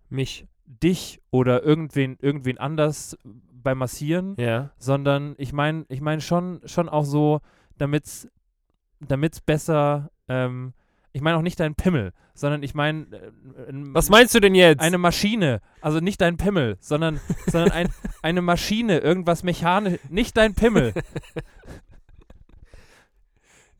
Mich. 0.10 0.48
dich 0.66 1.22
oder 1.32 1.64
irgendwen, 1.64 2.18
irgendwen 2.22 2.58
anders 2.58 3.18
beim 3.24 3.78
Massieren, 3.80 4.36
Ja. 4.40 4.72
sondern 4.78 5.36
ich 5.38 5.54
meine, 5.54 5.86
ich 5.90 6.02
meine 6.02 6.22
schon, 6.22 6.62
schon 6.66 6.88
auch 6.90 7.04
so, 7.06 7.42
damit's, 7.78 8.28
damit's 9.00 9.42
besser, 9.42 10.10
ähm, 10.28 10.74
ich 11.18 11.22
meine 11.24 11.38
auch 11.38 11.42
nicht 11.42 11.60
dein 11.60 11.74
Pimmel, 11.76 12.14
sondern 12.36 12.62
ich 12.64 12.74
meine 12.76 13.02
äh, 13.06 13.32
Was 13.94 14.10
meinst 14.10 14.34
du 14.36 14.40
denn 14.40 14.54
jetzt? 14.56 14.80
eine 14.82 14.98
Maschine, 15.00 15.60
also 15.82 16.00
nicht 16.00 16.22
dein 16.22 16.38
Pimmel, 16.38 16.78
sondern, 16.80 17.20
sondern 17.48 17.72
ein, 17.72 17.90
eine 18.22 18.42
Maschine, 18.44 19.00
irgendwas 19.00 19.42
mechanisch, 19.44 20.00
nicht 20.10 20.38
dein 20.38 20.54
Pimmel, 20.54 20.94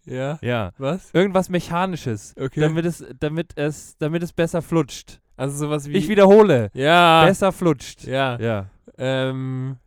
ja. 0.06 0.38
ja, 0.42 0.72
Was? 0.78 1.10
irgendwas 1.14 1.50
mechanisches, 1.50 2.34
Okay. 2.40 2.62
damit 2.62 2.86
es, 2.86 3.04
damit 3.20 3.52
es, 3.56 3.98
damit 3.98 4.24
es 4.24 4.32
besser 4.34 4.62
flutscht. 4.62 5.20
Also 5.36 5.58
sowas 5.58 5.88
wie. 5.88 5.98
Ich 5.98 6.08
wiederhole, 6.08 6.70
Ja. 6.74 7.26
besser 7.26 7.52
flutscht. 7.52 8.06
Ja. 8.06 8.40
Ja. 8.40 8.66
Ähm, 8.98 9.78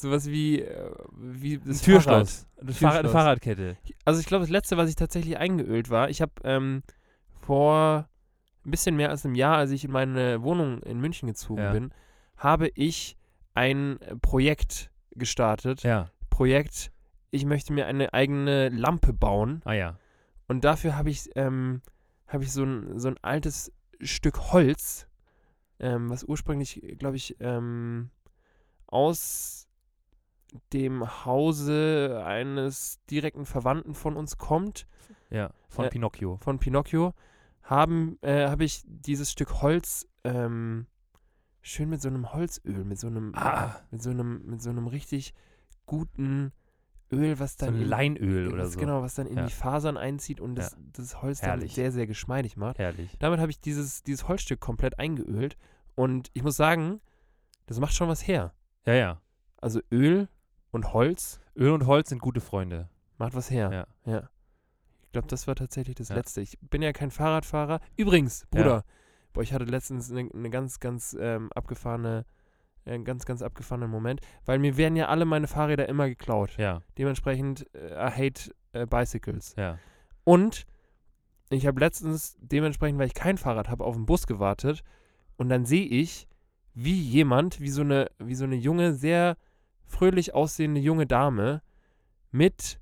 sowas 0.00 0.26
wie, 0.26 0.60
äh, 0.62 0.90
wie 1.16 1.58
das 1.58 1.66
Das 1.68 1.82
Türschloss, 1.82 2.46
Fahrrad. 2.46 2.62
eine, 2.62 2.72
Fahrrad, 2.72 2.92
Türschloss. 2.94 3.12
Fahrradkette. 3.12 3.76
Also 4.04 4.20
ich 4.20 4.26
glaube, 4.26 4.42
das 4.42 4.50
letzte, 4.50 4.76
was 4.76 4.88
ich 4.88 4.96
tatsächlich 4.96 5.38
eingeölt 5.38 5.90
war, 5.90 6.10
ich 6.10 6.20
habe 6.22 6.32
ähm, 6.44 6.82
vor 7.40 8.08
ein 8.64 8.70
bisschen 8.70 8.96
mehr 8.96 9.10
als 9.10 9.24
einem 9.24 9.34
Jahr, 9.34 9.56
als 9.58 9.70
ich 9.70 9.84
in 9.84 9.92
meine 9.92 10.42
Wohnung 10.42 10.82
in 10.82 10.98
München 11.00 11.28
gezogen 11.28 11.62
Ja. 11.62 11.72
bin, 11.72 11.92
habe 12.36 12.68
ich 12.74 13.16
ein 13.54 13.98
Projekt 14.22 14.90
gestartet. 15.12 15.82
Ja. 15.82 16.10
Projekt, 16.30 16.90
ich 17.30 17.44
möchte 17.46 17.72
mir 17.72 17.86
eine 17.86 18.12
eigene 18.12 18.68
Lampe 18.70 19.12
bauen. 19.12 19.62
Ah 19.64 19.72
ja. 19.72 19.98
Und 20.48 20.64
dafür 20.64 20.96
habe 20.96 21.10
ich, 21.10 21.30
ähm, 21.36 21.80
habe 22.26 22.44
ich 22.44 22.52
so 22.52 22.64
ein, 22.64 22.98
so 22.98 23.08
ein 23.08 23.16
altes 23.22 23.72
Stück 24.00 24.52
Holz, 24.52 25.06
ähm, 25.78 26.10
was 26.10 26.24
ursprünglich, 26.24 26.82
glaube 26.98 27.16
ich, 27.16 27.36
ähm, 27.40 28.10
aus 28.86 29.55
dem 30.72 31.24
Hause 31.24 32.22
eines 32.24 33.00
direkten 33.10 33.46
Verwandten 33.46 33.94
von 33.94 34.16
uns 34.16 34.36
kommt, 34.38 34.86
Ja. 35.30 35.50
Von 35.68 35.86
Äh, 35.86 35.88
Pinocchio. 35.90 36.38
von 36.42 36.58
Pinocchio, 36.58 37.12
haben, 37.62 38.16
äh, 38.22 38.46
habe 38.48 38.64
ich 38.64 38.82
dieses 38.86 39.30
Stück 39.32 39.60
Holz 39.62 40.06
ähm, 40.24 40.86
schön 41.62 41.88
mit 41.88 42.00
so 42.00 42.08
einem 42.08 42.32
Holzöl, 42.32 42.84
mit 42.84 42.98
so 42.98 43.08
einem, 43.08 43.32
Ah. 43.34 43.76
mit 43.90 44.02
so 44.02 44.10
einem, 44.10 44.42
mit 44.46 44.62
so 44.62 44.70
einem 44.70 44.86
richtig 44.86 45.34
guten 45.84 46.52
Öl, 47.12 47.38
was 47.38 47.56
So 47.56 47.66
dann 47.66 47.76
ein 47.76 47.82
in- 47.82 47.88
Leinöl 47.88 48.52
oder 48.52 48.64
was, 48.64 48.72
so. 48.72 48.80
Genau, 48.80 49.02
was 49.02 49.14
dann 49.14 49.26
in 49.26 49.36
Ja. 49.36 49.46
die 49.46 49.52
Fasern 49.52 49.96
einzieht 49.96 50.40
und 50.40 50.54
das, 50.56 50.72
Ja. 50.72 50.78
das 50.92 51.22
Holz 51.22 51.42
Herrlich. 51.42 51.70
dann 51.72 51.74
sehr, 51.74 51.92
sehr 51.92 52.06
geschmeidig 52.06 52.56
macht. 52.56 52.78
Herrlich. 52.78 53.16
Damit 53.18 53.40
habe 53.40 53.50
ich 53.50 53.60
dieses, 53.60 54.02
dieses 54.02 54.26
Holzstück 54.28 54.60
komplett 54.60 54.98
eingeölt 54.98 55.56
und 55.94 56.30
ich 56.34 56.42
muss 56.42 56.56
sagen, 56.56 57.00
das 57.66 57.78
macht 57.80 57.94
schon 57.94 58.08
was 58.08 58.26
her. 58.26 58.54
Ja, 58.86 58.94
ja. 58.94 59.20
Also 59.60 59.80
Öl 59.92 60.28
und 60.76 60.92
Holz 60.92 61.40
Öl 61.56 61.72
und 61.72 61.86
Holz 61.86 62.10
sind 62.10 62.20
gute 62.20 62.40
Freunde. 62.40 62.88
macht 63.18 63.34
was 63.34 63.50
her. 63.50 63.86
Ja. 64.04 64.28
Ich 65.02 65.12
glaube, 65.12 65.26
das 65.28 65.46
war 65.46 65.54
tatsächlich 65.54 65.96
das 65.96 66.10
Ja. 66.10 66.16
Letzte. 66.16 66.42
Ich 66.42 66.58
bin 66.60 66.82
ja 66.82 66.92
kein 66.92 67.10
Fahrradfahrer. 67.10 67.80
Übrigens, 67.96 68.46
Bruder, 68.50 68.84
boah, 69.32 69.42
ich 69.42 69.52
hatte 69.54 69.64
letztens 69.64 70.10
eine 70.10 70.24
ne 70.24 70.50
ganz, 70.50 70.78
ganz 70.78 71.16
ähm, 71.18 71.50
abgefahrene, 71.54 72.26
einen 72.84 73.04
ganz, 73.04 73.24
ganz 73.24 73.40
abgefahrenen 73.42 73.90
Moment, 73.90 74.20
weil 74.44 74.58
mir 74.58 74.76
werden 74.76 74.96
ja 74.96 75.08
alle 75.08 75.24
meine 75.24 75.46
Fahrräder 75.48 75.88
immer 75.88 76.08
geklaut. 76.08 76.56
Ja, 76.58 76.82
Dementsprechend, 76.98 77.66
äh, 77.74 77.94
I 77.94 78.10
hate 78.10 78.54
äh, 78.72 78.86
Bicycles. 78.86 79.54
ja. 79.56 79.78
Und 80.24 80.66
ich 81.48 81.66
habe 81.66 81.80
letztens 81.80 82.36
dementsprechend, 82.40 82.98
weil 82.98 83.06
ich 83.06 83.14
kein 83.14 83.38
Fahrrad 83.38 83.68
habe, 83.70 83.84
auf 83.84 83.94
den 83.94 84.04
Bus 84.06 84.26
gewartet 84.26 84.82
und 85.36 85.48
dann 85.48 85.64
sehe 85.64 85.86
ich, 85.86 86.28
wie 86.74 87.00
jemand, 87.00 87.60
wie 87.60 87.70
so 87.70 87.82
eine, 87.82 88.10
wie 88.18 88.34
so 88.34 88.44
eine 88.44 88.56
junge, 88.56 88.92
sehr 88.92 89.36
fröhlich 89.86 90.34
aussehende 90.34 90.80
junge 90.80 91.06
Dame 91.06 91.62
mit 92.30 92.80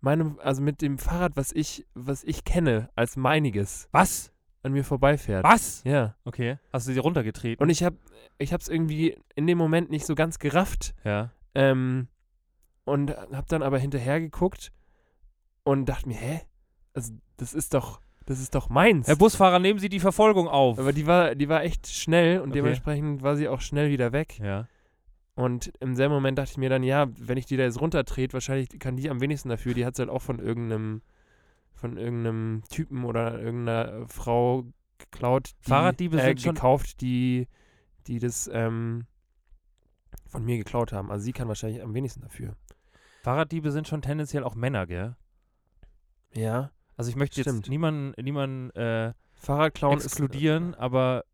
meinem, 0.00 0.38
also 0.42 0.62
mit 0.62 0.82
dem 0.82 0.98
Fahrrad, 0.98 1.36
was 1.36 1.52
ich, 1.52 1.86
was 1.94 2.24
ich 2.24 2.44
kenne 2.44 2.88
als 2.96 3.16
meiniges, 3.16 3.88
Was? 3.92 4.32
an 4.62 4.72
mir 4.72 4.84
vorbeifährt. 4.84 5.44
Was? 5.44 5.82
Ja. 5.84 6.16
Okay. 6.24 6.58
Hast 6.72 6.88
du 6.88 6.92
sie 6.92 6.98
runtergetreten? 6.98 7.62
Und 7.62 7.70
ich 7.70 7.82
habe, 7.82 7.96
ich 8.38 8.52
habe 8.52 8.60
es 8.60 8.68
irgendwie 8.68 9.16
in 9.34 9.46
dem 9.46 9.58
Moment 9.58 9.90
nicht 9.90 10.06
so 10.06 10.14
ganz 10.14 10.38
gerafft 10.38 10.94
ja. 11.04 11.30
ähm, 11.54 12.08
und 12.84 13.10
habe 13.10 13.46
dann 13.48 13.62
aber 13.62 13.78
hinterher 13.78 14.20
geguckt 14.20 14.72
und 15.64 15.86
dachte 15.88 16.08
mir, 16.08 16.16
hä, 16.16 16.40
also 16.94 17.12
das 17.36 17.54
ist 17.54 17.74
doch, 17.74 18.00
das 18.26 18.40
ist 18.40 18.54
doch 18.54 18.68
meins. 18.68 19.06
Herr 19.08 19.16
Busfahrer, 19.16 19.58
nehmen 19.58 19.78
Sie 19.80 19.88
die 19.88 20.00
Verfolgung 20.00 20.46
auf. 20.48 20.78
Aber 20.78 20.92
die 20.92 21.06
war, 21.06 21.34
die 21.34 21.48
war 21.48 21.62
echt 21.64 21.88
schnell 21.88 22.38
und 22.40 22.50
Okay. 22.50 22.58
dementsprechend 22.58 23.22
war 23.22 23.36
sie 23.36 23.48
auch 23.48 23.60
schnell 23.60 23.90
wieder 23.90 24.12
weg. 24.12 24.38
ja. 24.40 24.66
Und 25.34 25.72
im 25.80 25.94
selben 25.96 26.12
Moment 26.14 26.38
dachte 26.38 26.50
ich 26.52 26.58
mir 26.58 26.68
dann, 26.68 26.82
ja, 26.82 27.06
wenn 27.18 27.38
ich 27.38 27.46
die 27.46 27.56
da 27.56 27.62
jetzt 27.64 27.80
runtertrete, 27.80 28.34
wahrscheinlich 28.34 28.68
kann 28.78 28.96
die 28.96 29.08
am 29.08 29.20
wenigsten 29.20 29.48
dafür. 29.48 29.72
Die 29.74 29.86
hat 29.86 29.96
sie 29.96 30.02
halt 30.02 30.10
auch 30.10 30.20
von 30.22 30.38
irgendeinem, 30.38 31.00
von 31.72 31.96
irgendeinem 31.96 32.62
Typen 32.68 33.04
oder 33.04 33.40
irgendeiner 33.40 34.06
Frau 34.08 34.64
geklaut. 34.98 35.50
Die, 35.64 35.68
Fahrraddiebe 35.70 36.18
äh, 36.20 36.24
sind 36.24 36.42
schon- 36.42 36.54
gekauft, 36.54 37.00
die, 37.00 37.48
die 38.06 38.18
das 38.18 38.50
ähm, 38.52 39.06
von 40.26 40.44
mir 40.44 40.58
geklaut 40.58 40.92
haben. 40.92 41.10
Also 41.10 41.24
sie 41.24 41.32
kann 41.32 41.48
wahrscheinlich 41.48 41.82
am 41.82 41.94
wenigsten 41.94 42.20
dafür. 42.20 42.56
Fahrraddiebe 43.22 43.70
sind 43.70 43.88
schon 43.88 44.02
tendenziell 44.02 44.44
auch 44.44 44.54
Männer, 44.54 44.86
gell? 44.86 45.16
Ja. 46.34 46.72
Also 46.96 47.08
ich 47.10 47.16
möchte 47.16 47.40
Stimmt. 47.40 47.58
jetzt 47.60 47.68
niemanden, 47.70 48.20
niemanden 48.22 48.70
äh, 48.70 49.14
Fahrradklauen 49.32 49.98
exkludieren, 49.98 50.74
aber, 50.74 51.24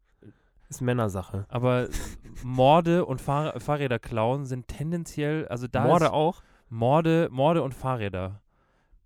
ist, 0.69 0.81
Männersache. 0.81 1.47
aber 1.49 1.89
Morde 2.43 3.05
und 3.05 3.21
Fahr 3.21 3.59
Fahrräder 3.61 3.99
klauen 3.99 4.45
sind 4.45 4.69
tendenziell, 4.69 5.47
also 5.49 5.67
da 5.67 5.85
Morde 5.85 6.07
ist 6.07 6.13
auch? 6.13 6.43
Morde, 6.69 7.29
Morde 7.31 7.63
und 7.63 7.75
Fahrräder 7.75 8.43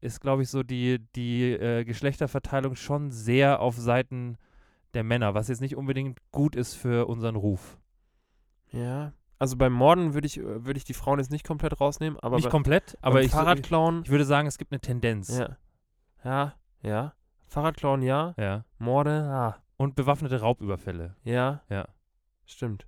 ist, 0.00 0.20
glaube 0.20 0.42
ich, 0.42 0.48
so 0.48 0.62
die, 0.62 0.98
die 1.14 1.52
äh, 1.52 1.84
Geschlechterverteilung 1.84 2.74
schon 2.74 3.12
sehr 3.12 3.60
auf 3.60 3.76
Seiten 3.76 4.36
der 4.94 5.04
Männer, 5.04 5.34
was 5.34 5.48
jetzt 5.48 5.60
nicht 5.60 5.76
unbedingt 5.76 6.18
gut 6.32 6.56
ist 6.56 6.74
für 6.74 7.06
unseren 7.06 7.36
Ruf. 7.36 7.78
Ja. 8.72 9.12
Also 9.38 9.56
beim 9.56 9.72
Morden 9.72 10.14
würde 10.14 10.26
ich, 10.26 10.38
würde 10.38 10.76
ich 10.76 10.84
die 10.84 10.94
Frauen 10.94 11.18
jetzt 11.18 11.30
nicht 11.30 11.46
komplett 11.46 11.80
rausnehmen, 11.80 12.18
aber 12.20 12.36
nicht 12.36 12.44
bei, 12.46 12.50
komplett, 12.50 12.96
aber 13.00 13.22
ich, 13.22 13.30
Fahrradklauen, 13.30 14.02
ich 14.04 14.10
würde 14.10 14.24
sagen, 14.24 14.46
es 14.46 14.58
gibt 14.58 14.72
eine 14.72 14.80
Tendenz. 14.80 15.36
ja. 15.36 15.56
Ja, 16.24 16.54
ja. 16.82 17.14
Fahrradklauen, 17.48 18.02
ja. 18.02 18.34
Ja. 18.38 18.64
Morde, 18.78 19.10
ah. 19.10 19.61
Und 19.76 19.94
bewaffnete 19.94 20.40
Raubüberfälle. 20.40 21.16
Ja. 21.24 21.62
Ja. 21.68 21.88
Stimmt. 22.46 22.86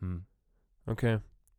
Hm. 0.00 0.24
Okay. 0.86 1.18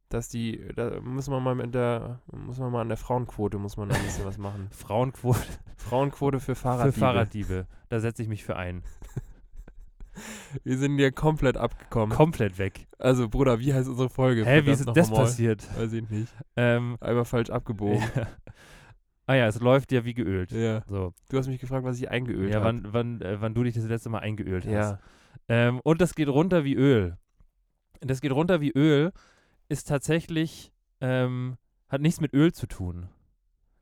Dass 0.10 0.30
die, 0.30 0.66
da 0.76 1.02
muss 1.02 1.28
man 1.28 1.43
mal 1.43 1.56
mit 1.56 1.76
der, 1.76 2.22
muss 2.32 2.60
man 2.60 2.72
mal 2.72 2.82
an 2.82 2.88
der 2.88 2.98
Frauenquote, 2.98 3.58
muss 3.58 3.76
man 3.76 3.91
ein 3.91 4.04
bisschen 4.04 4.26
was 4.26 4.38
machen. 4.38 4.70
Frauenquote 4.72 5.39
Frauenquote 5.76 6.39
für 6.39 6.56
Fahrraddiebe. 6.56 6.93
für 6.93 7.00
Fahrraddiebe. 7.00 7.68
Da 7.89 8.00
setze 8.00 8.22
ich 8.24 8.30
mich 8.30 8.43
für 8.43 8.56
ein. 8.56 8.84
Wir 10.64 10.78
sind 10.78 10.98
hier 10.98 11.12
komplett 11.12 11.58
abgekommen. 11.58 12.16
Komplett 12.16 12.58
weg. 12.58 12.88
Also, 12.98 13.30
Bruder, 13.30 13.60
wie 13.60 13.74
heißt 13.74 13.88
unsere 13.88 14.10
Folge? 14.10 14.45
Hä, 14.45 14.66
wie 14.66 14.72
ist 14.72 14.86
das 14.88 15.12
passiert? 15.12 15.68
Weiß 15.78 15.93
ich 15.93 16.10
nicht. 16.10 16.34
Ähm, 16.56 16.98
Einmal 17.00 17.26
falsch 17.26 17.50
abgebogen. 17.50 18.02
ah 19.28 19.36
ja, 19.36 19.45
es 19.47 19.59
läuft 19.59 19.91
ja 19.91 20.03
wie 20.05 20.13
geölt. 20.15 20.51
ja. 20.51 20.82
So. 20.88 21.13
Du 21.30 21.38
hast 21.38 21.47
mich 21.47 21.59
gefragt, 21.61 21.86
was 21.86 21.99
ich 21.99 22.09
eingeölt 22.09 22.49
Ja, 22.51 22.61
habe. 22.61 22.65
wann, 22.65 22.93
wann, 22.93 23.21
äh, 23.21 23.39
wann 23.39 23.53
du 23.53 23.63
dich 23.63 23.75
das 23.75 23.86
letzte 23.86 24.09
Mal 24.09 24.19
eingeölt 24.19 24.65
hast. 24.65 24.71
Ja. 24.73 24.99
Ähm, 25.49 25.80
und 25.84 26.01
das 26.01 26.15
geht 26.15 26.28
runter 26.30 26.63
wie 26.63 26.73
Öl. 26.75 27.17
Das 28.01 28.19
geht 28.21 28.32
runter 28.32 28.59
wie 28.61 28.71
Öl 28.71 29.11
ist 29.69 29.88
tatsächlich, 29.88 30.71
ähm, 31.01 31.57
hat 31.89 32.01
nichts 32.01 32.21
mit 32.21 32.34
Öl 32.34 32.53
zu 32.53 32.67
tun. 32.67 33.09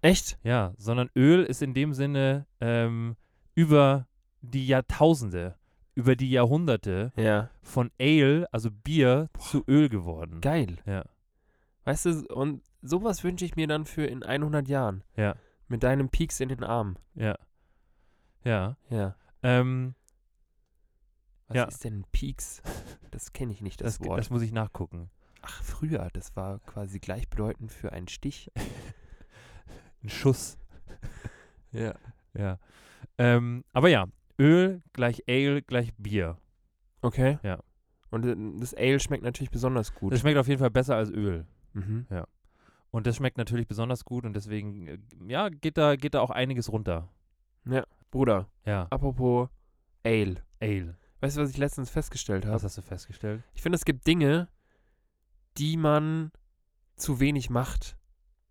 Echt? 0.02 0.38
Ja, 0.44 0.74
sondern 0.78 1.10
Öl 1.16 1.44
ist 1.44 1.62
in 1.62 1.74
dem 1.74 1.94
Sinne 1.94 2.46
ähm, 2.62 3.16
über 3.56 4.08
die 4.42 4.68
Jahrtausende, 4.68 5.56
über 5.96 6.16
die 6.16 6.30
Jahrhunderte 6.30 7.12
Ja. 7.18 7.50
von 7.62 7.90
Ale, 8.00 8.48
also 8.52 8.70
Bier, 8.72 9.30
zu 9.40 9.64
Öl 9.68 9.90
geworden. 9.90 10.42
Geil. 10.42 10.78
Ja. 10.86 11.04
Weißt 11.84 12.06
du, 12.06 12.26
und 12.34 12.62
sowas 12.88 13.24
wünsche 13.24 13.46
ich 13.46 13.56
mir 13.56 13.68
dann 13.68 13.86
für 13.86 14.06
in 14.06 14.24
100 14.24 14.68
Jahren. 14.68 15.04
Ja. 15.16 15.36
Mit 15.68 15.84
deinem 15.84 16.10
Peaks 16.10 16.40
in 16.40 16.50
den 16.50 16.64
Armen. 16.64 16.98
Ja. 17.16 17.38
Ja. 18.44 18.78
Ja. 18.90 19.16
Ähm, 19.44 19.96
Was 21.48 21.56
Ja. 21.58 21.64
ist 21.66 21.84
denn 21.84 22.00
ein 22.00 22.06
Peaks? 22.12 22.62
Das 23.12 23.34
kenne 23.34 23.52
ich 23.52 23.62
nicht, 23.62 23.82
das, 23.82 23.98
das, 24.00 24.08
Wort. 24.08 24.20
das 24.20 24.30
muss 24.30 24.42
ich 24.42 24.52
nachgucken. 24.52 25.10
Ach, 25.42 25.64
früher, 25.64 26.10
das 26.14 26.36
war 26.36 26.60
quasi 26.60 27.00
gleichbedeutend 27.00 27.72
für 27.72 27.92
einen 27.92 28.08
Stich. 28.08 28.52
Ein 30.04 30.10
Schuss. 30.10 30.58
Ja. 31.72 31.94
Ja. 32.34 32.58
Ähm, 33.18 33.66
aber 33.74 33.90
ja, 33.90 34.06
Öl 34.40 34.82
gleich 34.94 35.24
Ale 35.28 35.62
gleich 35.62 35.94
Bier. 35.98 36.38
Okay. 37.02 37.38
Ja. 37.44 37.60
Und 38.12 38.26
äh, 38.26 38.36
das 38.62 38.74
Ale 38.74 39.00
schmeckt 39.02 39.24
natürlich 39.24 39.52
besonders 39.52 39.94
gut. 39.94 40.14
Das 40.14 40.22
schmeckt 40.22 40.38
auf 40.38 40.48
jeden 40.48 40.60
Fall 40.60 40.70
besser 40.72 40.96
als 40.96 41.10
Öl. 41.10 41.46
mhm. 41.74 42.06
Und 42.96 43.06
das 43.08 43.18
schmeckt 43.18 43.38
natürlich 43.38 43.68
besonders 43.68 44.06
gut 44.06 44.24
und 44.24 44.34
deswegen, 44.38 44.88
äh, 44.88 44.98
ja, 45.28 45.50
geht 45.50 45.78
da, 45.78 45.98
geht 45.98 46.14
da 46.14 46.22
auch 46.22 46.30
einiges 46.30 46.72
runter. 46.72 47.10
Bruder, 48.10 48.48
Ja. 48.66 48.88
apropos 48.90 49.50
Ale. 50.06 50.38
Ale. 50.62 50.96
Weißt 51.20 51.36
du, 51.36 51.42
was 51.42 51.50
ich 51.50 51.58
letztens 51.58 51.90
festgestellt 51.90 52.46
habe? 52.46 52.56
Was 52.56 52.64
hast 52.64 52.78
du 52.78 52.82
festgestellt? 52.82 53.44
Ich 53.54 53.62
finde, 53.62 53.76
es 53.76 53.84
gibt 53.84 54.08
Dinge, 54.08 54.48
die 55.58 55.76
man 55.76 56.32
zu 56.96 57.20
wenig 57.20 57.50
macht. 57.50 57.98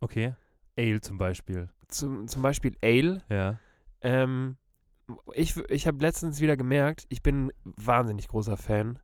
Okay. 0.01 0.35
Ale 0.77 1.01
zum 1.01 1.17
Beispiel. 1.17 1.71
Zum, 1.89 2.29
zum 2.29 2.43
Beispiel 2.43 2.77
Ale. 2.83 3.23
Ja. 3.31 3.59
Ähm, 4.03 4.59
ich 5.33 5.57
ich 5.71 5.87
habe 5.87 5.99
letztens 6.03 6.43
wieder 6.43 6.59
gemerkt, 6.59 7.07
ich 7.09 7.23
bin 7.23 7.47
ein 7.47 7.53
wahnsinnig 7.77 8.29
großer 8.29 8.59
Fan 8.59 8.99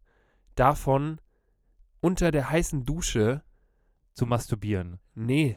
davon, 0.54 1.18
unter 2.00 2.30
der 2.30 2.50
heißen 2.50 2.84
Dusche, 2.84 3.42
Zu 4.20 4.26
masturbieren. 4.26 4.98
nee, 5.14 5.56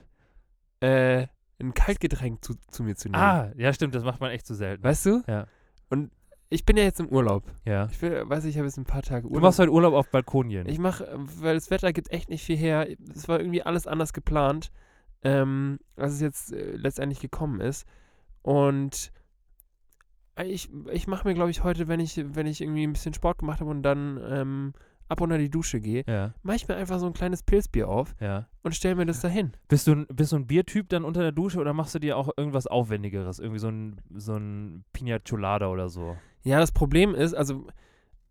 äh, 0.80 1.28
ein 1.59 1.74
Kaltgetränk 1.74 2.43
zu, 2.43 2.55
zu 2.70 2.84
mir 2.84 2.95
zu 2.95 3.07
nehmen. 3.09 3.22
Ah, 3.24 3.51
ja, 3.55 3.72
stimmt, 3.72 3.95
das 3.95 4.03
macht 4.03 4.20
man 4.20 4.32
echt 4.32 4.45
zu 4.45 4.53
selten. 4.55 4.84
Weißt 4.84 5.05
du? 5.05 5.22
Ja. 5.28 5.47
Und 5.89 6.11
ich 6.49 6.66
bin 6.66 6.76
ja 6.78 6.84
jetzt 6.84 6.99
im 6.99 7.07
Urlaub. 7.09 7.43
Ja. 7.66 7.88
Ich 7.91 8.01
will, 8.01 8.24
weiß 8.28 8.45
ich 8.45 8.57
habe 8.57 8.66
jetzt 8.68 8.78
ein 8.78 8.84
paar 8.84 9.01
Tage 9.01 9.24
Du 9.24 9.30
Urlaub. 9.30 9.43
machst 9.43 9.59
heute 9.59 9.72
Urlaub 9.72 9.93
auf 9.93 10.09
Balkonien. 10.09 10.68
Ich 10.68 10.80
mache, 10.80 11.07
weil 11.16 11.55
das 11.55 11.70
Wetter 11.72 11.93
gibt 11.93 12.11
echt 12.11 12.30
nicht 12.30 12.43
viel 12.43 12.57
her. 12.57 12.88
Es 13.16 13.28
war 13.28 13.39
irgendwie 13.39 13.64
alles 13.64 13.88
anders 13.88 14.11
geplant, 14.14 14.72
ähm, 15.24 15.80
als 15.95 16.14
es 16.14 16.22
jetzt 16.22 16.51
äh, 16.53 16.72
letztendlich 16.76 17.20
gekommen 17.22 17.61
ist. 17.61 17.88
Und 18.41 19.11
ich, 20.43 20.70
ich 20.91 21.07
mache 21.07 21.28
mir, 21.28 21.34
glaube 21.36 21.51
ich, 21.51 21.64
heute, 21.64 21.88
wenn 21.88 21.99
ich, 21.99 22.18
wenn 22.18 22.47
ich 22.47 22.59
irgendwie 22.61 22.86
ein 22.86 22.93
bisschen 22.93 23.14
Sport 23.14 23.38
gemacht 23.38 23.59
habe 23.61 23.70
und 23.70 23.84
dann 23.84 24.20
ähm, 24.28 24.74
ab 25.14 25.22
unter 25.22 25.38
die 25.38 25.49
Dusche 25.49 25.80
gehe, 25.80 26.03
ja, 26.07 26.34
mache 26.43 26.57
ich 26.57 26.68
mir 26.68 26.76
einfach 26.76 26.99
so 26.99 27.05
ein 27.07 27.14
kleines 27.14 27.41
Pilzbier 27.43 27.88
auf 27.88 28.14
ja. 28.20 28.47
und 28.64 28.76
stelle 28.76 28.95
mir 28.95 29.05
das 29.05 29.22
dahin. 29.22 29.53
Bist 29.70 29.88
du, 29.88 29.93
ein- 29.93 30.07
bist 30.14 30.34
du 30.34 30.36
ein 30.36 30.45
Biertyp 30.47 30.89
dann 30.89 31.05
unter 31.05 31.22
der 31.22 31.32
Dusche 31.32 31.59
oder 31.59 31.74
machst 31.74 31.95
du 31.95 31.99
dir 31.99 32.18
auch 32.18 32.30
irgendwas 32.36 32.68
Aufwendigeres? 32.68 33.39
Irgendwie 33.39 33.59
so 33.59 33.70
ein, 33.70 34.01
so 34.14 34.36
ein 34.36 34.84
Pina 34.91 35.20
Colada 35.20 35.68
oder 35.70 35.88
so? 35.88 36.18
Ja, 36.43 36.59
das 36.59 36.74
Problem 36.74 37.16
ist, 37.16 37.34
also 37.34 37.66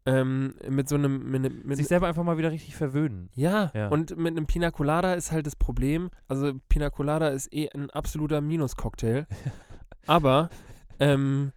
ähm, 0.05 0.55
mit 0.69 0.89
so 0.89 0.97
einem, 0.97 1.31
mit, 1.31 1.45
einem- 1.45 1.63
mit, 1.65 1.77
Sich 1.77 1.87
selber 1.87 2.09
einfach 2.09 2.25
mal 2.25 2.37
wieder 2.37 2.51
richtig 2.51 2.75
verwöhnen. 2.77 3.31
Ja, 3.35 3.71
Ja. 3.75 3.89
und 3.89 4.17
mit 4.17 4.37
einem 4.37 4.47
Pina 4.47 4.71
Colada 4.73 5.15
ist 5.15 5.31
halt 5.33 5.47
das 5.47 5.55
Problem, 5.57 6.11
also 6.29 6.53
Pina 6.69 6.91
Colada 6.91 7.29
ist 7.29 7.53
eh 7.55 7.71
ein 7.73 7.89
absoluter 7.91 8.41
Minus-Cocktail, 8.41 9.27
aber 10.07 10.51
ähm, 10.99 11.53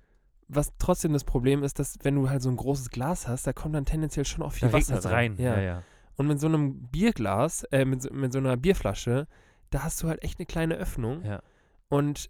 was 0.47 0.71
trotzdem 0.77 1.13
das 1.13 1.23
Problem 1.23 1.63
ist, 1.63 1.79
dass 1.79 1.97
wenn 2.03 2.15
du 2.15 2.29
halt 2.29 2.41
so 2.41 2.49
ein 2.49 2.55
großes 2.57 2.89
Glas 2.89 3.27
hast, 3.27 3.47
da 3.47 3.53
kommt 3.53 3.75
dann 3.75 3.85
tendenziell 3.85 4.25
schon 4.25 4.43
auch 4.43 4.51
viel 4.53 4.67
Da 4.69 4.73
Wasser 4.73 4.97
es 4.99 5.05
rein. 5.09 5.35
Ja. 5.37 5.55
Ja, 5.55 5.61
ja. 5.61 5.83
Und 6.17 6.27
mit 6.27 6.39
so 6.39 6.47
einem 6.47 6.83
Bierglas, 6.87 7.63
äh, 7.71 7.83
mit, 7.85 8.01
so- 8.01 8.13
mit 8.13 8.31
so 8.31 8.39
einer 8.39 8.55
Bierflasche, 8.55 9.27
da 9.71 9.83
hast 9.83 10.01
du 10.03 10.07
halt 10.07 10.23
echt 10.23 10.39
eine 10.39 10.45
kleine 10.45 10.75
Öffnung 10.75 11.23
Ja. 11.25 11.41
und 11.89 12.29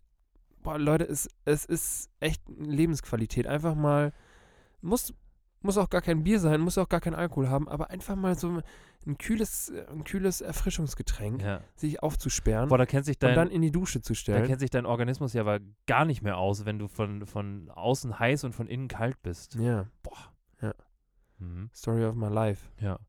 boah, 0.63 0.79
Leute, 0.79 1.03
es, 1.03 1.27
es 1.45 1.65
ist 1.65 2.09
echt 2.19 2.41
eine 2.47 2.67
Lebensqualität. 2.71 3.45
Einfach 3.45 3.75
mal, 3.75 4.13
muss, 4.81 5.13
muss 5.65 5.77
auch 5.77 5.89
gar 5.89 6.01
kein 6.01 6.23
Bier 6.23 6.39
sein, 6.39 6.61
muss 6.61 6.77
auch 6.77 6.89
gar 6.89 7.01
kein 7.01 7.15
Alkohol 7.15 7.49
haben, 7.49 7.67
aber 7.67 7.89
einfach 7.89 8.15
mal 8.15 8.37
so 8.37 8.61
ein 9.05 9.17
kühles, 9.17 9.71
ein 9.91 10.03
kühles 10.03 10.41
Erfrischungsgetränk 10.41 11.41
ja. 11.41 11.61
sich 11.75 12.01
aufzusperren 12.01 12.69
Boah, 12.69 12.77
da 12.77 12.85
kennt 12.85 13.05
sich 13.05 13.17
und 13.17 13.23
dann 13.23 13.35
dein, 13.35 13.49
in 13.49 13.61
die 13.61 13.71
Dusche 13.71 14.01
zu 14.01 14.13
da 14.13 14.17
stellen. 14.17 14.47
kennt 14.47 14.59
sich 14.59 14.69
dein 14.69 14.85
Organismus 14.85 15.33
ja 15.33 15.41
aber 15.41 15.59
gar 15.85 16.05
nicht 16.05 16.21
mehr 16.21 16.37
aus, 16.37 16.65
wenn 16.65 16.79
du 16.79 16.87
von, 16.87 17.25
von 17.25 17.69
außen 17.69 18.17
heiß 18.17 18.45
und 18.45 18.53
von 18.53 18.67
innen 18.67 18.87
kalt 18.87 19.21
bist. 19.21 19.55
Ja, 19.55 19.87
Mhm. 21.39 21.69
Story 21.73 22.05
of 22.05 22.15
my 22.15 22.29
life. 22.29 22.69
Ja. 22.79 22.99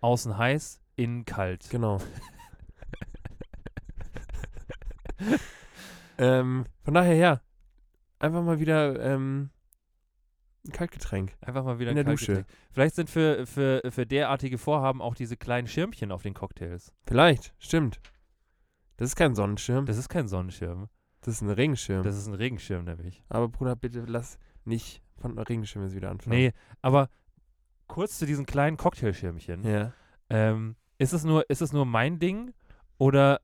Außen 0.00 0.36
heiß, 0.36 0.80
innen 0.96 1.24
kalt. 1.24 1.68
Genau. 1.70 2.00
ähm, 6.18 6.66
von 6.82 6.94
daher, 6.94 7.14
ja, 7.14 7.40
einfach 8.18 8.42
mal 8.42 8.58
wieder 8.58 9.00
ähm, 9.00 9.50
ein 10.66 10.72
Kaltgetränk. 10.72 11.34
Einfach 11.40 11.64
mal 11.64 11.78
wieder 11.78 11.90
In 11.90 11.98
ein 11.98 12.04
der 12.04 12.14
Dusche. 12.14 12.44
Vielleicht 12.70 12.94
sind 12.94 13.10
für, 13.10 13.46
für, 13.46 13.82
für 13.90 14.06
derartige 14.06 14.58
Vorhaben 14.58 15.02
auch 15.02 15.14
diese 15.14 15.36
kleinen 15.36 15.66
Schirmchen 15.66 16.12
auf 16.12 16.22
den 16.22 16.34
Cocktails. 16.34 16.92
Vielleicht, 17.06 17.52
stimmt. 17.58 18.00
Das 18.96 19.08
ist 19.08 19.16
kein 19.16 19.34
Sonnenschirm, 19.34 19.86
Das 19.86 19.96
ist 19.98 20.08
kein 20.08 20.28
Sonnenschirm. 20.28 20.88
das 21.22 21.34
ist 21.34 21.40
ein 21.40 21.50
Regenschirm. 21.50 22.04
Das 22.04 22.16
ist 22.16 22.28
ein 22.28 22.34
Regenschirm 22.34 22.84
nämlich. 22.84 23.24
Aber 23.28 23.48
Bruder, 23.48 23.74
bitte 23.74 24.04
lass 24.06 24.38
nicht 24.64 25.02
von 25.18 25.38
Regenschirm 25.38 25.82
jetzt 25.84 25.94
wieder 25.96 26.10
anfangen. 26.10 26.36
Nee, 26.36 26.52
aber 26.82 27.08
kurz 27.88 28.18
zu 28.18 28.26
diesen 28.26 28.46
kleinen 28.46 28.76
Cocktailschirmchen. 28.76 29.64
Ja. 29.64 29.92
Ähm, 30.30 30.76
ist, 30.98 31.12
es 31.12 31.24
nur, 31.24 31.48
ist 31.50 31.62
es 31.62 31.72
nur 31.72 31.84
mein 31.84 32.18
Ding? 32.20 32.52
Oder, 32.98 33.40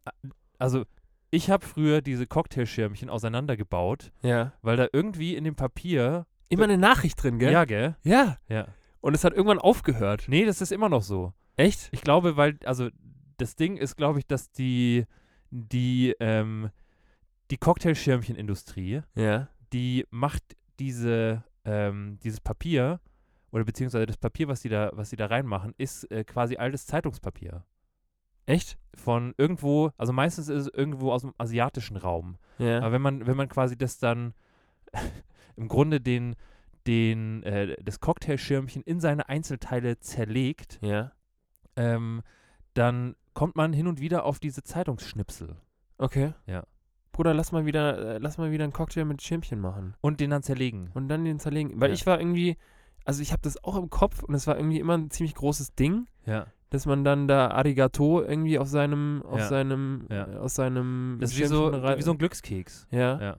also, 0.58 0.84
ich 1.30 1.50
habe 1.50 1.66
früher 1.66 2.00
diese 2.00 2.26
Cocktailschirmchen 2.26 3.10
auseinandergebaut, 3.10 4.12
Ja. 4.22 4.52
weil 4.62 4.76
da 4.76 4.86
irgendwie 4.92 5.34
in 5.34 5.42
dem 5.44 5.56
Papier. 5.56 6.26
Immer 6.48 6.64
eine 6.64 6.78
Nachricht 6.78 7.22
drin, 7.22 7.38
gell? 7.38 7.52
Ja, 7.52 7.64
gell? 7.64 7.96
Ja. 8.02 8.38
Ja. 8.48 8.68
Und 9.00 9.14
es 9.14 9.24
hat 9.24 9.32
irgendwann 9.32 9.58
aufgehört. 9.58 10.24
Nee, 10.28 10.44
das 10.44 10.60
ist 10.60 10.72
immer 10.72 10.88
noch 10.88 11.02
so. 11.02 11.32
Echt? 11.56 11.88
Ich 11.92 12.00
glaube, 12.02 12.36
weil, 12.36 12.58
also, 12.64 12.88
das 13.36 13.54
Ding 13.56 13.76
ist, 13.76 13.96
glaube 13.96 14.18
ich, 14.18 14.26
dass 14.26 14.50
die, 14.50 15.04
die, 15.50 16.14
ähm, 16.20 16.70
die 17.50 17.58
Cocktailschirmchenindustrie, 17.58 19.02
Ja. 19.14 19.48
die 19.72 20.06
macht 20.10 20.42
diese, 20.78 21.44
ähm, 21.64 22.18
dieses 22.22 22.40
Papier, 22.40 23.00
oder 23.50 23.64
beziehungsweise 23.64 24.06
das 24.06 24.16
Papier, 24.18 24.48
was 24.48 24.60
die 24.60 24.68
da, 24.68 24.90
was 24.92 25.10
die 25.10 25.16
da 25.16 25.26
reinmachen, 25.26 25.74
ist 25.78 26.10
äh, 26.10 26.24
quasi 26.24 26.56
altes 26.56 26.86
Zeitungspapier. 26.86 27.64
Echt? 28.46 28.78
Von 28.94 29.34
irgendwo, 29.36 29.90
also 29.96 30.12
meistens 30.12 30.48
ist 30.48 30.66
es 30.66 30.74
irgendwo 30.74 31.12
aus 31.12 31.22
dem 31.22 31.34
asiatischen 31.38 31.96
Raum. 31.96 32.38
Ja. 32.58 32.78
Aber 32.80 32.92
wenn 32.92 33.02
man, 33.02 33.26
wenn 33.26 33.36
man 33.36 33.48
quasi 33.48 33.76
das 33.76 33.98
dann 33.98 34.34
im 35.58 35.68
Grunde 35.68 36.00
den, 36.00 36.36
den, 36.86 37.42
äh, 37.42 37.76
das 37.82 38.00
Cocktailschirmchen 38.00 38.82
in 38.82 39.00
seine 39.00 39.28
Einzelteile 39.28 39.98
zerlegt, 40.00 40.78
ja. 40.82 41.12
ähm, 41.76 42.22
dann 42.74 43.14
kommt 43.34 43.56
man 43.56 43.72
hin 43.72 43.86
und 43.86 44.00
wieder 44.00 44.24
auf 44.24 44.38
diese 44.38 44.62
Zeitungsschnipsel 44.62 45.56
Okay. 45.98 46.32
Ja. 46.46 46.62
Bruder, 47.12 47.34
lass 47.34 47.50
mal 47.50 47.66
wieder, 47.66 48.14
äh, 48.14 48.18
lass 48.18 48.38
mal 48.38 48.52
wieder 48.52 48.62
einen 48.62 48.72
Cocktail 48.72 49.04
mit 49.04 49.20
Schirmchen 49.20 49.58
machen. 49.60 49.94
und 50.00 50.20
den 50.20 50.30
dann 50.30 50.44
zerlegen. 50.44 50.90
Und 50.94 51.08
dann 51.08 51.24
den 51.24 51.40
zerlegen. 51.40 51.80
Weil 51.80 51.88
Ja. 51.88 51.94
ich 51.94 52.06
war 52.06 52.20
irgendwie, 52.20 52.56
also 53.04 53.20
ich 53.20 53.32
habe 53.32 53.42
das 53.42 53.62
auch 53.64 53.76
im 53.76 53.90
Kopf 53.90 54.22
und 54.22 54.34
es 54.34 54.46
war 54.46 54.56
irgendwie 54.56 54.78
immer 54.78 54.96
ein 54.96 55.10
ziemlich 55.10 55.34
großes 55.34 55.74
Ding, 55.74 56.06
Ja. 56.24 56.46
dass 56.70 56.86
man 56.86 57.02
dann 57.02 57.26
da 57.26 57.48
Arigato 57.50 58.22
irgendwie 58.22 58.58
auf 58.60 58.68
seinem, 58.68 59.22
auf 59.26 59.40
Ja. 59.40 59.48
seinem, 59.48 60.06
Ja. 60.10 60.26
aus 60.38 60.54
seinem 60.54 61.18
Das 61.20 61.32
ist 61.32 61.38
wie 61.40 61.44
so, 61.46 61.72
wie 61.72 62.02
so 62.02 62.12
ein 62.12 62.18
Glückskeks. 62.18 62.86
Ja. 62.92 63.20
Ja. 63.20 63.36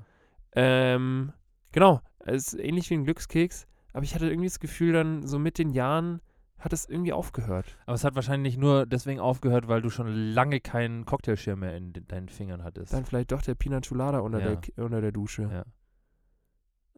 Ähm, 0.53 1.31
genau. 1.71 2.01
Es 2.19 2.53
ist 2.53 2.59
ähnlich 2.59 2.89
wie 2.89 2.95
ein 2.95 3.03
Glückskeks, 3.05 3.67
aber 3.93 4.03
ich 4.03 4.13
hatte 4.15 4.27
irgendwie 4.29 4.47
das 4.47 4.59
Gefühl, 4.59 4.93
dann 4.93 5.25
so 5.25 5.39
mit 5.39 5.57
den 5.57 5.69
Jahren 5.71 6.21
hat 6.59 6.73
es 6.73 6.85
irgendwie 6.89 7.13
aufgehört. 7.13 7.77
Aber 7.85 7.95
es 7.95 8.03
hat 8.03 8.15
wahrscheinlich 8.15 8.57
nur 8.57 8.85
deswegen 8.85 9.19
aufgehört, 9.21 9.67
weil 9.69 9.81
du 9.81 9.89
schon 9.89 10.07
lange 10.13 10.59
keinen 10.59 11.05
Cocktailschirm 11.05 11.59
mehr 11.61 11.75
in 11.77 11.93
de- 11.93 12.03
deinen 12.05 12.27
Fingern 12.27 12.63
hattest. 12.63 12.91
Dann 12.91 13.05
vielleicht 13.05 13.31
doch 13.31 13.41
der 13.41 13.55
Pina 13.55 13.79
Colada 13.79 14.19
unter, 14.19 14.39
Ja. 14.41 14.55
der, 14.57 14.83
unter 14.83 14.99
der 14.99 15.13
Dusche. 15.13 15.43
Ja. 15.43 15.63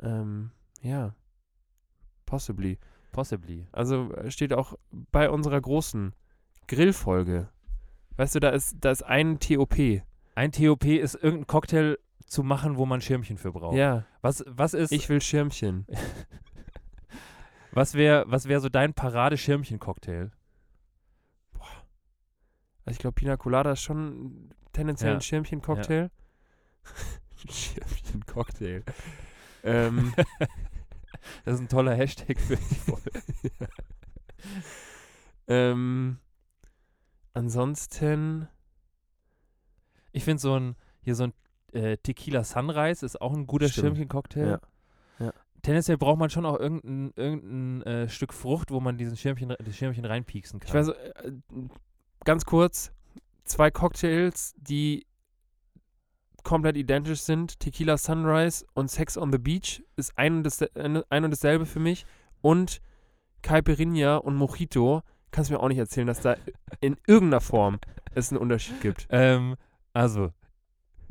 Ähm, 0.02 0.52
ja. 0.82 1.14
Possibly. 2.26 2.80
Possibly. 3.12 3.68
Also 3.72 4.12
äh, 4.14 4.32
steht 4.32 4.54
auch 4.54 4.74
bei 5.12 5.30
unserer 5.30 5.60
großen 5.62 6.14
Grillfolge. 6.68 7.50
Weißt 8.18 8.36
du, 8.36 8.40
da 8.40 8.50
ist, 8.50 8.78
da 8.82 8.92
ist 8.92 9.04
ein 9.04 9.40
TOP. 9.40 9.76
Ein 10.36 10.52
TOP 10.52 10.86
ist 10.86 11.16
irgendein 11.16 11.48
Cocktail 11.48 11.98
zu 12.26 12.44
machen, 12.44 12.78
wo 12.78 12.86
man 12.86 13.02
Schirmchen 13.02 13.38
für 13.38 13.52
braucht. 13.52 13.76
Ja, 13.76 14.06
Was, 14.22 14.44
was 14.48 14.74
ist, 14.74 14.92
ich 14.92 15.10
will 15.10 15.22
Schirmchen. 15.22 15.88
was 17.72 17.94
wäre 17.96 18.26
was 18.28 18.48
wär 18.48 18.60
so 18.60 18.70
dein 18.70 18.94
Parade-Schirmchen-Cocktail? 18.94 20.32
Also 22.86 22.96
ich 22.96 23.00
glaube, 23.00 23.14
Pina 23.16 23.38
Colada 23.38 23.72
ist 23.74 23.82
schon 23.82 24.54
tendenziell 24.74 25.12
Ja. 25.12 25.18
ein 25.18 25.22
Schirmchen-Cocktail. 25.22 26.10
Schirmchen-Cocktail. 27.50 28.84
ähm, 29.64 30.14
Das 31.46 31.56
ist 31.56 31.60
ein 31.62 31.70
toller 31.70 31.94
Hashtag 31.94 32.40
für 32.40 32.56
die 32.58 32.76
Folge. 32.76 33.12
ähm, 35.48 36.18
ansonsten, 37.34 38.48
Ich 40.14 40.24
finde 40.24 40.42
so 40.42 40.56
ein, 40.60 40.76
hier 41.02 41.16
so 41.16 41.26
ein 41.26 41.34
äh, 41.74 41.98
Tequila 41.98 42.44
Sunrise 42.44 43.06
ist 43.06 43.22
auch 43.22 43.34
ein 43.34 43.48
guter. 43.48 43.70
Schirmchen-Cocktail. 43.70 44.46
Ja. 44.46 44.60
Ja. 45.26 45.34
Tendenziell 45.62 45.98
braucht 45.98 46.18
man 46.18 46.30
schon 46.30 46.46
auch 46.46 46.60
irgendein, 46.60 47.14
irgendein 47.16 47.82
äh, 47.84 48.10
Stück 48.10 48.34
Frucht, 48.34 48.72
wo 48.72 48.80
man 48.80 48.98
diesen 48.98 49.16
Schirmchen, 49.16 49.54
das 49.58 49.76
Schirmchen 49.76 50.06
reinpieksen 50.06 50.60
kann. 50.60 50.68
ich 50.68 50.74
weiß, 50.74 50.88
äh, 50.90 51.32
ganz 52.24 52.46
kurz, 52.46 52.92
zwei 53.44 53.70
Cocktails, 53.70 54.56
die 54.58 55.06
komplett 56.44 56.78
identisch 56.78 57.22
sind. 57.22 57.60
Tequila 57.60 57.98
Sunrise 57.98 58.66
und 58.74 58.90
Sex 58.90 59.18
on 59.18 59.32
the 59.32 59.38
Beach 59.38 59.84
ist 59.96 60.18
ein 60.18 60.38
und, 60.38 60.44
das, 60.44 60.62
ein 60.76 61.24
und 61.24 61.32
dasselbe 61.32 61.66
für 61.66 61.80
mich. 61.80 62.06
Und 62.42 62.82
Caipirinha 63.44 64.18
und 64.18 64.36
Mojito 64.36 65.02
kannst 65.32 65.50
du 65.50 65.54
mir 65.54 65.60
auch 65.60 65.68
nicht 65.68 65.78
erzählen, 65.78 66.08
dass 66.08 66.22
da 66.22 66.36
in 66.80 66.98
irgendeiner 67.08 67.42
Form 67.42 67.80
es 68.14 68.32
einen 68.32 68.40
Unterschied 68.40 68.82
gibt. 68.82 69.08
Ähm, 69.10 69.56
also, 69.94 70.32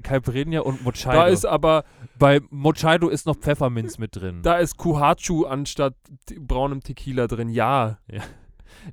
Caipirinha 0.03 0.61
und 0.61 0.83
Mochaido. 0.85 1.19
Da 1.19 1.27
ist 1.27 1.45
aber, 1.45 1.85
Bei 2.19 2.41
Mochaido 2.51 3.09
ist 3.09 3.27
noch 3.27 3.37
Pfefferminz 3.37 3.99
mit 3.99 4.17
drin. 4.17 4.43
da 4.43 4.59
ist 4.59 4.77
Kuhachu 4.77 5.45
anstatt 5.47 5.95
braunem 6.39 6.83
Tequila 6.83 7.27
drin. 7.27 7.49
Ja, 7.49 7.99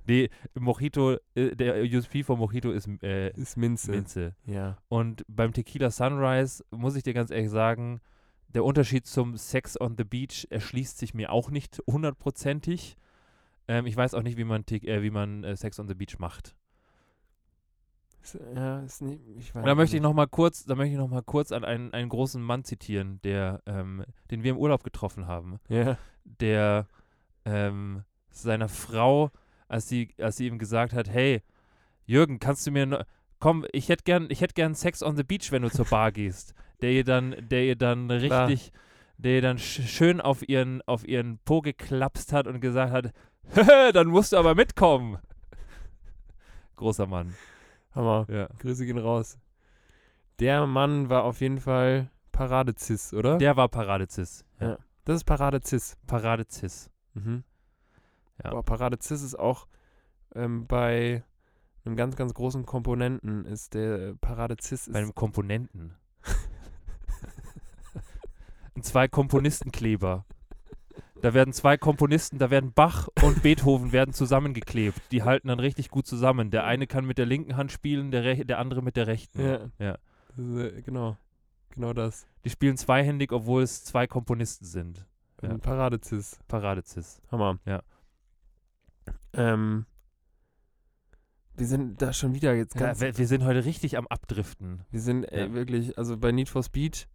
Nee, 0.07 0.29
Mojito, 0.53 1.17
äh, 1.35 1.55
der 1.55 1.83
USP 1.83 2.23
von 2.23 2.39
Mojito 2.39 2.71
ist 2.71 2.89
äh, 3.03 3.31
ist 3.39 3.57
Minze. 3.57 3.91
Minze. 3.91 4.35
Ja. 4.45 4.77
Und 4.89 5.23
beim 5.27 5.53
Tequila 5.53 5.91
Sunrise 5.91 6.63
muss 6.71 6.95
ich 6.95 7.03
dir 7.03 7.13
ganz 7.13 7.31
ehrlich 7.31 7.49
sagen, 7.49 8.01
der 8.49 8.63
Unterschied 8.63 9.05
zum 9.05 9.37
Sex 9.37 9.79
on 9.79 9.95
the 9.97 10.03
Beach 10.03 10.47
erschließt 10.49 10.97
sich 10.97 11.13
mir 11.13 11.31
auch 11.31 11.49
nicht 11.51 11.81
hundertprozentig. 11.87 12.97
Ähm, 13.67 13.85
ich 13.85 13.95
weiß 13.95 14.13
auch 14.13 14.23
nicht, 14.23 14.37
wie 14.37 14.45
man, 14.45 14.63
äh, 14.69 15.01
wie 15.01 15.11
man 15.11 15.43
äh, 15.43 15.55
Sex 15.55 15.79
on 15.79 15.87
the 15.87 15.95
Beach 15.95 16.19
macht. 16.19 16.55
Ja, 18.55 18.79
ist 18.81 19.01
nicht, 19.01 19.21
ich 19.37 19.55
weiß 19.55 19.61
Und 19.61 19.67
da 19.67 19.75
möchte 19.75 19.95
ich 19.95 20.01
noch 20.01 20.13
mal 20.13 20.27
kurz, 20.27 20.65
da 20.65 20.75
möchte 20.75 20.91
ich 20.93 20.97
noch 20.97 21.07
mal 21.09 21.21
kurz 21.21 21.51
an 21.51 21.63
einen, 21.63 21.93
einen 21.93 22.09
großen 22.09 22.41
Mann 22.41 22.63
zitieren, 22.65 23.19
der, 23.23 23.61
ähm, 23.65 24.03
den 24.31 24.43
wir 24.43 24.51
im 24.51 24.57
Urlaub 24.57 24.83
getroffen 24.83 25.27
haben, 25.27 25.59
Ja. 25.69 25.97
der 26.25 26.87
ähm, 27.45 28.03
seiner 28.29 28.67
Frau, 28.67 29.31
als 29.69 29.87
sie, 29.87 30.13
als 30.19 30.35
sie 30.37 30.47
ihm 30.47 30.59
gesagt 30.59 30.91
hat, 30.93 31.09
hey, 31.09 31.41
Jürgen, 32.05 32.39
kannst 32.39 32.67
du 32.67 32.71
mir, 32.71 32.85
ne- 32.85 33.05
komm, 33.39 33.65
ich 33.71 33.87
hätte 33.89 34.03
gern, 34.03 34.27
ich 34.29 34.41
hätte 34.41 34.53
gern 34.55 34.75
Sex 34.75 35.01
on 35.03 35.15
the 35.15 35.23
Beach, 35.23 35.51
wenn 35.51 35.61
du 35.61 35.69
zur 35.69 35.85
Bar 35.85 36.11
gehst, 36.11 36.53
der 36.81 36.91
ihr 36.91 37.03
dann, 37.05 37.35
der 37.47 37.63
ihr 37.63 37.75
dann 37.77 38.07
Klar. 38.09 38.47
richtig, 38.49 38.73
der 39.17 39.35
ihr 39.35 39.41
dann 39.41 39.57
sch 39.57 39.81
schön 39.87 40.19
auf 40.19 40.47
ihren, 40.47 40.81
auf 40.83 41.07
ihren 41.07 41.39
Po 41.45 41.61
geklapst 41.61 42.33
hat 42.33 42.45
und 42.47 42.59
gesagt 42.59 42.91
hat, 42.91 43.13
dann 43.93 44.07
musst 44.07 44.33
du 44.33 44.37
aber 44.37 44.53
mitkommen. 44.53 45.17
Großer 46.75 47.07
Mann, 47.07 47.33
Hammer. 47.97 48.25
ja. 48.29 48.47
Grüße 48.59 48.85
gehen 48.85 48.97
raus. 48.97 49.37
Der 50.39 50.65
Mann 50.67 51.09
war 51.09 51.23
auf 51.23 51.41
jeden 51.41 51.59
Fall 51.59 52.09
Paradezis, 52.31 53.13
oder? 53.13 53.37
Der 53.37 53.57
war 53.57 53.67
Paradezis. 53.67 54.45
Ja. 54.59 54.77
Das 55.05 55.17
ist 55.17 55.23
Paradezis. 55.23 55.97
Paradezis. 56.05 56.89
Mhm. 57.13 57.43
Ja. 58.43 58.51
Boah, 58.51 58.63
Paradezis 58.63 59.23
ist 59.23 59.37
auch 59.37 59.67
ähm, 60.35 60.67
bei 60.67 61.23
einem 61.85 61.95
ganz, 61.95 62.15
ganz 62.15 62.33
großen 62.33 62.65
Komponenten 62.65 63.45
ist 63.45 63.73
der 63.73 64.13
Paradezis 64.21 64.89
Bei 64.91 64.99
einem 64.99 65.15
Komponenten. 65.15 65.95
Ein 68.75 68.83
zwei 68.83 69.07
Komponistenkleber. 69.07 70.25
Da 71.21 71.33
werden 71.33 71.51
zwei 71.53 71.77
Komponisten, 71.77 72.37
da 72.37 72.49
werden 72.51 72.73
Bach 72.73 73.07
und 73.23 73.41
Beethoven 73.43 73.91
werden 73.91 74.13
zusammengeklebt. 74.13 74.99
Die 75.11 75.23
halten 75.23 75.47
dann 75.47 75.59
richtig 75.59 75.89
gut 75.89 76.05
zusammen. 76.05 76.51
Der 76.51 76.63
eine 76.65 76.85
kann 76.87 77.05
mit 77.05 77.17
der 77.17 77.25
linken 77.25 77.57
Hand 77.57 77.71
spielen, 77.71 78.11
der, 78.11 78.23
rech- 78.23 78.45
der 78.45 78.59
andere 78.59 78.81
mit 78.83 78.95
der 78.95 79.07
rechten. 79.07 79.41
ja, 79.41 79.59
Ja. 79.79 79.97
Ist, 80.37 80.75
äh, 80.75 80.81
genau, 80.83 81.17
genau 81.71 81.93
das. 81.93 82.27
Die 82.45 82.49
spielen 82.51 82.77
zweihändig, 82.77 83.31
obwohl 83.31 83.63
es 83.63 83.83
zwei 83.83 84.05
Komponisten 84.05 84.65
sind. 84.65 85.05
Ja. 85.41 85.49
Ein 85.49 85.59
Paradezis. 85.59 86.39
Paradezis. 86.47 87.21
Hammer. 87.31 87.59
Ja. 87.65 87.81
Ähm, 89.33 89.85
wir 91.55 91.65
sind 91.65 92.01
da 92.01 92.13
schon 92.13 92.33
wieder 92.35 92.53
jetzt 92.53 92.75
Ja, 92.75 92.87
ganz. 92.87 93.01
wir, 93.01 93.17
wir 93.17 93.27
sind 93.27 93.43
heute 93.43 93.65
richtig 93.65 93.97
am 93.97 94.07
Abdriften. 94.07 94.83
wir 94.91 94.99
sind 95.01 95.23
äh, 95.25 95.47
Ja. 95.47 95.53
wirklich, 95.53 95.97
also 95.97 96.17
bei 96.17 96.31
Need 96.31 96.49
for 96.49 96.61
Speed 96.63 97.07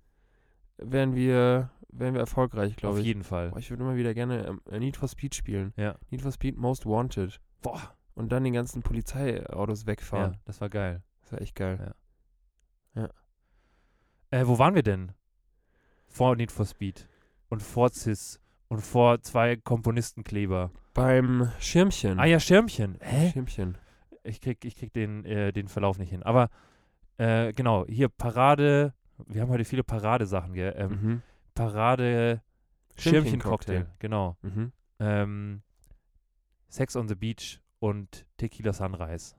wären 0.79 1.15
wir, 1.15 1.71
wären 1.93 2.15
wir 2.15 2.21
erfolgreich, 2.21 2.73
Auf 2.73 2.77
glaube 2.77 3.01
ich. 3.01 3.07
jeden 3.07 3.23
Fall. 3.23 3.51
Boah, 3.51 3.59
ich 3.59 3.71
würde 3.71 3.83
immer 3.85 3.97
wieder 3.97 4.15
gerne 4.15 4.47
ähm, 4.47 4.61
äh, 4.71 4.79
Need 4.79 4.97
for 4.97 5.09
Speed 5.09 5.35
spielen. 5.35 5.73
Ja. 5.77 5.97
Need 6.11 6.23
for 6.23 6.33
Speed 6.33 6.57
Most 6.57 6.85
Wanted. 6.87 7.41
Boah. 7.63 7.95
Und 8.15 8.31
dann 8.33 8.45
die 8.45 8.51
ganzen 8.51 8.83
Polizeiautos 8.83 9.83
Ja, 9.83 9.87
wegfahren. 9.87 10.37
das 10.45 10.61
war 10.61 10.69
geil. 10.69 11.03
Das 11.21 11.33
war 11.33 11.41
echt 11.41 11.55
geil. 11.55 11.95
Äh, 14.31 14.47
wo 14.47 14.59
waren 14.59 14.75
wir 14.75 14.83
denn? 14.83 15.13
Vor 16.09 16.37
Need 16.37 16.51
for 16.53 16.67
Speed 16.67 17.09
und 17.49 17.63
vor 17.63 17.91
CIS 17.91 18.41
und 18.69 18.81
vor 18.81 19.21
zwei 19.23 19.57
Komponistenkleber. 19.57 20.71
Beim 20.95 21.51
Schirmchen. 21.59 22.19
Ah 22.19 22.25
ja, 22.25 22.41
Schirmchen. 22.41 22.97
Hä? 23.01 23.31
Schirmchen. 23.31 23.77
Ich 24.25 24.41
krieg, 24.41 24.65
ich 24.65 24.77
krieg 24.77 24.93
den, 24.93 25.25
äh, 25.25 25.53
den 25.53 25.69
Verlauf 25.69 25.99
nicht 25.99 26.11
hin. 26.11 26.23
Aber 26.23 26.49
äh, 27.19 27.53
genau, 27.53 27.87
hier 27.87 28.09
Parade. 28.09 28.95
Wir 29.27 29.43
haben 29.43 29.51
heute 29.51 29.65
viele 29.65 29.85
Paradesachen, 29.85 30.55
gell? 30.55 30.75
Ähm, 30.77 30.91
Mhm. 30.91 31.23
Parade 31.55 32.43
Schirmchen-Cocktail. 32.97 33.87
Genau. 33.99 34.37
Mhm. 34.43 34.73
Ähm, 34.99 35.63
Sex 36.69 36.97
on 36.97 37.09
the 37.09 37.15
Beach 37.15 37.61
und 37.79 38.27
Tequila 38.37 38.73
Sunrise. 38.73 39.35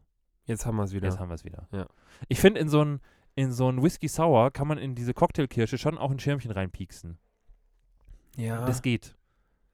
Jetzt 0.46 0.66
haben 0.66 0.76
wir 0.76 0.84
es 0.84 0.94
wieder. 0.94 1.08
Jetzt 1.08 1.20
haben 1.20 1.30
wir 1.30 1.36
es 1.36 1.46
wieder. 1.46 1.68
Ja. 1.72 1.88
Ich 2.28 2.40
finde, 2.40 2.60
in 2.60 2.70
so 2.70 2.84
ein 2.84 3.00
in 3.36 3.52
so 3.52 3.68
ein 3.72 3.82
Whisky 3.82 4.08
Sour 4.08 4.52
kann 4.52 4.68
man 4.68 4.78
in 4.78 4.94
diese 4.94 5.14
Cocktailkirsche 5.14 5.78
schon 5.80 5.98
auch 5.98 6.12
ein 6.12 6.20
Schirmchen 6.20 6.52
reinpieksen. 6.52 7.18
ja. 8.36 8.66
Das 8.66 8.82
geht. 8.82 9.16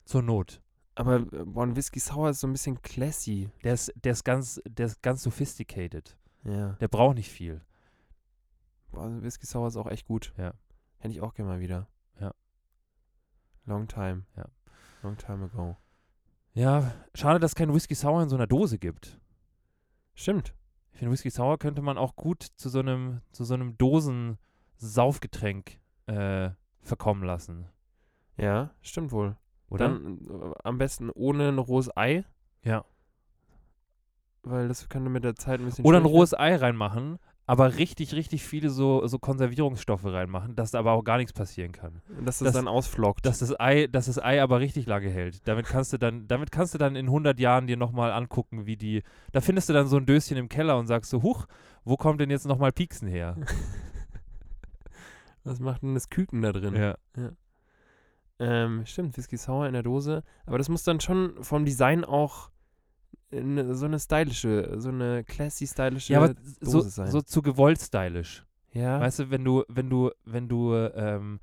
Zur 0.06 0.22
Not. 0.24 0.62
aber 0.96 1.18
äh, 1.18 1.46
boah, 1.46 1.64
ein 1.64 1.76
Whisky 1.76 2.00
Sour 2.00 2.30
ist 2.30 2.40
so 2.40 2.48
ein 2.48 2.54
bisschen 2.54 2.82
classy. 2.82 3.50
Der 3.64 3.74
ist, 3.74 3.94
der 3.96 4.14
ist 4.14 4.24
ganz, 4.24 4.62
der 4.66 4.86
ist 4.88 5.02
ganz 5.02 5.22
sophisticated. 5.24 6.18
Ja. 6.46 6.74
Der 6.80 6.88
braucht 6.88 7.16
nicht 7.16 7.30
viel. 7.30 7.62
Boah, 8.92 9.04
also 9.04 9.22
Whisky 9.22 9.46
Sour 9.46 9.68
ist 9.68 9.76
auch 9.76 9.88
echt 9.88 10.08
gut. 10.08 10.34
Ja. 10.38 10.54
Hätte 10.98 11.14
ich 11.14 11.22
auch 11.22 11.34
gerne 11.34 11.52
mal 11.52 11.60
wieder. 11.60 11.88
Long 13.66 13.88
time. 13.88 14.24
Ja. 14.36 14.45
Long 15.03 15.18
time 15.18 15.45
ago. 15.45 15.78
Ja, 16.53 16.91
schade, 17.14 17.39
dass 17.39 17.51
es 17.51 17.55
kein 17.55 17.74
Whisky 17.74 17.95
Sour 17.95 18.24
in 18.24 18.30
so 18.30 18.36
einer 18.36 18.47
Dose 18.47 18.80
gibt. 18.80 19.20
Stimmt. 20.14 20.53
Ich 20.91 20.99
finde, 20.99 21.14
Whisky 21.14 21.30
Sour 21.30 21.57
könnte 21.60 21.82
man 21.82 21.97
auch 21.97 22.16
gut 22.16 22.43
zu 22.43 22.70
so 22.70 22.80
einem, 22.80 23.22
zu 23.32 23.45
so 23.45 23.53
einem 23.53 23.78
Dosen-Saufgetränk 23.78 25.80
äh, 26.07 26.49
verkommen 26.82 27.24
lassen. 27.24 27.68
Ja, 28.36 28.72
stimmt 28.82 29.12
wohl. 29.12 29.38
Oder? 29.70 29.89
Dann 29.89 30.20
äh, 30.28 30.53
am 30.64 30.78
besten 30.78 31.10
ohne 31.12 31.49
ein 31.49 31.60
rohes 31.60 31.95
Ei, 31.95 32.26
ja. 32.64 32.84
weil 34.41 34.68
das 34.68 34.89
könnte 34.89 35.10
mit 35.10 35.24
der 35.24 35.36
Zeit 35.36 35.60
ein 35.60 35.66
bisschen 35.66 35.86
Oder 35.86 35.99
ein 35.99 36.05
rohes 36.05 36.34
Ei 36.34 36.55
reinmachen, 36.55 37.20
aber 37.50 37.78
richtig, 37.78 38.14
richtig 38.14 38.43
viele 38.43 38.70
so, 38.70 39.08
so 39.08 39.18
Konservierungsstoffe 39.18 40.06
reinmachen, 40.06 40.56
dass 40.56 40.70
da 40.72 40.80
aber 40.80 40.91
auch 40.91 41.04
gar 41.04 41.18
nichts 41.18 41.34
passieren 41.34 41.72
kann. 41.72 42.02
werden. 42.08 42.26
dass 42.26 42.39
das, 42.39 42.47
das- 42.47 42.54
dann 42.54 42.68
ausflockt. 42.68 43.26
Dass 43.26 43.39
das 43.39 43.60
Ei, 43.60 43.88
dass 43.88 44.06
das 44.06 44.22
Ei 44.22 44.41
aber 44.41 44.60
richtig 44.60 44.86
lange 44.86 45.10
hält. 45.10 45.47
Damit 45.47 45.66
kannst 45.66 45.91
du 45.91 45.97
dann, 45.97 46.28
damit 46.28 46.52
kannst 46.52 46.76
du 46.76 46.78
dann 46.78 46.95
in 46.95 47.08
100 47.08 47.39
Jahren 47.39 47.66
dir 47.66 47.78
nochmal 47.78 48.12
angucken, 48.12 48.68
wie 48.68 48.78
die, 48.78 49.02
da 49.32 49.41
findest 49.41 49.68
du 49.70 49.74
dann 49.74 49.88
so 49.88 49.97
ein 49.97 50.06
Döschen 50.06 50.38
im 50.38 50.47
Keller 50.47 50.78
und 50.78 50.86
sagst 50.86 51.10
so, 51.10 51.24
huch, 51.24 51.47
wo 51.86 51.97
kommt 51.97 52.22
denn 52.22 52.30
jetzt 52.30 52.45
nochmal 52.45 52.72
Pieksen 52.72 53.08
her? 53.08 53.36
Was 55.43 55.60
macht 55.60 55.82
denn 55.82 55.93
das 55.95 56.10
Küken 56.10 56.41
da 56.41 56.52
drin? 56.52 56.76
ja. 56.76 56.95
Ähm, 58.41 58.86
stimmt, 58.86 59.18
Whisky 59.18 59.36
Sour 59.38 59.68
in 59.68 59.74
der 59.74 59.84
Dose. 59.84 60.24
Aber 60.45 60.58
das 60.58 60.70
muss 60.70 60.84
dann 60.84 61.00
schon 61.02 61.43
vom 61.43 61.66
Design 61.66 62.06
auch 62.06 62.50
in 63.32 63.73
so 63.75 63.86
eine 63.86 63.99
stylische, 63.99 64.75
so 64.77 64.89
eine 64.89 65.23
classy 65.23 65.67
stylische 65.67 66.13
Ja, 66.13 66.21
aber 66.23 66.34
so, 66.61 66.80
Dose 66.80 66.89
sein. 66.89 67.11
so 67.11 67.21
zu 67.21 67.41
gewollt 67.41 67.80
stylisch. 67.80 68.45
ja. 68.73 68.99
Weißt 68.99 69.19
du, 69.19 69.30
wenn 69.30 69.43
du, 69.43 69.63
wenn 69.67 69.89
du, 69.89 70.11
wenn 70.25 70.47
du, 70.47 70.73
ähm, 70.75 71.39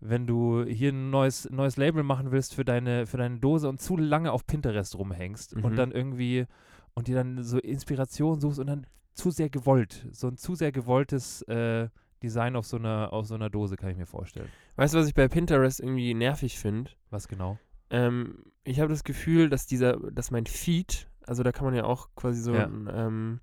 wenn 0.00 0.26
du 0.26 0.64
hier 0.64 0.92
ein 0.92 1.08
neues, 1.10 1.48
neues 1.50 1.76
Label 1.78 2.02
machen 2.02 2.30
willst 2.30 2.54
für 2.54 2.64
deine, 2.64 3.06
für 3.06 3.16
deine 3.16 3.38
Dose 3.38 3.68
und 3.68 3.80
zu 3.80 3.96
lange 3.96 4.32
auf 4.32 4.46
Pinterest 4.46 4.96
rumhängst 4.98 5.56
Mhm. 5.56 5.64
und 5.64 5.76
dann 5.76 5.92
irgendwie 5.92 6.46
und 6.94 7.08
dir 7.08 7.14
dann 7.16 7.42
so 7.42 7.58
Inspiration 7.58 8.40
suchst 8.40 8.58
und 8.58 8.66
dann 8.66 8.86
zu 9.14 9.30
sehr 9.30 9.48
gewollt, 9.48 10.06
so 10.12 10.28
ein 10.28 10.36
zu 10.36 10.54
sehr 10.54 10.72
gewolltes 10.72 11.42
äh, 11.42 11.88
Design 12.22 12.54
auf 12.56 12.66
so 12.66 12.76
einer, 12.76 13.12
auf 13.12 13.26
so 13.26 13.34
einer 13.34 13.48
Dose 13.50 13.76
kann 13.76 13.90
ich 13.90 13.96
mir 13.96 14.06
vorstellen. 14.06 14.48
Weißt 14.76 14.92
du, 14.94 14.98
was 14.98 15.06
ich 15.08 15.14
bei 15.14 15.28
Pinterest 15.28 15.80
irgendwie 15.80 16.14
nervig 16.14 16.58
finde? 16.58 16.90
Was 17.10 17.28
genau? 17.28 17.58
Ähm, 17.90 18.44
ich 18.64 18.80
habe 18.80 18.88
das 18.90 19.04
Gefühl, 19.04 19.48
dass 19.50 19.66
dieser, 19.66 19.98
dass 20.10 20.30
mein 20.30 20.46
Feed, 20.46 21.08
also 21.26 21.42
da 21.42 21.52
kann 21.52 21.64
man 21.64 21.74
ja 21.74 21.84
auch 21.84 22.08
quasi 22.16 22.40
so 22.40 22.54
Ja. 22.54 22.66
ein, 22.66 22.88
ähm, 22.92 23.40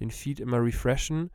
den 0.00 0.10
Feed 0.10 0.40
immer 0.40 0.62
refreshen. 0.62 1.30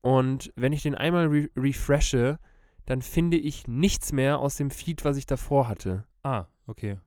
Und 0.00 0.52
wenn 0.56 0.72
ich 0.72 0.82
den 0.82 0.94
einmal 0.94 1.26
re 1.28 1.48
refreshe, 1.56 2.38
dann 2.86 3.02
finde 3.02 3.36
ich 3.36 3.68
nichts 3.68 4.12
mehr 4.12 4.38
aus 4.40 4.56
dem 4.56 4.70
Feed, 4.70 5.04
was 5.04 5.16
ich 5.16 5.26
davor 5.26 5.68
hatte. 5.68 6.04
Ah, 6.24 6.46
okay. 6.66 6.98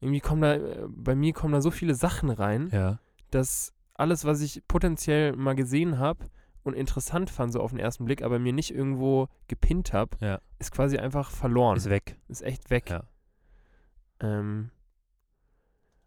Irgendwie 0.00 0.20
kommen 0.20 0.42
da, 0.42 0.54
äh, 0.54 0.86
bei 0.88 1.14
mir 1.14 1.32
kommen 1.32 1.54
da 1.54 1.60
so 1.62 1.70
viele 1.70 1.94
Sachen 1.94 2.28
rein, 2.30 2.68
Ja. 2.70 2.98
dass 3.30 3.72
alles, 3.94 4.26
was 4.26 4.42
ich 4.42 4.62
potenziell 4.68 5.34
mal 5.34 5.54
gesehen 5.54 5.98
habe 5.98 6.26
und 6.64 6.74
interessant 6.74 7.30
fand, 7.30 7.52
so 7.52 7.60
auf 7.60 7.70
den 7.70 7.78
ersten 7.80 8.04
Blick, 8.04 8.20
aber 8.22 8.38
mir 8.38 8.52
nicht 8.52 8.74
irgendwo 8.74 9.28
gepinnt 9.48 9.94
habe, 9.94 10.18
Ja. 10.20 10.40
ist 10.58 10.70
quasi 10.72 10.98
einfach 10.98 11.30
verloren. 11.30 11.78
Ist 11.78 11.88
weg. 11.88 12.18
Ist 12.28 12.42
echt 12.42 12.68
weg. 12.68 12.90
Ja. 12.90 13.04
Ähm, 14.20 14.70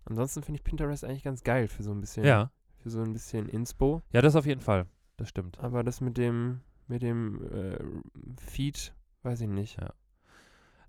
ansonsten 0.10 0.44
finde 0.44 0.58
ich 0.60 0.64
Pinterest 0.64 1.04
eigentlich 1.04 1.24
ganz 1.24 1.44
geil 1.44 1.68
für 1.68 1.84
so 1.84 1.92
ein 1.92 2.02
bisschen, 2.02 2.24
Ja. 2.26 2.52
für 2.78 2.90
so 2.90 3.02
ein 3.02 3.14
bisschen 3.14 3.48
Inspo. 3.50 4.02
Ja, 4.12 4.22
das 4.22 4.36
auf 4.36 4.46
jeden 4.46 4.62
Fall. 4.62 4.86
Das 5.18 5.30
stimmt. 5.30 5.60
Aber 5.60 5.84
das 5.84 6.02
mit 6.02 6.18
dem, 6.18 6.62
mit 6.88 7.02
dem 7.02 7.42
äh, 7.52 7.78
Feed, 8.42 8.94
weiß 9.24 9.42
ich 9.42 9.48
nicht. 9.50 9.80
Ja. 9.82 9.94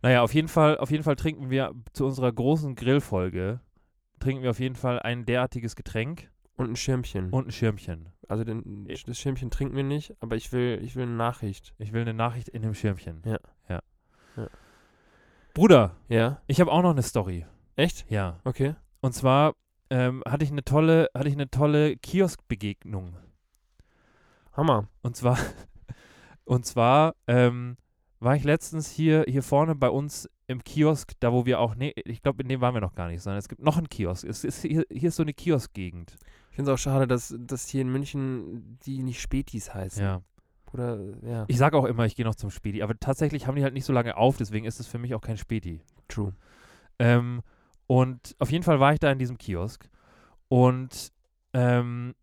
Naja, 0.02 0.22
auf 0.22 0.32
jeden 0.34 0.48
Fall, 0.48 0.78
auf 0.78 0.90
jeden 0.90 1.02
Fall 1.04 1.16
trinken 1.16 1.50
wir 1.50 1.74
zu 1.92 2.06
unserer 2.06 2.32
großen 2.32 2.74
Grillfolge 2.74 3.60
trinken 4.18 4.42
wir 4.42 4.50
auf 4.50 4.60
jeden 4.60 4.74
Fall 4.76 5.00
ein 5.00 5.24
derartiges 5.24 5.76
Getränk 5.76 6.30
Und 6.56 6.70
ein 6.70 6.76
Schirmchen. 6.76 7.30
und 7.30 7.48
ein 7.48 7.50
Schirmchen. 7.52 8.10
also 8.28 8.44
den, 8.44 8.86
das 9.06 9.18
Schirmchen 9.18 9.50
trinken 9.50 9.74
wir 9.76 9.82
nicht, 9.82 10.14
aber 10.20 10.36
ich 10.36 10.52
will, 10.52 10.78
ich 10.82 10.94
will 10.94 11.04
eine 11.04 11.14
Nachricht. 11.14 11.74
Ich 11.78 11.92
will 11.94 12.02
eine 12.02 12.12
Nachricht 12.12 12.48
in 12.50 12.60
dem 12.60 12.74
Schirmchen. 12.74 13.22
Ja. 13.24 13.38
ja. 13.68 13.80
Ja. 14.36 14.48
Bruder, 15.54 15.96
Ja? 16.08 16.40
ich 16.46 16.60
habe 16.60 16.70
auch 16.70 16.82
noch 16.82 16.90
eine 16.90 17.02
Story. 17.02 17.46
Echt? 17.76 18.04
Ja. 18.10 18.40
Okay. 18.44 18.74
Und 19.00 19.12
zwar 19.14 19.54
ähm, 19.90 20.22
hatte 20.26 20.44
ich 20.44 20.50
eine 20.50 20.64
tolle, 20.64 21.08
hatte 21.14 21.28
ich 21.28 21.34
eine 21.34 21.50
tolle 21.50 21.96
Kioskbegegnung. 21.96 23.16
Hammer. 24.52 24.88
Und 25.02 25.16
zwar, 25.16 25.38
und 26.44 26.66
zwar 26.66 27.14
ähm, 27.26 27.76
war 28.20 28.36
ich 28.36 28.44
letztens 28.44 28.90
hier, 28.90 29.24
hier 29.26 29.42
vorne 29.42 29.74
bei 29.74 29.88
uns 29.88 30.28
im 30.46 30.62
Kiosk, 30.62 31.12
da 31.20 31.32
wo 31.32 31.46
wir 31.46 31.60
auch, 31.60 31.74
nee, 31.74 31.92
ich 32.04 32.22
glaube, 32.22 32.42
in 32.42 32.48
dem 32.48 32.60
waren 32.60 32.74
wir 32.74 32.80
noch 32.80 32.94
gar 32.94 33.08
nicht, 33.08 33.22
sondern 33.22 33.38
es 33.38 33.48
gibt 33.48 33.62
noch 33.62 33.78
einen 33.78 33.88
Kiosk. 33.88 34.24
Es 34.24 34.44
ist 34.44 34.62
hier, 34.62 34.84
hier 34.90 35.08
ist 35.08 35.16
so 35.16 35.22
eine 35.22 35.32
Kioskgegend. 35.32 36.16
Ich 36.50 36.56
finde 36.56 36.70
es 36.70 36.74
auch 36.74 36.82
schade, 36.82 37.06
dass, 37.06 37.34
dass 37.38 37.68
hier 37.68 37.82
in 37.82 37.90
München 37.90 38.78
die 38.84 39.02
nicht 39.02 39.20
Spätis 39.20 39.72
heißen. 39.72 40.02
Ja. 40.02 40.22
Oder, 40.72 40.98
ja. 41.22 41.44
Ich 41.48 41.56
sage 41.56 41.76
auch 41.76 41.84
immer, 41.84 42.04
ich 42.04 42.14
gehe 42.14 42.24
noch 42.24 42.34
zum 42.34 42.50
Späti, 42.50 42.82
aber 42.82 42.98
tatsächlich 42.98 43.46
haben 43.46 43.56
die 43.56 43.62
halt 43.62 43.74
nicht 43.74 43.84
so 43.84 43.92
lange 43.92 44.16
auf, 44.16 44.36
deswegen 44.36 44.66
ist 44.66 44.80
es 44.80 44.86
für 44.86 44.98
mich 44.98 45.14
auch 45.14 45.20
kein 45.20 45.36
Späti. 45.36 45.80
True. 46.08 46.34
Ähm, 46.98 47.42
und 47.90 48.36
auf 48.38 48.52
jeden 48.52 48.62
Fall 48.62 48.78
war 48.78 48.92
ich 48.92 49.00
da 49.00 49.10
in 49.10 49.18
diesem 49.18 49.36
Kiosk 49.36 49.90
und 50.48 51.12
ähm, 51.54 52.14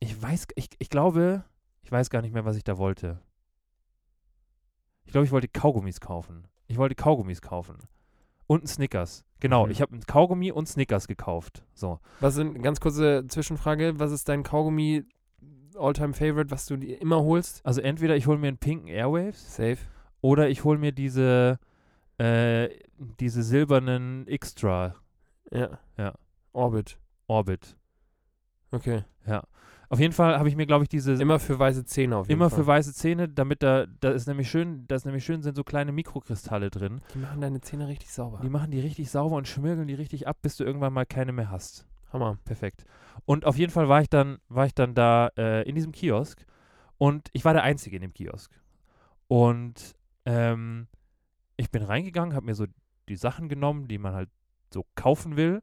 ich 0.00 0.20
weiß, 0.20 0.48
ich, 0.56 0.68
ich 0.80 0.90
glaube, 0.90 1.44
ich 1.82 1.92
weiß 1.92 2.10
gar 2.10 2.22
nicht 2.22 2.34
mehr, 2.34 2.44
was 2.44 2.56
ich 2.56 2.64
da 2.64 2.76
wollte. 2.76 3.20
Ich 5.04 5.12
glaube, 5.12 5.24
ich 5.24 5.30
wollte 5.30 5.46
Kaugummis 5.46 6.00
kaufen. 6.00 6.48
Ich 6.66 6.76
wollte 6.76 6.96
Kaugummis 6.96 7.40
kaufen. 7.40 7.78
Und 8.48 8.62
einen 8.62 8.66
Snickers. 8.66 9.24
Genau, 9.38 9.66
Mhm. 9.66 9.70
ich 9.70 9.80
habe 9.80 9.92
einen 9.92 10.02
Kaugummi 10.02 10.50
und 10.50 10.66
Snickers 10.66 11.06
gekauft. 11.06 11.64
So. 11.72 12.00
Was 12.20 12.34
sind, 12.34 12.60
ganz 12.62 12.80
kurze 12.80 13.24
Zwischenfrage, 13.28 14.00
was 14.00 14.10
ist 14.10 14.28
dein 14.28 14.42
Kaugummi 14.42 15.04
Alltime 15.78 16.14
Favorite, 16.14 16.50
was 16.50 16.66
du 16.66 16.76
dir 16.78 17.00
immer 17.00 17.22
holst? 17.22 17.64
Also 17.64 17.80
entweder 17.80 18.16
ich 18.16 18.26
hole 18.26 18.38
mir 18.38 18.48
einen 18.48 18.58
pinken 18.58 18.88
Airwaves 18.88 19.54
Safe. 19.54 19.78
oder 20.20 20.48
ich 20.48 20.64
hole 20.64 20.78
mir 20.78 20.90
diese, 20.92 21.58
äh, 22.18 22.68
diese 23.20 23.42
silbernen 23.42 24.26
Extra 24.28 24.94
Ja. 25.50 25.78
Ja. 25.96 26.14
Orbit. 26.52 26.98
Orbit. 27.26 27.76
Okay. 28.70 29.04
Auf 29.88 30.00
jeden 30.00 30.12
Fall 30.12 30.36
habe 30.38 30.48
ich 30.48 30.56
mir, 30.56 30.66
glaube 30.66 30.82
ich, 30.82 30.88
diese 30.88 31.12
Immer 31.12 31.38
für 31.38 31.58
weiße 31.58 31.84
Zähne 31.84 32.16
auf 32.16 32.26
jeden 32.28 32.38
immer 32.38 32.50
Fall. 32.50 32.60
für 32.60 32.66
weiße 32.66 32.92
Zähne, 32.92 33.28
damit 33.28 33.62
da, 33.62 33.86
da 34.00 34.10
ist 34.10 34.26
nämlich 34.26 34.50
schön, 34.50 34.84
da 34.88 34.96
ist 34.96 35.04
nämlich 35.04 35.24
schön, 35.24 35.42
sind 35.42 35.54
so 35.54 35.62
kleine 35.62 35.92
Mikrokristalle 35.92 36.70
drin. 36.70 37.00
Die 37.14 37.18
machen 37.18 37.40
deine 37.40 37.60
Zähne 37.60 37.86
richtig 37.86 38.12
sauber. 38.12 38.40
Die 38.42 38.48
machen 38.48 38.72
die 38.72 38.80
richtig 38.80 39.10
sauber 39.10 39.36
und 39.36 39.46
schmirgeln 39.46 39.86
die 39.86 39.94
richtig 39.94 40.26
ab, 40.26 40.38
bis 40.42 40.56
du 40.56 40.64
irgendwann 40.64 40.92
mal 40.92 41.06
keine 41.06 41.32
mehr 41.32 41.50
hast. 41.50 41.86
Hammer. 42.12 42.38
Perfekt. 42.44 42.84
Und 43.26 43.44
auf 43.44 43.56
jeden 43.56 43.72
Fall 43.72 43.88
war 43.88 44.00
ich 44.00 44.08
dann, 44.10 44.38
war 44.48 44.66
ich 44.66 44.74
dann 44.74 44.94
da 44.94 45.30
äh, 45.36 45.62
in 45.68 45.74
diesem 45.76 45.92
Kiosk 45.92 46.44
und 46.98 47.28
ich 47.32 47.44
war 47.44 47.52
der 47.52 47.62
Einzige 47.62 47.96
in 47.96 48.02
dem 48.02 48.12
Kiosk. 48.12 48.50
Und 49.28 49.94
ähm, 50.24 50.88
ich 51.56 51.70
bin 51.70 51.82
reingegangen, 51.82 52.34
habe 52.34 52.46
mir 52.46 52.54
so 52.54 52.66
die 53.08 53.16
Sachen 53.16 53.48
genommen, 53.48 53.88
die 53.88 53.98
man 53.98 54.14
halt 54.14 54.30
so 54.72 54.84
kaufen 54.94 55.36
will. 55.36 55.62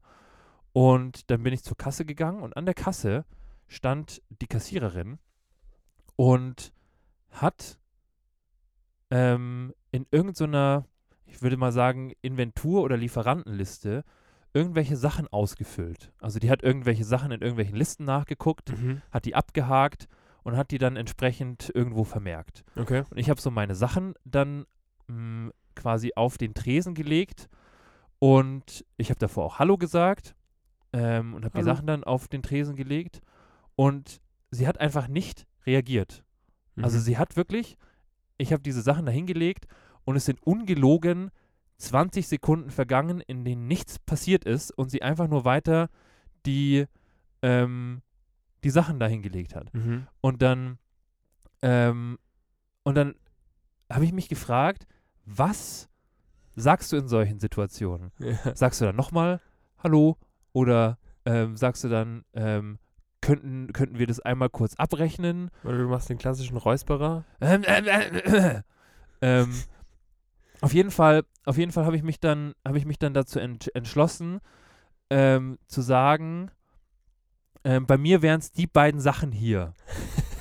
Und 0.71 1.29
dann 1.29 1.43
bin 1.43 1.53
ich 1.53 1.63
zur 1.63 1.77
Kasse 1.77 2.03
gegangen 2.05 2.41
und 2.41 2.57
an 2.57 2.65
der 2.65 2.73
Kasse 2.73 3.25
stand 3.67 4.21
die 4.29 4.47
Kassiererin 4.47 5.19
und 6.15 6.73
hat 7.31 7.77
ähm, 9.11 9.73
in 9.91 10.05
irgendeiner, 10.11 10.85
ich 11.25 11.41
würde 11.41 11.57
mal 11.57 11.71
sagen, 11.71 12.13
Inventur- 12.21 12.81
oder 12.81 12.97
Lieferantenliste 12.97 14.03
irgendwelche 14.53 14.97
Sachen 14.97 15.27
ausgefüllt. 15.27 16.11
Also 16.19 16.39
die 16.39 16.49
hat 16.49 16.61
irgendwelche 16.63 17.05
Sachen 17.05 17.31
in 17.31 17.41
irgendwelchen 17.41 17.75
Listen 17.75 18.05
nachgeguckt, 18.05 18.69
Mhm. 18.71 19.01
hat 19.11 19.25
die 19.25 19.35
abgehakt 19.35 20.07
und 20.43 20.57
hat 20.57 20.71
die 20.71 20.77
dann 20.77 20.95
entsprechend 20.95 21.71
irgendwo 21.73 22.03
vermerkt. 22.03 22.63
Okay. 22.75 23.03
Und 23.09 23.17
ich 23.17 23.29
habe 23.29 23.41
so 23.41 23.49
meine 23.49 23.75
Sachen 23.75 24.13
dann 24.25 24.65
mh, 25.07 25.51
quasi 25.75 26.11
auf 26.15 26.37
den 26.37 26.53
Tresen 26.53 26.93
gelegt 26.93 27.49
und 28.19 28.85
ich 28.97 29.09
habe 29.09 29.19
davor 29.19 29.45
auch 29.45 29.59
Hallo 29.59 29.77
gesagt 29.77 30.35
ähm, 30.93 31.33
und 31.33 31.45
habe 31.45 31.57
die. 31.57 31.63
Sachen 31.65 31.87
dann 31.87 32.03
auf 32.03 32.27
den 32.27 32.41
Tresen 32.43 32.75
gelegt 32.75 33.21
und 33.75 34.21
sie 34.51 34.67
hat 34.67 34.79
einfach 34.79 35.07
nicht 35.07 35.45
reagiert. 35.65 36.23
Also 36.81 36.97
Mhm. 36.97 37.01
sie 37.01 37.17
hat 37.17 37.35
wirklich, 37.35 37.77
ich 38.37 38.51
habe 38.53 38.63
diese 38.63 38.81
Sachen 38.81 39.05
da 39.05 39.11
hingelegt 39.11 39.65
und 40.05 40.15
es 40.15 40.25
sind 40.25 40.41
ungelogen 40.43 41.31
20 41.77 42.27
Sekunden 42.27 42.69
vergangen, 42.69 43.19
in 43.21 43.43
denen 43.43 43.67
nichts 43.67 43.99
passiert 43.99 44.45
ist 44.45 44.71
und 44.71 44.89
sie 44.89 45.01
einfach 45.01 45.27
nur 45.27 45.43
weiter 45.45 45.89
die, 46.45 46.85
ähm, 47.41 48.01
die 48.63 48.69
Sachen 48.69 48.99
da 48.99 49.07
hingelegt 49.07 49.55
hat. 49.55 49.73
Mhm. 49.73 50.07
Und 50.21 50.41
dann, 50.41 50.77
ähm, 51.61 52.17
und 52.83 52.95
dann 52.95 53.15
habe 53.91 54.05
ich 54.05 54.13
mich 54.13 54.29
gefragt, 54.29 54.87
was 55.25 55.89
sagst 56.55 56.91
du 56.91 56.97
in 56.97 57.07
solchen 57.07 57.39
Situationen? 57.39 58.11
Ja. 58.19 58.55
Sagst 58.55 58.81
du 58.81 58.85
dann 58.85 58.95
nochmal 58.95 59.41
Hallo 59.83 60.17
oder 60.53 60.97
ähm, 61.25 61.57
sagst 61.57 61.83
du 61.83 61.89
dann, 61.89 62.23
ähm, 62.33 62.79
könnten, 63.21 63.71
könnten 63.73 63.99
wir 63.99 64.07
das 64.07 64.19
einmal 64.19 64.49
kurz 64.49 64.75
abrechnen? 64.75 65.49
Oder 65.63 65.77
du 65.77 65.87
machst 65.87 66.09
den 66.09 66.17
klassischen 66.17 66.57
Räusperer. 66.57 67.23
Ähm, 67.41 67.63
ähm, 67.65 67.85
äh, 67.87 68.61
ähm, 69.21 69.53
auf 70.61 70.73
jeden 70.73 70.91
Fall, 70.91 71.23
auf 71.45 71.57
jeden 71.57 71.71
Fall 71.71 71.85
habe 71.85 71.95
ich 71.95 72.03
mich 72.03 72.19
dann, 72.19 72.53
habe 72.65 72.77
ich 72.77 72.85
mich 72.85 72.99
dann 72.99 73.13
dazu 73.13 73.39
ent 73.39 73.73
entschlossen, 73.75 74.39
ähm, 75.09 75.57
zu 75.67 75.81
sagen, 75.81 76.51
ähm, 77.63 77.85
bei 77.85 77.97
mir 77.97 78.21
wären 78.21 78.39
es 78.39 78.51
die 78.51 78.67
beiden 78.67 78.99
Sachen 78.99 79.31
hier. 79.31 79.73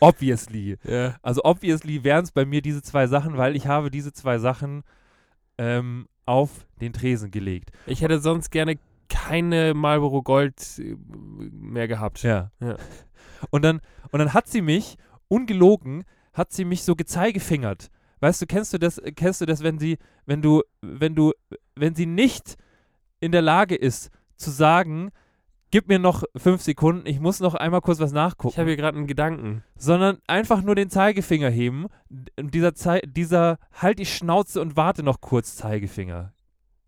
obviously. 0.00 0.76
Ja. 0.84 1.16
Also 1.22 1.42
obviously 1.44 2.02
wären 2.04 2.24
es 2.24 2.32
bei 2.32 2.44
mir 2.44 2.62
diese 2.62 2.82
zwei 2.82 3.06
Sachen, 3.06 3.36
weil 3.36 3.56
ich 3.56 3.66
habe 3.66 3.90
diese 3.90 4.12
zwei 4.12 4.38
Sachen 4.38 4.82
ähm, 5.58 6.08
auf 6.26 6.66
den 6.80 6.92
Tresen 6.92 7.30
gelegt. 7.30 7.70
Ich 7.86 8.02
hätte 8.02 8.20
sonst 8.20 8.50
gerne 8.50 8.78
keine 9.08 9.74
Marlboro 9.74 10.22
Gold 10.22 10.60
äh, 10.78 10.96
mehr 11.52 11.88
gehabt. 11.88 12.22
Ja. 12.22 12.50
Ja. 12.60 12.76
Und 13.50 13.62
dann, 13.62 13.80
und 14.10 14.18
dann 14.18 14.34
hat 14.34 14.48
sie 14.48 14.62
mich, 14.62 14.96
ungelogen, 15.28 16.04
hat 16.32 16.52
sie 16.52 16.64
mich 16.64 16.82
so 16.84 16.96
gezeigefingert. 16.96 17.90
Weißt 18.20 18.42
du, 18.42 18.46
kennst 18.46 18.72
du 18.72 18.78
das, 18.78 19.00
kennst 19.16 19.40
du 19.40 19.46
das, 19.46 19.62
wenn 19.62 19.78
sie, 19.78 19.98
wenn 20.26 20.42
du, 20.42 20.62
wenn 20.82 21.14
du, 21.14 21.32
wenn 21.74 21.94
sie 21.94 22.06
nicht 22.06 22.56
in 23.18 23.32
der 23.32 23.42
Lage 23.42 23.74
ist 23.74 24.10
zu 24.36 24.50
sagen, 24.50 25.10
gib 25.70 25.88
mir 25.88 25.98
noch 25.98 26.24
fünf 26.36 26.62
Sekunden, 26.62 27.06
ich 27.06 27.20
muss 27.20 27.40
noch 27.40 27.54
einmal 27.54 27.80
kurz 27.80 28.00
was 28.00 28.12
nachgucken. 28.12 28.52
Ich 28.54 28.58
habe 28.58 28.68
hier 28.70 28.76
gerade 28.76 28.98
einen 28.98 29.06
Gedanken. 29.06 29.62
sondern 29.76 30.18
einfach 30.26 30.62
nur 30.62 30.74
den 30.74 30.90
Zeigefinger 30.90 31.48
heben. 31.50 31.86
Und 32.38 32.54
dieser, 32.54 32.74
Zei 32.74 33.00
dieser 33.06 33.58
halt 33.72 33.98
die 33.98 34.06
Schnauze 34.06 34.60
und 34.60 34.76
warte 34.76 35.02
noch 35.02 35.20
kurz 35.20 35.56
Zeigefinger. 35.56 36.32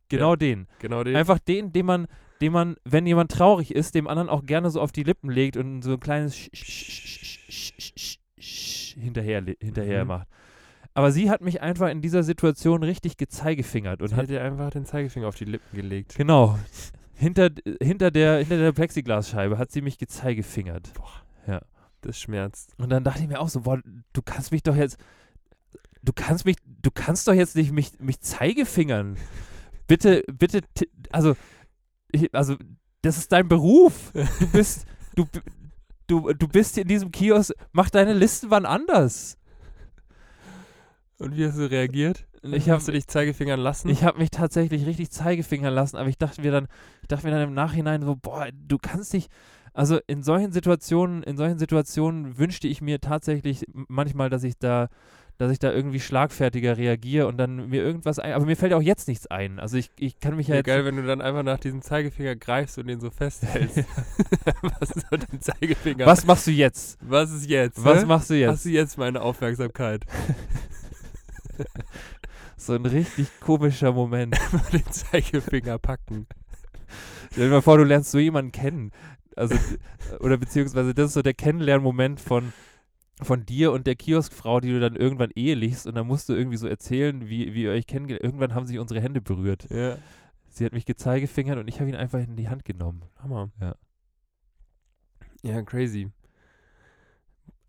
Genau 0.08 0.36
den. 0.36 0.66
Genau 0.80 1.04
den. 1.04 1.16
Einfach 1.16 1.38
den, 1.38 1.72
den 1.72 1.86
man, 1.86 2.06
den 2.40 2.52
man, 2.52 2.76
wenn 2.84 3.06
jemand 3.06 3.30
traurig 3.30 3.74
ist, 3.74 3.94
dem 3.94 4.06
anderen 4.08 4.28
auch 4.28 4.44
gerne 4.44 4.68
so 4.70 4.80
auf 4.80 4.92
die 4.92 5.04
Lippen 5.04 5.30
legt 5.30 5.56
und 5.56 5.82
so 5.82 5.92
ein 5.92 6.00
kleines 6.00 6.34
Sch- 6.34 6.50
Sch- 6.52 6.88
Sch- 6.88 7.50
Sch- 7.50 7.74
Sch- 7.96 8.18
Sch- 8.38 9.00
hinterher, 9.00 9.42
hinterher 9.60 10.02
Mhm. 10.04 10.08
macht. 10.08 10.28
Aber 10.94 11.10
sie 11.12 11.30
hat 11.30 11.40
mich 11.40 11.62
einfach 11.62 11.88
in 11.88 12.02
dieser 12.02 12.22
Situation 12.22 12.82
richtig 12.82 13.16
gezeigegefingert 13.16 14.02
und 14.02 14.08
und 14.10 14.16
hat 14.16 14.24
hat 14.24 14.30
dir 14.30 14.42
einfach 14.42 14.68
den 14.70 14.84
Zeigefinger 14.84 15.26
auf 15.28 15.36
die 15.36 15.46
Lippen 15.46 15.74
gelegt. 15.74 16.14
genau 16.16 16.58
hinter, 17.22 17.50
hinter 17.80 18.10
der 18.10 18.38
hinter 18.38 18.58
der 18.58 18.72
Plexiglasscheibe 18.72 19.56
hat 19.56 19.72
sie 19.72 19.80
mich 19.80 19.98
gezeigefingert. 19.98 20.92
Das 22.02 22.18
schmerzt. 22.18 22.74
Und 22.78 22.90
dann 22.90 23.04
dachte 23.04 23.22
ich 23.22 23.28
mir 23.28 23.40
auch 23.40 23.48
so, 23.48 23.60
boah, 23.60 23.80
du 24.12 24.22
kannst 24.22 24.50
mich 24.50 24.64
doch 24.64 24.74
jetzt, 24.74 24.98
du 26.02 26.12
kannst 26.12 26.44
mich, 26.44 26.56
du 26.66 26.90
kannst 26.90 27.28
doch 27.28 27.32
jetzt 27.32 27.54
nicht 27.56 27.72
mich, 27.72 27.98
mich 28.00 28.20
Zeigefingern. 28.20 29.16
Bitte, 29.88 30.22
bitte, 30.32 30.62
also, 31.10 31.34
ich, 32.12 32.32
also, 32.34 32.56
das 33.02 33.18
ist 33.18 33.30
dein 33.30 33.48
Beruf. 33.48 34.12
Du 34.12 34.46
bist, 34.52 34.86
du, 35.16 35.26
du, 36.06 36.32
du 36.32 36.48
bist 36.48 36.78
in 36.78 36.88
diesem 36.88 37.10
Kiosk, 37.10 37.52
mach 37.72 37.90
deine 37.90 38.14
Listen 38.14 38.48
wann 38.48 38.64
anders. 38.64 39.36
Und 41.18 41.36
wie 41.36 41.46
hast 41.46 41.58
du 41.58 41.70
reagiert? 41.70 42.26
Ich 42.42 42.68
hab- 42.68 42.76
hast 42.78 42.88
du 42.88 42.92
dich 42.92 43.06
Zeigefingern 43.06 43.60
lassen? 43.60 43.88
Ich 43.88 44.02
habe 44.04 44.18
mich 44.18 44.30
tatsächlich 44.30 44.84
richtig 44.86 45.10
Zeigefingern 45.10 45.72
lassen, 45.72 45.96
aber 45.96 46.08
ich 46.08 46.18
dachte 46.18 46.40
mir 46.42 46.50
dann, 46.50 46.66
ich 47.02 47.08
dachte 47.08 47.26
mir 47.26 47.32
dann 47.32 47.48
im 47.48 47.54
Nachhinein 47.54 48.02
so, 48.02 48.16
boah, 48.16 48.48
du 48.66 48.78
kannst 48.78 49.12
dich, 49.12 49.28
also 49.74 49.98
in 50.06 50.22
solchen 50.22 50.52
Situationen, 50.52 51.22
in 51.22 51.36
solchen 51.36 51.58
Situationen 51.58 52.38
wünschte 52.38 52.66
ich 52.68 52.80
mir 52.82 53.00
tatsächlich 53.00 53.64
manchmal, 53.72 54.28
dass 54.28 54.42
ich 54.42 54.58
da, 54.58 54.88
dass 55.38 55.50
ich 55.50 55.58
da 55.60 55.72
irgendwie 55.72 55.98
schlagfertiger 56.00 56.76
reagiere 56.76 57.26
und 57.26 57.36
dann 57.38 57.68
mir 57.68 57.82
irgendwas 57.82 58.18
ein, 58.18 58.32
aber 58.32 58.44
mir 58.44 58.56
fällt 58.56 58.74
auch 58.74 58.82
jetzt 58.82 59.08
nichts 59.08 59.28
ein. 59.28 59.58
Also 59.60 59.76
ich, 59.76 59.90
ich 59.98 60.18
kann 60.20 60.36
mich 60.36 60.48
ja 60.48 60.54
ja, 60.54 60.58
jetzt, 60.58 60.66
geil, 60.66 60.84
wenn 60.84 60.96
du 60.96 61.04
dann 61.04 61.20
einfach 61.20 61.42
nach 61.42 61.58
diesem 61.58 61.80
Zeigefinger 61.80 62.36
greifst 62.36 62.76
und 62.76 62.86
den 62.88 63.00
so 63.00 63.10
festhältst. 63.10 63.78
Was 64.80 64.90
ist 64.90 65.06
so 65.10 65.16
dein 65.16 65.40
Zeigefinger? 65.40 66.06
was 66.06 66.26
machst 66.26 66.46
du 66.48 66.50
jetzt? 66.50 66.98
Was 67.00 67.30
ist 67.30 67.48
jetzt? 67.48 67.82
Was 67.84 68.02
hä? 68.02 68.06
machst 68.06 68.30
du 68.30 68.34
Hast 68.34 68.40
jetzt? 68.40 68.64
du 68.66 68.70
jetzt 68.70 68.98
meine 68.98 69.22
Aufmerksamkeit? 69.22 70.04
So 72.66 72.74
ein 72.74 72.86
richtig 72.86 73.28
komischer 73.40 73.90
Moment. 73.92 74.36
den 74.72 74.86
Zeigefinger 74.86 75.78
packen. 75.78 76.28
Stell 77.32 77.48
dir 77.48 77.54
mal 77.54 77.60
vor, 77.60 77.78
du 77.78 77.82
lernst 77.82 78.12
so 78.12 78.20
jemanden 78.20 78.52
kennen. 78.52 78.92
Also, 79.34 79.56
oder 80.20 80.36
beziehungsweise 80.36 80.94
das 80.94 81.08
ist 81.08 81.14
so 81.14 81.22
der 81.22 81.34
Kennenlernmoment 81.34 82.20
von, 82.20 82.52
von 83.20 83.44
dir 83.44 83.72
und 83.72 83.88
der 83.88 83.96
Kioskfrau, 83.96 84.60
die 84.60 84.70
du 84.70 84.78
dann 84.78 84.94
irgendwann 84.94 85.30
ehelichst 85.34 85.88
und 85.88 85.96
dann 85.96 86.06
musst 86.06 86.28
du 86.28 86.34
irgendwie 86.34 86.56
so 86.56 86.68
erzählen, 86.68 87.28
wie, 87.28 87.52
wie 87.52 87.64
ihr 87.64 87.72
euch 87.72 87.88
kennengelernt 87.88 88.22
Irgendwann 88.24 88.54
haben 88.54 88.66
sich 88.66 88.78
unsere 88.78 89.00
Hände 89.00 89.20
berührt. 89.20 89.68
Ja. 89.68 89.98
Sie 90.48 90.64
hat 90.64 90.72
mich 90.72 90.84
gezeigefingert 90.84 91.58
und 91.58 91.66
ich 91.66 91.80
habe 91.80 91.90
ihn 91.90 91.96
einfach 91.96 92.20
in 92.20 92.36
die 92.36 92.48
Hand 92.48 92.64
genommen. 92.64 93.02
Hammer. 93.20 93.50
Ja. 93.60 93.74
Ja, 95.42 95.62
crazy. 95.62 96.12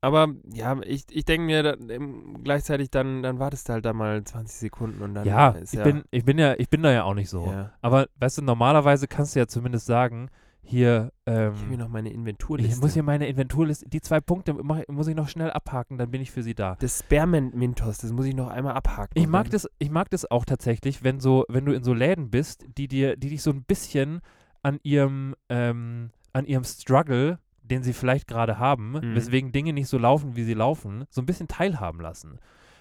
Aber 0.03 0.27
ja, 0.53 0.77
ich, 0.83 1.05
ich 1.09 1.23
denke 1.23 1.45
mir 1.45 1.63
da, 1.63 1.75
ähm, 1.89 2.41
gleichzeitig, 2.43 2.91
dann, 2.91 3.23
dann 3.23 3.39
wartest 3.39 3.69
du 3.69 3.73
halt 3.73 3.85
da 3.85 3.93
mal 3.93 4.23
20 4.23 4.55
Sekunden 4.57 5.01
und 5.01 5.13
dann 5.15 5.25
Ja, 5.25 5.49
ist 5.51 5.73
ich, 5.73 5.79
ja, 5.79 5.85
Bin, 5.85 6.03
ich, 6.11 6.25
bin 6.25 6.37
ja, 6.37 6.55
ich 6.57 6.69
bin 6.69 6.83
da 6.83 6.91
ja 6.91 7.03
auch 7.05 7.13
nicht 7.13 7.29
so. 7.29 7.45
ja. 7.47 7.71
Aber 7.81 8.07
weißt 8.19 8.39
du, 8.39 8.41
normalerweise 8.41 9.07
kannst 9.07 9.35
du 9.35 9.39
ja 9.39 9.47
zumindest 9.47 9.85
sagen, 9.85 10.29
hier, 10.61 11.11
ähm, 11.25 11.53
Ich 11.53 11.59
habe 11.61 11.69
hier 11.69 11.77
noch 11.77 11.87
meine 11.89 12.09
ich 12.09 12.15
Inventurliste. 12.15 12.79
muss 12.81 12.93
hier 12.93 13.03
meine 13.03 13.27
Inventurliste, 13.27 13.87
die 13.89 14.01
zwei 14.01 14.19
Punkte 14.19 14.53
mach, 14.53 14.81
muss 14.89 15.07
ich 15.07 15.15
noch 15.15 15.27
schnell 15.29 15.51
abhaken, 15.51 15.97
dann 15.97 16.11
bin 16.11 16.21
ich 16.21 16.31
für 16.31 16.43
sie 16.43 16.53
da. 16.55 16.75
das 16.79 16.99
Spearmint-Mintos, 16.99 17.97
das 17.99 18.11
muss 18.11 18.25
ich 18.25 18.35
noch 18.35 18.49
einmal 18.49 18.73
abhaken. 18.73 19.11
Ich 19.15 19.27
mag 19.27 19.43
dann- 19.45 19.51
das, 19.51 19.69
ich 19.79 19.89
mag 19.89 20.09
das 20.09 20.29
auch 20.29 20.45
tatsächlich, 20.45 21.03
wenn 21.03 21.19
so, 21.19 21.45
wenn 21.49 21.65
du 21.65 21.73
in 21.73 21.83
so 21.83 21.93
Läden 21.93 22.29
bist, 22.29 22.65
die 22.77 22.87
dir, 22.87 23.15
die 23.17 23.29
dich 23.29 23.41
so 23.41 23.51
ein 23.51 23.63
bisschen 23.63 24.21
an 24.63 24.79
ihrem, 24.83 25.35
ähm, 25.49 26.11
an 26.33 26.45
ihrem 26.45 26.63
Struggle, 26.63 27.39
den 27.63 27.81
sie 27.83 27.93
vielleicht 27.93 28.27
gerade 28.27 28.59
haben, 28.59 28.91
Mhm. 28.91 29.15
weswegen 29.15 29.51
Dinge 29.51 29.73
nicht 29.73 29.87
so 29.87 29.97
laufen, 29.97 30.35
wie 30.35 30.43
sie 30.43 30.53
laufen, 30.53 31.05
so 31.09 31.21
ein 31.21 31.25
bisschen 31.25 31.47
teilhaben 31.47 31.99
lassen. 32.01 32.39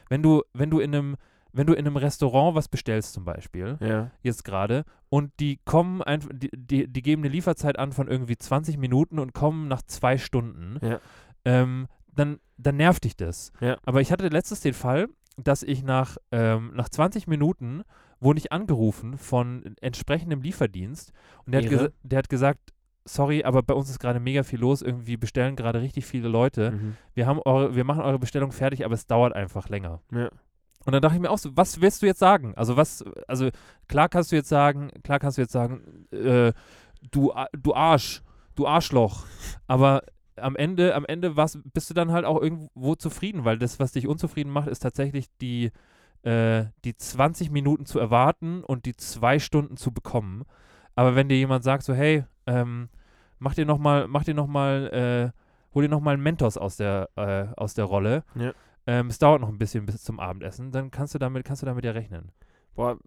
Wenn 0.09 0.23
du, 0.23 0.43
wenn 0.53 0.71
du 0.71 0.81
in 0.81 0.95
einem, 0.95 1.17
wenn 1.55 1.67
du 1.67 1.73
in 1.75 1.87
einem 1.87 1.97
Restaurant 1.97 2.55
was 2.55 2.69
bestellst 2.69 3.13
zum 3.13 3.25
Beispiel, 3.25 3.77
Ja. 3.81 4.11
jetzt 4.23 4.45
gerade, 4.45 4.85
und 5.09 5.33
die 5.41 5.59
kommen 5.65 6.03
einfach, 6.03 6.31
die, 6.33 6.51
die, 6.55 6.89
die 6.89 7.03
geben 7.03 7.23
eine 7.23 7.33
Lieferzeit 7.33 7.79
an 7.79 7.93
von 7.93 8.09
irgendwie 8.09 8.37
20 8.37 8.77
Minuten 8.79 9.19
und 9.19 9.33
kommen 9.35 9.69
nach 9.69 9.83
zwei 9.83 10.19
Stunden, 10.19 10.79
Ja. 10.85 11.01
ähm, 11.45 11.87
dann, 12.15 12.41
dann 12.59 12.77
nervt 12.77 13.05
dich 13.05 13.17
das. 13.17 13.53
Ja. 13.61 13.77
Aber 13.85 14.01
ich 14.01 14.13
hatte 14.13 14.29
letztens 14.29 14.61
den 14.61 14.75
Fall, 14.75 15.09
dass 15.37 15.63
ich 15.63 15.83
nach, 15.83 16.17
ähm, 16.31 16.73
nach 16.75 16.89
20 16.91 17.27
Minuten 17.27 17.83
wurde 18.21 18.39
ich 18.39 18.53
angerufen 18.53 19.17
von 19.19 19.75
entsprechendem 19.81 20.43
Lieferdienst 20.43 21.13
und 21.47 21.53
der 21.53 21.63
hat, 21.81 21.93
der 22.03 22.19
hat 22.19 22.29
gesagt, 22.29 22.61
sorry, 23.05 23.45
aber 23.45 23.63
bei 23.63 23.75
uns 23.75 23.91
ist 23.91 23.99
gerade 23.99 24.21
mega 24.21 24.43
viel 24.43 24.61
los, 24.61 24.83
irgendwie 24.83 25.17
bestellen 25.17 25.57
gerade 25.57 25.81
richtig 25.81 26.07
viele 26.07 26.29
Leute. 26.29 26.73
Mhm. 26.73 26.97
Wir 27.15 27.27
haben 27.27 27.41
eure, 27.45 27.75
wir 27.75 27.85
machen 27.85 28.03
eure 28.03 28.19
Bestellung 28.19 28.53
fertig, 28.53 28.85
aber 28.85 28.95
es 28.95 29.07
dauert 29.07 29.35
einfach 29.35 29.69
länger. 29.69 30.01
Ja. 30.13 30.31
Und 30.85 30.93
dann 30.93 31.03
dachte 31.03 31.17
ich 31.17 31.23
mir 31.23 31.31
auch 31.31 31.39
so, 31.39 31.57
was 31.57 31.81
willst 31.81 32.03
du 32.03 32.07
jetzt 32.07 32.19
sagen? 32.19 32.55
Also 32.57 32.77
was, 32.77 33.05
also 33.29 33.51
klar 33.89 34.09
kannst 34.09 34.33
du 34.33 34.37
jetzt 34.37 34.49
sagen, 34.49 34.91
klar 35.05 35.19
kannst 35.19 35.39
du 35.39 35.43
jetzt 35.43 35.53
sagen, 35.53 36.07
äh, 36.11 36.53
du, 37.11 37.33
du 37.53 37.75
Arsch, 37.75 38.23
du 38.55 38.67
Arschloch. 38.67 39.25
Aber 39.67 40.03
am 40.37 40.57
Ende, 40.57 40.95
am 40.95 41.05
Ende 41.07 41.37
was, 41.37 41.59
bist 41.73 41.91
du 41.91 41.95
dann 41.95 42.11
halt 42.11 42.25
auch 42.25 42.41
irgendwo 42.41 42.95
zufrieden, 42.95 43.45
weil 43.45 43.59
das, 43.59 43.79
was 43.79 43.93
dich 43.93 44.09
unzufrieden 44.09 44.51
macht, 44.51 44.69
ist 44.69 44.81
tatsächlich 44.81 45.27
die, 45.41 45.71
äh, 46.23 46.65
die 46.85 46.97
20 46.97 47.51
Minuten 47.51 47.87
zu 47.87 47.99
erwarten 47.99 48.65
und 48.65 48.87
die 48.87 48.97
zwei 48.97 49.39
Stunden 49.39 49.77
zu 49.77 49.93
bekommen. 49.93 50.45
Aber 50.95 51.15
wenn 51.15 51.29
dir 51.29 51.37
jemand 51.37 51.65
sagt, 51.65 51.85
so, 51.85 51.95
hey, 51.95 52.25
ähm, 52.47 52.89
mach 53.39 53.55
dir 53.55 53.67
nochmal, 53.67 54.09
mach 54.09 54.25
dir 54.25 54.35
nochmal, 54.35 55.33
äh, 55.35 55.75
hol 55.75 55.83
dir 55.83 55.89
nochmal 55.89 56.15
einen 56.15 56.23
Mentos 56.23 56.57
aus 56.57 56.77
der, 56.77 57.09
äh, 57.17 57.47
aus 57.57 57.75
der 57.75 57.85
Rolle. 57.85 58.25
Ja. 58.35 58.53
Ähm, 58.87 59.09
es 59.09 59.19
dauert 59.19 59.41
noch 59.41 59.49
ein 59.49 59.59
bisschen 59.59 59.87
bis 59.87 60.03
zum 60.03 60.19
Abendessen, 60.19 60.73
dann 60.73 60.91
kannst 60.91 61.15
du 61.15 61.19
damit, 61.19 61.45
kannst 61.45 61.63
du 61.63 61.67
damit 61.67 61.85
ja 61.85 61.93
rechnen. 61.93 62.33
Boah, 62.75 62.99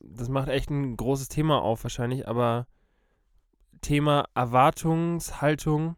das 0.00 0.28
macht 0.28 0.48
echt 0.48 0.70
ein 0.70 0.96
großes 0.96 1.28
Thema 1.28 1.62
auf 1.62 1.82
wahrscheinlich, 1.82 2.28
aber 2.28 2.66
Thema 3.80 4.26
Erwartungshaltung, 4.34 5.96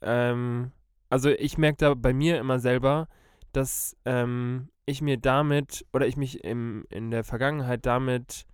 ähm, 0.00 0.72
also 1.08 1.28
ich 1.30 1.58
merke 1.58 1.76
da 1.78 1.94
bei 1.94 2.12
mir 2.12 2.38
immer 2.38 2.58
selber, 2.58 3.08
dass 3.52 3.96
ähm, 4.04 4.68
ich 4.86 5.02
mir 5.02 5.18
damit 5.18 5.86
oder 5.92 6.06
ich 6.06 6.16
mich 6.16 6.44
im, 6.44 6.84
in 6.90 7.10
der 7.10 7.24
Vergangenheit 7.24 7.86
damit 7.86 8.46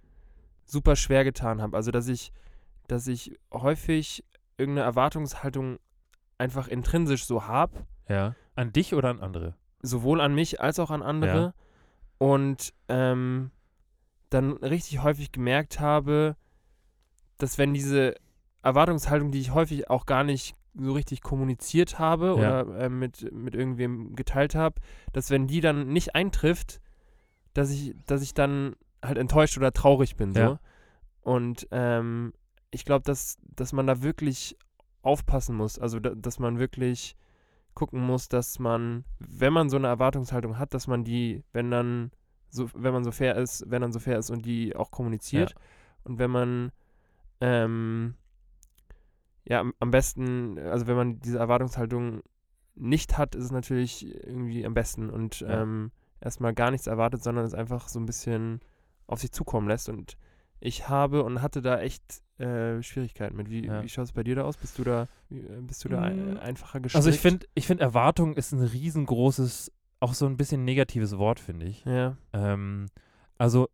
super 0.64 0.96
schwer 0.96 1.24
getan 1.24 1.62
habe. 1.62 1.76
Also 1.76 1.90
dass 1.90 2.08
ich, 2.08 2.32
dass 2.88 3.06
ich 3.06 3.38
häufig 3.52 4.24
irgendeine 4.58 4.86
Erwartungshaltung 4.86 5.78
einfach 6.38 6.68
intrinsisch 6.68 7.24
so 7.24 7.46
habe 7.46 7.86
Ja. 8.08 8.34
An 8.54 8.72
dich 8.72 8.94
oder 8.94 9.10
an 9.10 9.20
andere? 9.20 9.54
sowohl 9.86 10.20
an 10.20 10.34
mich 10.34 10.60
als 10.60 10.78
auch 10.78 10.90
an 10.90 11.02
andere. 11.02 11.54
Und 12.18 12.72
ähm, 12.88 13.50
dann 14.30 14.52
richtig 14.54 15.02
häufig 15.02 15.32
gemerkt 15.32 15.80
habe, 15.80 16.36
dass 17.38 17.58
wenn 17.58 17.74
diese 17.74 18.14
Erwartungshaltung, 18.62 19.30
die 19.30 19.40
ich 19.40 19.52
häufig 19.52 19.90
auch 19.90 20.06
gar 20.06 20.24
nicht 20.24 20.56
so 20.74 20.92
richtig 20.92 21.22
kommuniziert 21.22 21.98
habe 21.98 22.34
oder 22.34 22.66
äh, 22.78 22.88
mit, 22.88 23.32
mit 23.32 23.54
irgendwem 23.54 24.14
geteilt 24.14 24.54
habe, 24.54 24.80
dass 25.12 25.30
wenn 25.30 25.46
die 25.46 25.60
dann 25.60 25.88
nicht 25.88 26.14
eintrifft, 26.14 26.80
dass 27.54 27.70
ich, 27.70 27.94
dass 28.06 28.22
ich 28.22 28.34
dann 28.34 28.76
halt 29.02 29.18
enttäuscht 29.18 29.56
oder 29.56 29.72
traurig 29.72 30.16
bin. 30.16 30.34
So. 30.34 30.40
Ja. 30.40 30.60
Und 31.20 31.68
ähm, 31.70 32.32
ich 32.70 32.84
glaube, 32.84 33.04
dass, 33.04 33.38
dass 33.42 33.72
man 33.72 33.86
da 33.86 34.02
wirklich 34.02 34.56
aufpassen 35.02 35.56
muss. 35.56 35.78
Also, 35.78 36.00
da, 36.00 36.10
dass 36.14 36.38
man 36.38 36.58
wirklich 36.58 37.16
gucken 37.74 38.00
muss, 38.00 38.28
dass 38.28 38.58
man, 38.58 39.04
wenn 39.18 39.52
man 39.52 39.68
so 39.68 39.76
eine 39.76 39.88
Erwartungshaltung 39.88 40.58
hat, 40.58 40.72
dass 40.74 40.86
man 40.86 41.04
die, 41.04 41.44
wenn 41.52 41.70
dann 41.70 42.10
so, 42.48 42.70
wenn 42.74 42.92
man 42.92 43.04
so 43.04 43.12
fair 43.12 43.36
ist, 43.36 43.64
wenn 43.70 43.82
dann 43.82 43.92
so 43.92 44.00
fair 44.00 44.18
ist 44.18 44.30
und 44.30 44.46
die 44.46 44.74
auch 44.74 44.90
kommuniziert. 44.90 45.54
Und 46.04 46.18
wenn 46.18 46.30
man 46.30 46.72
ähm, 47.40 48.14
ja 49.44 49.60
am, 49.60 49.74
am 49.78 49.90
besten, 49.90 50.58
also 50.58 50.86
wenn 50.86 50.96
man 50.96 51.20
diese 51.20 51.38
Erwartungshaltung 51.38 52.22
nicht 52.74 53.18
hat, 53.18 53.34
ist 53.34 53.44
es 53.44 53.50
natürlich 53.50 54.06
irgendwie 54.06 54.64
am 54.64 54.74
besten 54.74 55.10
und 55.10 55.40
Ja. 55.40 55.62
ähm, 55.62 55.92
erstmal 56.20 56.54
gar 56.54 56.70
nichts 56.70 56.86
erwartet, 56.86 57.22
sondern 57.22 57.44
es 57.44 57.54
einfach 57.54 57.88
so 57.88 57.98
ein 58.00 58.06
bisschen 58.06 58.60
auf 59.06 59.20
sich 59.20 59.32
zukommen 59.32 59.68
lässt. 59.68 59.88
Und 59.88 60.16
ich 60.60 60.88
habe 60.88 61.22
und 61.22 61.42
hatte 61.42 61.60
da 61.60 61.80
echt 61.80 62.22
äh, 62.38 62.82
Schwierigkeiten 62.82 63.36
mit. 63.36 63.48
Wie, 63.50 63.66
Ja. 63.66 63.82
wie 63.82 63.88
schaut 63.88 64.04
es 64.06 64.12
bei 64.12 64.22
dir 64.22 64.34
da 64.36 64.42
aus? 64.44 64.56
Bist 64.56 64.78
du 64.78 64.84
da, 64.84 65.08
äh, 65.30 65.36
bist 65.62 65.84
du 65.84 65.88
da 65.88 66.02
ein, 66.02 66.34
Mm, 66.34 66.38
einfacher 66.38 66.80
gestrickt? 66.80 66.96
Also 66.96 67.10
ich 67.10 67.20
finde, 67.20 67.46
ich 67.54 67.66
finde 67.66 67.82
Erwartung 67.84 68.34
ist 68.36 68.52
ein 68.52 68.60
riesengroßes, 68.62 69.72
auch 70.00 70.14
so 70.14 70.26
ein 70.26 70.36
bisschen 70.36 70.64
negatives 70.64 71.16
Wort, 71.18 71.40
finde 71.40 71.66
ich. 71.66 71.84
Ja, 71.84 72.16
Ähm, 72.32 72.86
also 73.38 73.68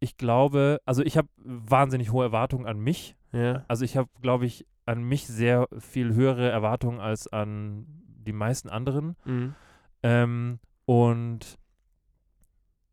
ich 0.00 0.16
glaube, 0.16 0.80
also 0.84 1.02
ich 1.02 1.16
habe 1.16 1.28
wahnsinnig 1.36 2.10
hohe 2.10 2.24
Erwartungen 2.24 2.66
an 2.66 2.78
mich. 2.80 3.14
ja, 3.32 3.64
Also 3.68 3.84
ich 3.84 3.96
habe, 3.96 4.08
glaube 4.20 4.46
ich, 4.46 4.66
an 4.84 5.04
mich 5.04 5.26
sehr 5.28 5.68
viel 5.78 6.14
höhere 6.14 6.50
Erwartungen 6.50 6.98
als 6.98 7.28
an 7.32 7.86
die 8.26 8.32
meisten 8.32 8.68
anderen. 8.68 9.16
mhm. 9.24 9.54
Ähm, 10.02 10.58
und 10.86 11.56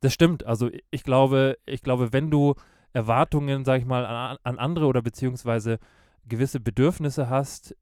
das 0.02 0.14
stimmt. 0.14 0.46
Also 0.46 0.70
ich 0.92 1.04
glaube, 1.04 1.58
ich 1.66 1.82
glaube, 1.82 2.14
wenn 2.14 2.30
du 2.30 2.54
Erwartungen, 2.94 3.66
sag 3.66 3.80
ich 3.80 3.86
mal, 3.86 4.06
an, 4.06 4.38
an 4.44 4.60
andere 4.60 4.86
oder 4.86 5.02
beziehungsweise 5.02 5.80
gewisse 6.28 6.60
Bedürfnisse 6.60 7.30
hast, 7.30 7.76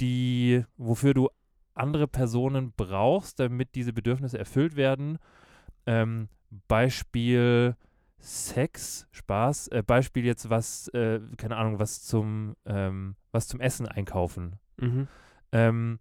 die, 0.00 0.64
wofür 0.76 1.14
du 1.14 1.28
andere 1.74 2.08
Personen 2.08 2.72
brauchst, 2.76 3.40
damit 3.40 3.74
diese 3.74 3.92
Bedürfnisse 3.92 4.38
erfüllt 4.38 4.76
werden. 4.76 5.18
Ähm, 5.86 6.28
Beispiel 6.66 7.76
Sex, 8.18 9.06
Spaß, 9.12 9.68
äh, 9.68 9.82
Beispiel 9.86 10.24
jetzt 10.24 10.50
was, 10.50 10.88
äh, 10.88 11.20
keine 11.36 11.56
Ahnung, 11.56 11.78
was 11.78 12.02
zum, 12.02 12.56
ähm, 12.66 13.14
was 13.32 13.48
zum 13.48 13.60
Essen 13.60 13.86
einkaufen 13.86 14.58
Mhm. 14.80 15.08
ähm, 15.50 15.98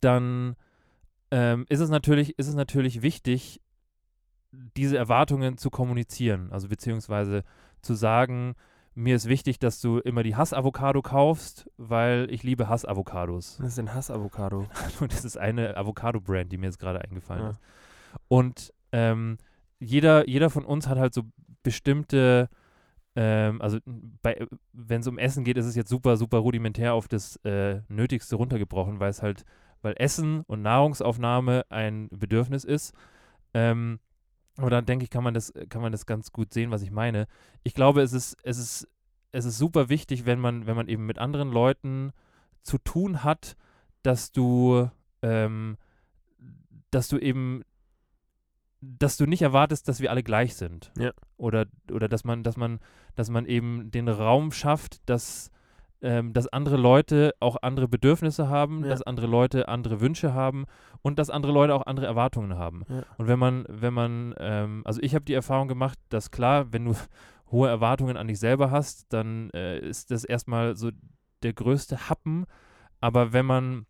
dann 0.00 0.54
ähm, 1.32 1.66
ist 1.68 1.80
es 1.80 1.90
natürlich, 1.90 2.38
ist 2.38 2.46
es 2.46 2.54
natürlich 2.54 3.02
wichtig, 3.02 3.60
diese 4.52 4.96
Erwartungen 4.96 5.56
zu 5.58 5.70
kommunizieren. 5.70 6.50
Also 6.52 6.68
beziehungsweise 6.68 7.44
zu 7.82 7.94
sagen, 7.94 8.54
mir 8.94 9.14
ist 9.14 9.28
wichtig, 9.28 9.58
dass 9.58 9.80
du 9.80 9.98
immer 9.98 10.22
die 10.22 10.34
Hass-Avocado 10.34 11.02
kaufst, 11.02 11.70
weil 11.76 12.26
ich 12.30 12.42
liebe 12.42 12.68
Hass-Avocados. 12.68 13.58
Das 13.58 13.68
ist 13.72 13.78
ein 13.78 13.94
Hass-Avocado. 13.94 14.66
Das 15.08 15.24
ist 15.24 15.36
eine 15.38 15.76
Avocado-Brand, 15.76 16.50
die 16.50 16.58
mir 16.58 16.66
jetzt 16.66 16.80
gerade 16.80 17.00
eingefallen 17.02 17.42
Ja. 17.44 17.50
ist. 17.50 17.60
Und 18.26 18.72
ähm, 18.92 19.38
jeder, 19.78 20.28
jeder 20.28 20.50
von 20.50 20.64
uns 20.64 20.88
hat 20.88 20.98
halt 20.98 21.14
so 21.14 21.22
bestimmte, 21.62 22.48
ähm, 23.14 23.60
also 23.62 23.78
wenn 24.72 25.00
es 25.00 25.06
um 25.06 25.18
Essen 25.18 25.44
geht, 25.44 25.58
ist 25.58 25.66
es 25.66 25.76
jetzt 25.76 25.90
super, 25.90 26.16
super 26.16 26.38
rudimentär 26.38 26.94
auf 26.94 27.06
das 27.06 27.36
äh, 27.44 27.82
Nötigste 27.88 28.34
runtergebrochen, 28.36 28.98
weil 28.98 29.10
es 29.10 29.22
halt, 29.22 29.44
weil 29.82 29.94
Essen 29.98 30.40
und 30.46 30.62
Nahrungsaufnahme 30.62 31.66
ein 31.68 32.08
Bedürfnis 32.10 32.64
ist. 32.64 32.92
Ähm, 33.54 34.00
aber 34.58 34.70
dann 34.70 34.84
denke 34.86 35.04
ich, 35.04 35.10
kann 35.10 35.24
man 35.24 35.34
das, 35.34 35.52
kann 35.68 35.80
man 35.80 35.92
das 35.92 36.04
ganz 36.04 36.32
gut 36.32 36.52
sehen, 36.52 36.70
was 36.72 36.82
ich 36.82 36.90
meine. 36.90 37.28
Ich 37.62 37.74
glaube, 37.74 38.02
es 38.02 38.12
ist, 38.12 38.36
es 38.42 38.58
ist, 38.58 38.88
es 39.30 39.44
ist 39.44 39.56
super 39.56 39.88
wichtig, 39.88 40.26
wenn 40.26 40.40
man, 40.40 40.66
wenn 40.66 40.76
man 40.76 40.88
eben 40.88 41.06
mit 41.06 41.18
anderen 41.18 41.52
Leuten 41.52 42.12
zu 42.64 42.78
tun 42.78 43.22
hat, 43.22 43.56
dass 44.02 44.32
du, 44.32 44.90
ähm, 45.22 45.78
dass 46.90 47.08
du 47.08 47.18
eben 47.18 47.62
dass 48.80 49.16
du 49.16 49.26
nicht 49.26 49.42
erwartest, 49.42 49.88
dass 49.88 50.00
wir 50.00 50.10
alle 50.10 50.22
gleich 50.22 50.54
sind. 50.54 50.92
Ja. 50.96 51.12
Oder, 51.36 51.66
oder 51.90 52.08
dass 52.08 52.24
man, 52.24 52.44
dass 52.44 52.56
man, 52.56 52.78
dass 53.16 53.28
man 53.28 53.44
eben 53.44 53.90
den 53.90 54.08
Raum 54.08 54.52
schafft, 54.52 55.08
dass, 55.08 55.50
ähm, 56.02 56.32
dass 56.32 56.46
andere 56.48 56.76
Leute 56.76 57.34
auch 57.40 57.56
andere 57.62 57.88
Bedürfnisse 57.88 58.48
haben, 58.48 58.82
Ja. 58.84 58.90
dass 58.90 59.02
andere 59.02 59.26
Leute 59.26 59.68
andere 59.68 60.00
Wünsche 60.00 60.32
haben 60.34 60.66
und 61.02 61.18
dass 61.18 61.30
andere 61.30 61.52
Leute 61.52 61.74
auch 61.74 61.86
andere 61.86 62.06
Erwartungen 62.06 62.56
haben. 62.56 62.84
Ja. 62.88 63.02
Und 63.16 63.26
wenn 63.26 63.38
man, 63.38 63.64
wenn 63.68 63.94
man, 63.94 64.34
ähm, 64.38 64.82
also 64.84 65.00
ich 65.02 65.14
habe 65.14 65.24
die 65.24 65.34
Erfahrung 65.34 65.68
gemacht, 65.68 65.98
dass 66.08 66.30
klar, 66.30 66.72
wenn 66.72 66.84
du 66.84 66.94
hohe 67.50 67.68
Erwartungen 67.68 68.16
an 68.16 68.28
dich 68.28 68.38
selber 68.38 68.70
hast, 68.70 69.12
dann 69.12 69.50
äh, 69.50 69.78
ist 69.78 70.10
das 70.10 70.24
erstmal 70.24 70.76
so 70.76 70.90
der 71.42 71.52
größte 71.52 72.08
Happen. 72.08 72.44
Aber 73.00 73.32
wenn 73.32 73.46
man, 73.46 73.86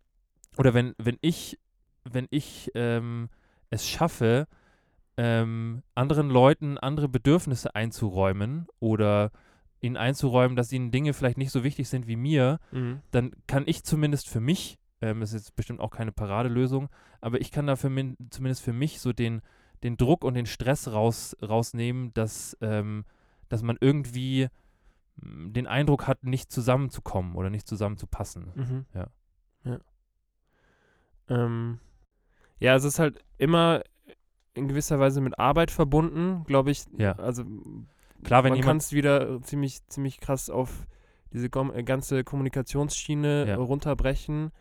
oder 0.57 0.73
wenn, 0.73 0.93
wenn 0.97 1.17
ich, 1.21 1.59
wenn 2.05 2.27
ich 2.31 2.71
ähm, 2.75 3.29
es 3.69 3.87
schaffe, 3.87 4.47
ähm, 5.17 5.83
anderen 5.95 6.29
Leuten 6.29 6.77
andere 6.77 7.09
Bedürfnisse 7.09 7.75
einzuräumen 7.75 8.67
oder 8.79 9.31
ihnen 9.81 9.97
einzuräumen, 9.97 10.55
dass 10.55 10.71
ihnen 10.71 10.91
Dinge 10.91 11.13
vielleicht 11.13 11.37
nicht 11.37 11.51
so 11.51 11.63
wichtig 11.63 11.87
sind 11.89 12.07
wie 12.07 12.15
mir, 12.15 12.59
Mhm. 12.71 13.01
dann 13.11 13.31
kann 13.47 13.63
ich 13.65 13.83
zumindest 13.83 14.27
für 14.27 14.39
mich, 14.41 14.77
ähm, 15.01 15.21
ist 15.21 15.33
jetzt 15.33 15.55
bestimmt 15.55 15.79
auch 15.79 15.91
keine 15.91 16.11
Paradelösung, 16.11 16.89
aber 17.21 17.39
ich 17.39 17.51
kann 17.51 17.67
da 17.67 17.75
für 17.75 17.89
min, 17.89 18.17
zumindest 18.29 18.61
für 18.61 18.73
mich 18.73 18.99
so 18.99 19.13
den, 19.13 19.41
den 19.83 19.95
Druck 19.95 20.23
und 20.25 20.33
den 20.33 20.45
Stress 20.45 20.89
raus, 20.91 21.35
rausnehmen, 21.41 22.13
dass, 22.13 22.57
ähm, 22.61 23.05
dass 23.47 23.61
man 23.63 23.77
irgendwie 23.79 24.49
mm, 25.15 25.53
den 25.53 25.67
Eindruck 25.67 26.07
hat, 26.07 26.23
nicht 26.25 26.51
zusammenzukommen 26.51 27.35
oder 27.35 27.49
nicht 27.49 27.67
zusammenzupassen. 27.67 28.51
Mhm. 28.55 28.85
Ja. 28.93 29.07
Ja. 29.63 29.79
Ähm, 31.29 31.79
ja, 32.59 32.75
es 32.75 32.83
ist 32.83 32.99
halt 32.99 33.23
immer 33.37 33.83
in 34.53 34.67
gewisser 34.67 34.99
Weise 34.99 35.21
mit 35.21 35.39
Arbeit 35.39 35.71
verbunden, 35.71 36.43
glaube 36.45 36.71
ich. 36.71 36.83
Ja. 36.97 37.13
Also 37.13 37.45
Klar, 38.23 38.43
wenn 38.43 38.51
man 38.51 38.59
kann 38.59 38.67
jemand, 38.67 38.81
es 38.83 38.93
wieder 38.93 39.41
ziemlich, 39.43 39.85
ziemlich 39.87 40.19
krass 40.19 40.49
auf 40.49 40.87
diese 41.31 41.47
äh, 41.47 41.83
ganze 41.83 42.23
Kommunikationsschiene 42.23 43.45
Ja. 43.47 43.53
äh, 43.53 43.55
runterbrechen. 43.55 44.51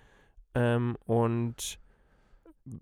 Ähm, 0.55 0.97
und 1.05 1.79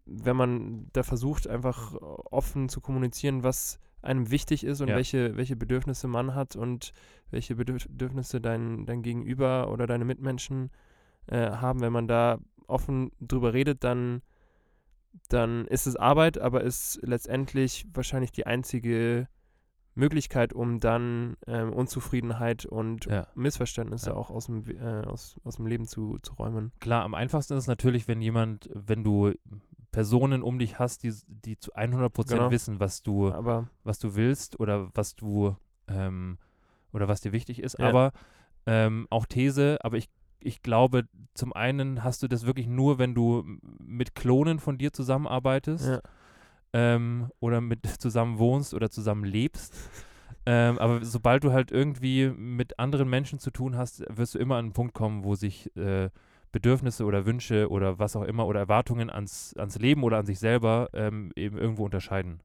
wenn 0.04 0.36
man 0.36 0.88
da 0.92 1.02
versucht, 1.02 1.46
einfach 1.48 1.94
offen 1.94 2.68
zu 2.68 2.80
kommunizieren, 2.80 3.42
was 3.42 3.78
einem 4.02 4.30
wichtig 4.30 4.64
ist 4.64 4.80
und 4.80 4.88
Ja. 4.88 4.96
welche, 4.96 5.36
welche 5.36 5.56
Bedürfnisse 5.56 6.08
man 6.08 6.34
hat 6.34 6.56
und 6.56 6.92
welche 7.30 7.54
Bedürf- 7.54 7.88
Bedürfnisse 7.88 8.40
dein, 8.40 8.86
dein 8.86 9.02
Gegenüber 9.02 9.70
oder 9.70 9.86
deine 9.86 10.04
Mitmenschen 10.04 10.70
äh, 11.26 11.50
haben, 11.50 11.80
wenn 11.80 11.92
man 11.92 12.06
da 12.08 12.38
offen 12.68 13.10
drüber 13.20 13.52
redet, 13.52 13.82
dann, 13.84 14.22
dann 15.28 15.66
ist 15.66 15.86
es 15.86 15.96
Arbeit, 15.96 16.38
aber 16.38 16.62
ist 16.62 17.00
letztendlich 17.02 17.86
wahrscheinlich 17.92 18.32
die 18.32 18.46
einzige 18.46 19.28
Möglichkeit, 19.96 20.52
um 20.52 20.78
dann 20.78 21.36
ähm, 21.46 21.72
Unzufriedenheit 21.72 22.64
und 22.66 23.06
Ja. 23.06 23.26
Missverständnisse 23.34 24.10
Ja. 24.10 24.16
auch 24.16 24.30
aus 24.30 24.46
dem, 24.46 24.62
äh, 24.68 25.04
aus, 25.06 25.36
aus 25.42 25.56
dem 25.56 25.66
Leben 25.66 25.86
zu, 25.86 26.18
zu 26.22 26.34
räumen. 26.34 26.70
klar, 26.80 27.02
am 27.04 27.14
einfachsten 27.14 27.54
ist 27.54 27.64
es 27.64 27.66
natürlich, 27.66 28.06
wenn 28.06 28.20
jemand, 28.20 28.70
wenn 28.74 29.02
du 29.02 29.32
Personen 29.92 30.42
um 30.42 30.58
dich 30.58 30.78
hast, 30.78 31.02
die, 31.02 31.14
die 31.26 31.58
zu 31.58 31.72
100 31.74 32.12
Prozent 32.12 32.38
Genau. 32.40 32.50
wissen, 32.50 32.78
was 32.78 33.02
du, 33.02 33.32
Aber 33.32 33.68
was 33.82 33.98
du 33.98 34.14
willst 34.14 34.60
oder 34.60 34.90
was 34.94 35.14
du 35.16 35.56
ähm, 35.88 36.36
oder 36.92 37.08
was 37.08 37.22
dir 37.22 37.32
wichtig 37.32 37.60
ist. 37.62 37.78
Ja. 37.78 37.88
Aber 37.88 38.12
ähm, 38.66 39.06
auch 39.10 39.24
These, 39.26 39.78
aber 39.82 39.96
ich, 39.96 40.10
ich 40.40 40.60
glaube, 40.62 41.04
zum 41.32 41.54
einen 41.54 42.04
hast 42.04 42.22
du 42.22 42.28
das 42.28 42.44
wirklich 42.44 42.66
nur, 42.66 42.98
wenn 42.98 43.14
du 43.14 43.44
mit 43.78 44.14
Klonen 44.14 44.58
von 44.58 44.76
dir 44.76 44.92
zusammenarbeitest 44.92 45.86
ja, 45.88 46.00
ähm, 46.76 47.30
oder 47.40 47.60
mit 47.60 47.86
zusammen 47.98 48.38
wohnst 48.38 48.74
oder 48.74 48.90
zusammen 48.90 49.24
lebst. 49.24 49.74
Ähm, 50.44 50.78
aber 50.78 51.04
sobald 51.04 51.42
du 51.42 51.52
halt 51.52 51.72
irgendwie 51.72 52.28
mit 52.28 52.78
anderen 52.78 53.08
Menschen 53.08 53.38
zu 53.38 53.50
tun 53.50 53.76
hast, 53.76 54.04
wirst 54.08 54.34
du 54.34 54.38
immer 54.38 54.56
an 54.56 54.66
einen 54.66 54.72
Punkt 54.74 54.94
kommen, 54.94 55.24
wo 55.24 55.34
sich 55.34 55.74
äh, 55.76 56.10
Bedürfnisse 56.52 57.04
oder 57.04 57.26
Wünsche 57.26 57.68
oder 57.70 57.98
was 57.98 58.14
auch 58.14 58.22
immer 58.22 58.46
oder 58.46 58.60
Erwartungen 58.60 59.10
ans, 59.10 59.54
ans 59.56 59.78
Leben 59.78 60.04
oder 60.04 60.18
an 60.18 60.26
sich 60.26 60.38
selber 60.38 60.88
ähm, 60.92 61.32
eben 61.34 61.58
irgendwo 61.58 61.84
unterscheiden. 61.84 62.40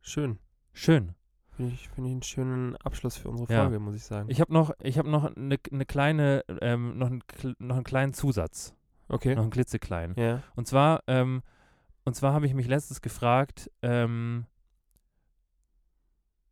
schön. 0.00 0.38
Schön. 0.72 1.14
Finde 1.50 1.74
ich, 1.74 1.88
find 1.90 2.06
ich 2.06 2.12
einen 2.12 2.22
schönen 2.22 2.76
Abschluss 2.76 3.16
für 3.16 3.28
unsere 3.28 3.52
Ja. 3.52 3.62
Folge, 3.62 3.78
muss 3.78 3.94
ich 3.94 4.04
sagen. 4.04 4.30
Ich 4.30 4.40
habe 4.40 4.52
noch, 4.52 4.72
ich 4.80 4.96
habe 4.96 5.10
noch 5.10 5.24
eine 5.24 5.58
ne 5.70 5.84
kleine, 5.84 6.44
ähm, 6.62 6.96
noch, 6.96 7.08
einen, 7.08 7.22
noch 7.58 7.76
einen 7.76 7.84
kleinen 7.84 8.14
Zusatz, 8.14 8.74
okay. 9.12 9.34
noch 9.34 9.42
einen 9.42 9.50
klitzekleinen. 9.50 10.16
Ja. 10.18 10.42
Und 10.56 10.66
zwar, 10.66 11.02
ähm, 11.06 11.42
und 12.04 12.14
zwar 12.14 12.32
habe 12.32 12.46
ich 12.46 12.54
mich 12.54 12.66
letztens 12.66 13.00
gefragt, 13.00 13.70
ähm, 13.82 14.46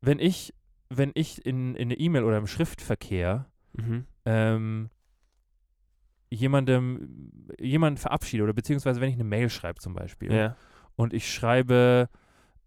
wenn 0.01 0.19
ich, 0.19 0.55
wenn 0.89 1.11
ich 1.15 1.45
in, 1.45 1.75
in 1.75 1.89
eine 1.89 1.95
E-Mail 1.99 2.25
oder 2.25 2.39
im 2.39 2.47
Schriftverkehr 2.47 3.47
Mhm. 3.73 4.05
ähm, 4.25 4.91
jemandem, 6.29 7.33
jemanden 7.59 7.99
verabschiede 7.99 8.43
oder 8.45 8.53
beziehungsweise 8.53 9.01
wenn 9.01 9.09
ich 9.09 9.15
eine 9.15 9.25
Mail 9.25 9.49
schreibe 9.51 9.81
zum 9.81 9.95
Beispiel 9.95 10.33
Ja. 10.33 10.57
und 10.97 11.13
ich 11.13 11.33
schreibe, 11.33 12.09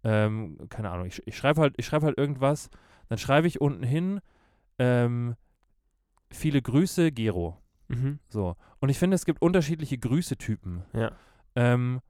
ähm, 0.02 0.58
keine 0.68 0.90
Ahnung, 0.90 1.06
ich, 1.06 1.26
ich 1.26 1.36
schreibe 1.36 1.60
halt, 1.60 1.74
ich 1.76 1.86
schreibe 1.86 2.06
halt 2.06 2.18
irgendwas, 2.18 2.70
dann 3.08 3.18
schreibe 3.18 3.46
ich 3.46 3.60
unten 3.60 3.82
hin, 3.82 4.20
ähm, 4.78 5.34
viele 6.30 6.60
Grüße, 6.62 7.12
Gero. 7.12 7.58
Mhm. 7.94 8.18
So. 8.28 8.56
Und 8.80 8.88
ich 8.88 8.98
finde, 8.98 9.14
es 9.14 9.24
gibt 9.24 9.40
unterschiedliche 9.42 9.98
Grüßetypen. 9.98 10.82
Ja. 10.92 11.12
Ähm, 11.54 12.00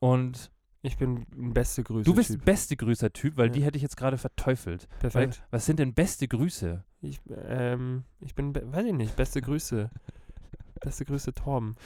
und 0.00 0.50
Ich 0.82 0.96
bin 0.98 1.24
ein 1.36 1.54
beste 1.54 1.82
Grüße. 1.82 2.04
du 2.04 2.14
bist 2.14 2.44
beste 2.44 2.76
Grüßer-Typ, 2.76 3.36
weil 3.36 3.46
Ja. 3.46 3.52
die 3.52 3.64
hätte 3.64 3.76
ich 3.76 3.82
jetzt 3.82 3.96
gerade 3.96 4.18
verteufelt. 4.18 4.86
Weil, 5.00 5.10
Perfekt. 5.10 5.42
was 5.50 5.64
sind 5.66 5.78
denn 5.78 5.94
beste 5.94 6.28
Grüße? 6.28 6.84
Ich, 7.00 7.20
ähm, 7.46 8.04
ich 8.20 8.34
bin, 8.34 8.54
weiß 8.54 8.84
ich 8.86 8.92
nicht, 8.92 9.16
beste 9.16 9.40
Grüße. 9.40 9.90
beste 10.80 11.04
Grüße, 11.06 11.32
Torben. 11.32 11.76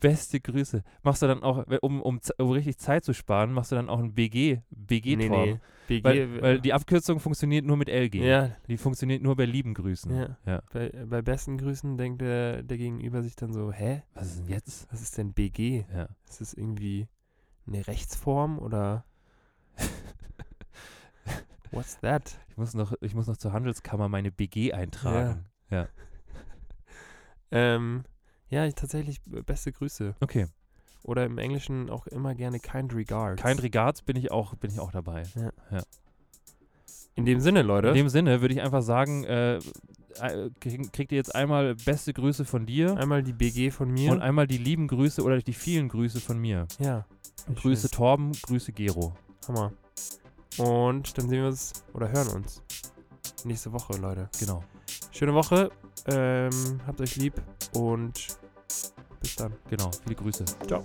Beste 0.00 0.40
Grüße. 0.40 0.82
Machst 1.02 1.22
du 1.22 1.26
dann 1.26 1.42
auch, 1.42 1.64
um, 1.80 2.02
um, 2.02 2.20
um 2.38 2.50
richtig 2.50 2.78
Zeit 2.78 3.04
zu 3.04 3.14
sparen, 3.14 3.52
machst 3.52 3.72
du 3.72 3.76
dann 3.76 3.88
auch 3.88 3.98
ein 4.00 4.14
BG, 4.14 4.60
BG 4.70 5.16
nee, 5.16 5.28
nee. 5.28 5.58
BG, 5.88 6.04
Weil, 6.04 6.42
weil 6.42 6.60
die 6.60 6.72
Abkürzung 6.72 7.20
funktioniert 7.20 7.64
nur 7.64 7.76
mit 7.76 7.88
LG. 7.88 8.14
ja, 8.16 8.50
Die 8.68 8.76
funktioniert 8.76 9.22
nur 9.22 9.36
bei 9.36 9.44
lieben 9.44 9.74
Grüßen. 9.74 10.14
Ja. 10.14 10.36
ja. 10.46 10.62
bei, 10.72 10.90
bei 11.06 11.22
besten 11.22 11.58
Grüßen 11.58 11.96
denkt 11.96 12.20
der, 12.22 12.62
der 12.62 12.76
Gegenüber 12.78 13.22
sich 13.22 13.36
dann 13.36 13.52
so, 13.52 13.72
hä, 13.72 14.02
Was 14.14 14.26
ist 14.26 14.40
denn 14.40 14.48
jetzt? 14.48 14.88
was 14.92 15.00
ist 15.02 15.16
denn 15.18 15.32
BG? 15.32 15.84
Ja. 15.94 16.08
Ist 16.28 16.40
das 16.40 16.54
irgendwie 16.54 17.08
eine 17.66 17.86
Rechtsform 17.86 18.58
oder 18.58 19.04
what's 21.70 21.98
that? 22.00 22.38
Ich 22.48 22.56
muss 22.56 22.74
noch, 22.74 22.94
ich 23.00 23.14
muss 23.14 23.26
noch 23.26 23.36
zur 23.36 23.52
Handelskammer 23.52 24.08
meine 24.08 24.30
BG 24.30 24.72
eintragen. 24.72 25.46
Ähm, 27.50 28.04
ja, 28.54 28.64
ich 28.66 28.74
tatsächlich 28.74 29.20
b- 29.22 29.42
beste 29.42 29.72
Grüße. 29.72 30.14
Okay. 30.20 30.46
Oder 31.02 31.26
im 31.26 31.36
Englischen 31.38 31.90
auch 31.90 32.06
immer 32.06 32.34
gerne 32.34 32.58
kind 32.60 32.94
regards. 32.94 33.42
Kein 33.42 33.58
Regards 33.58 34.02
bin 34.02 34.16
ich 34.16 34.30
auch, 34.30 34.54
bin 34.54 34.70
ich 34.70 34.80
auch 34.80 34.90
dabei. 34.92 35.24
In 37.14 37.26
dem 37.26 37.40
Sinne, 37.40 37.62
Leute. 37.62 37.88
In 37.88 37.94
dem 37.94 38.08
Sinne 38.08 38.40
würde 38.40 38.54
ich 38.54 38.60
einfach 38.62 38.82
sagen, 38.82 39.24
äh, 39.24 39.56
äh, 39.56 40.50
krieg, 40.60 40.92
kriegt 40.92 41.12
ihr 41.12 41.16
jetzt 41.18 41.34
einmal 41.34 41.74
beste 41.74 42.12
Grüße 42.12 42.44
von 42.44 42.66
dir 42.66 42.96
einmal 42.96 43.22
die 43.22 43.32
BG 43.32 43.70
von 43.70 43.90
mir. 43.90 44.10
und 44.12 44.20
einmal 44.22 44.46
die 44.46 44.58
lieben 44.58 44.88
Grüße 44.88 45.22
oder 45.22 45.38
die 45.38 45.52
vielen 45.52 45.88
Grüße 45.88 46.20
von 46.20 46.38
mir. 46.38 46.66
ja. 46.78 47.04
Grüße 47.56 47.90
Torben, 47.90 48.32
Grüße 48.32 48.72
Gero. 48.72 49.14
Hammer. 49.46 49.70
Und 50.56 51.18
dann 51.18 51.28
sehen 51.28 51.42
wir 51.42 51.48
uns 51.48 51.74
oder 51.92 52.10
hören 52.10 52.28
uns 52.28 52.62
nächste 53.44 53.70
Woche, 53.72 53.98
Leute. 53.98 54.30
Genau. 54.40 54.64
Schöne 55.10 55.34
Woche. 55.34 55.70
Ähm, 56.06 56.80
habt 56.86 57.02
euch 57.02 57.16
lieb 57.16 57.34
und 57.74 58.38
bis 59.24 59.36
dann. 59.36 59.54
Genau. 59.70 59.90
Viele 60.04 60.16
Grüße. 60.16 60.44
Ciao. 60.66 60.84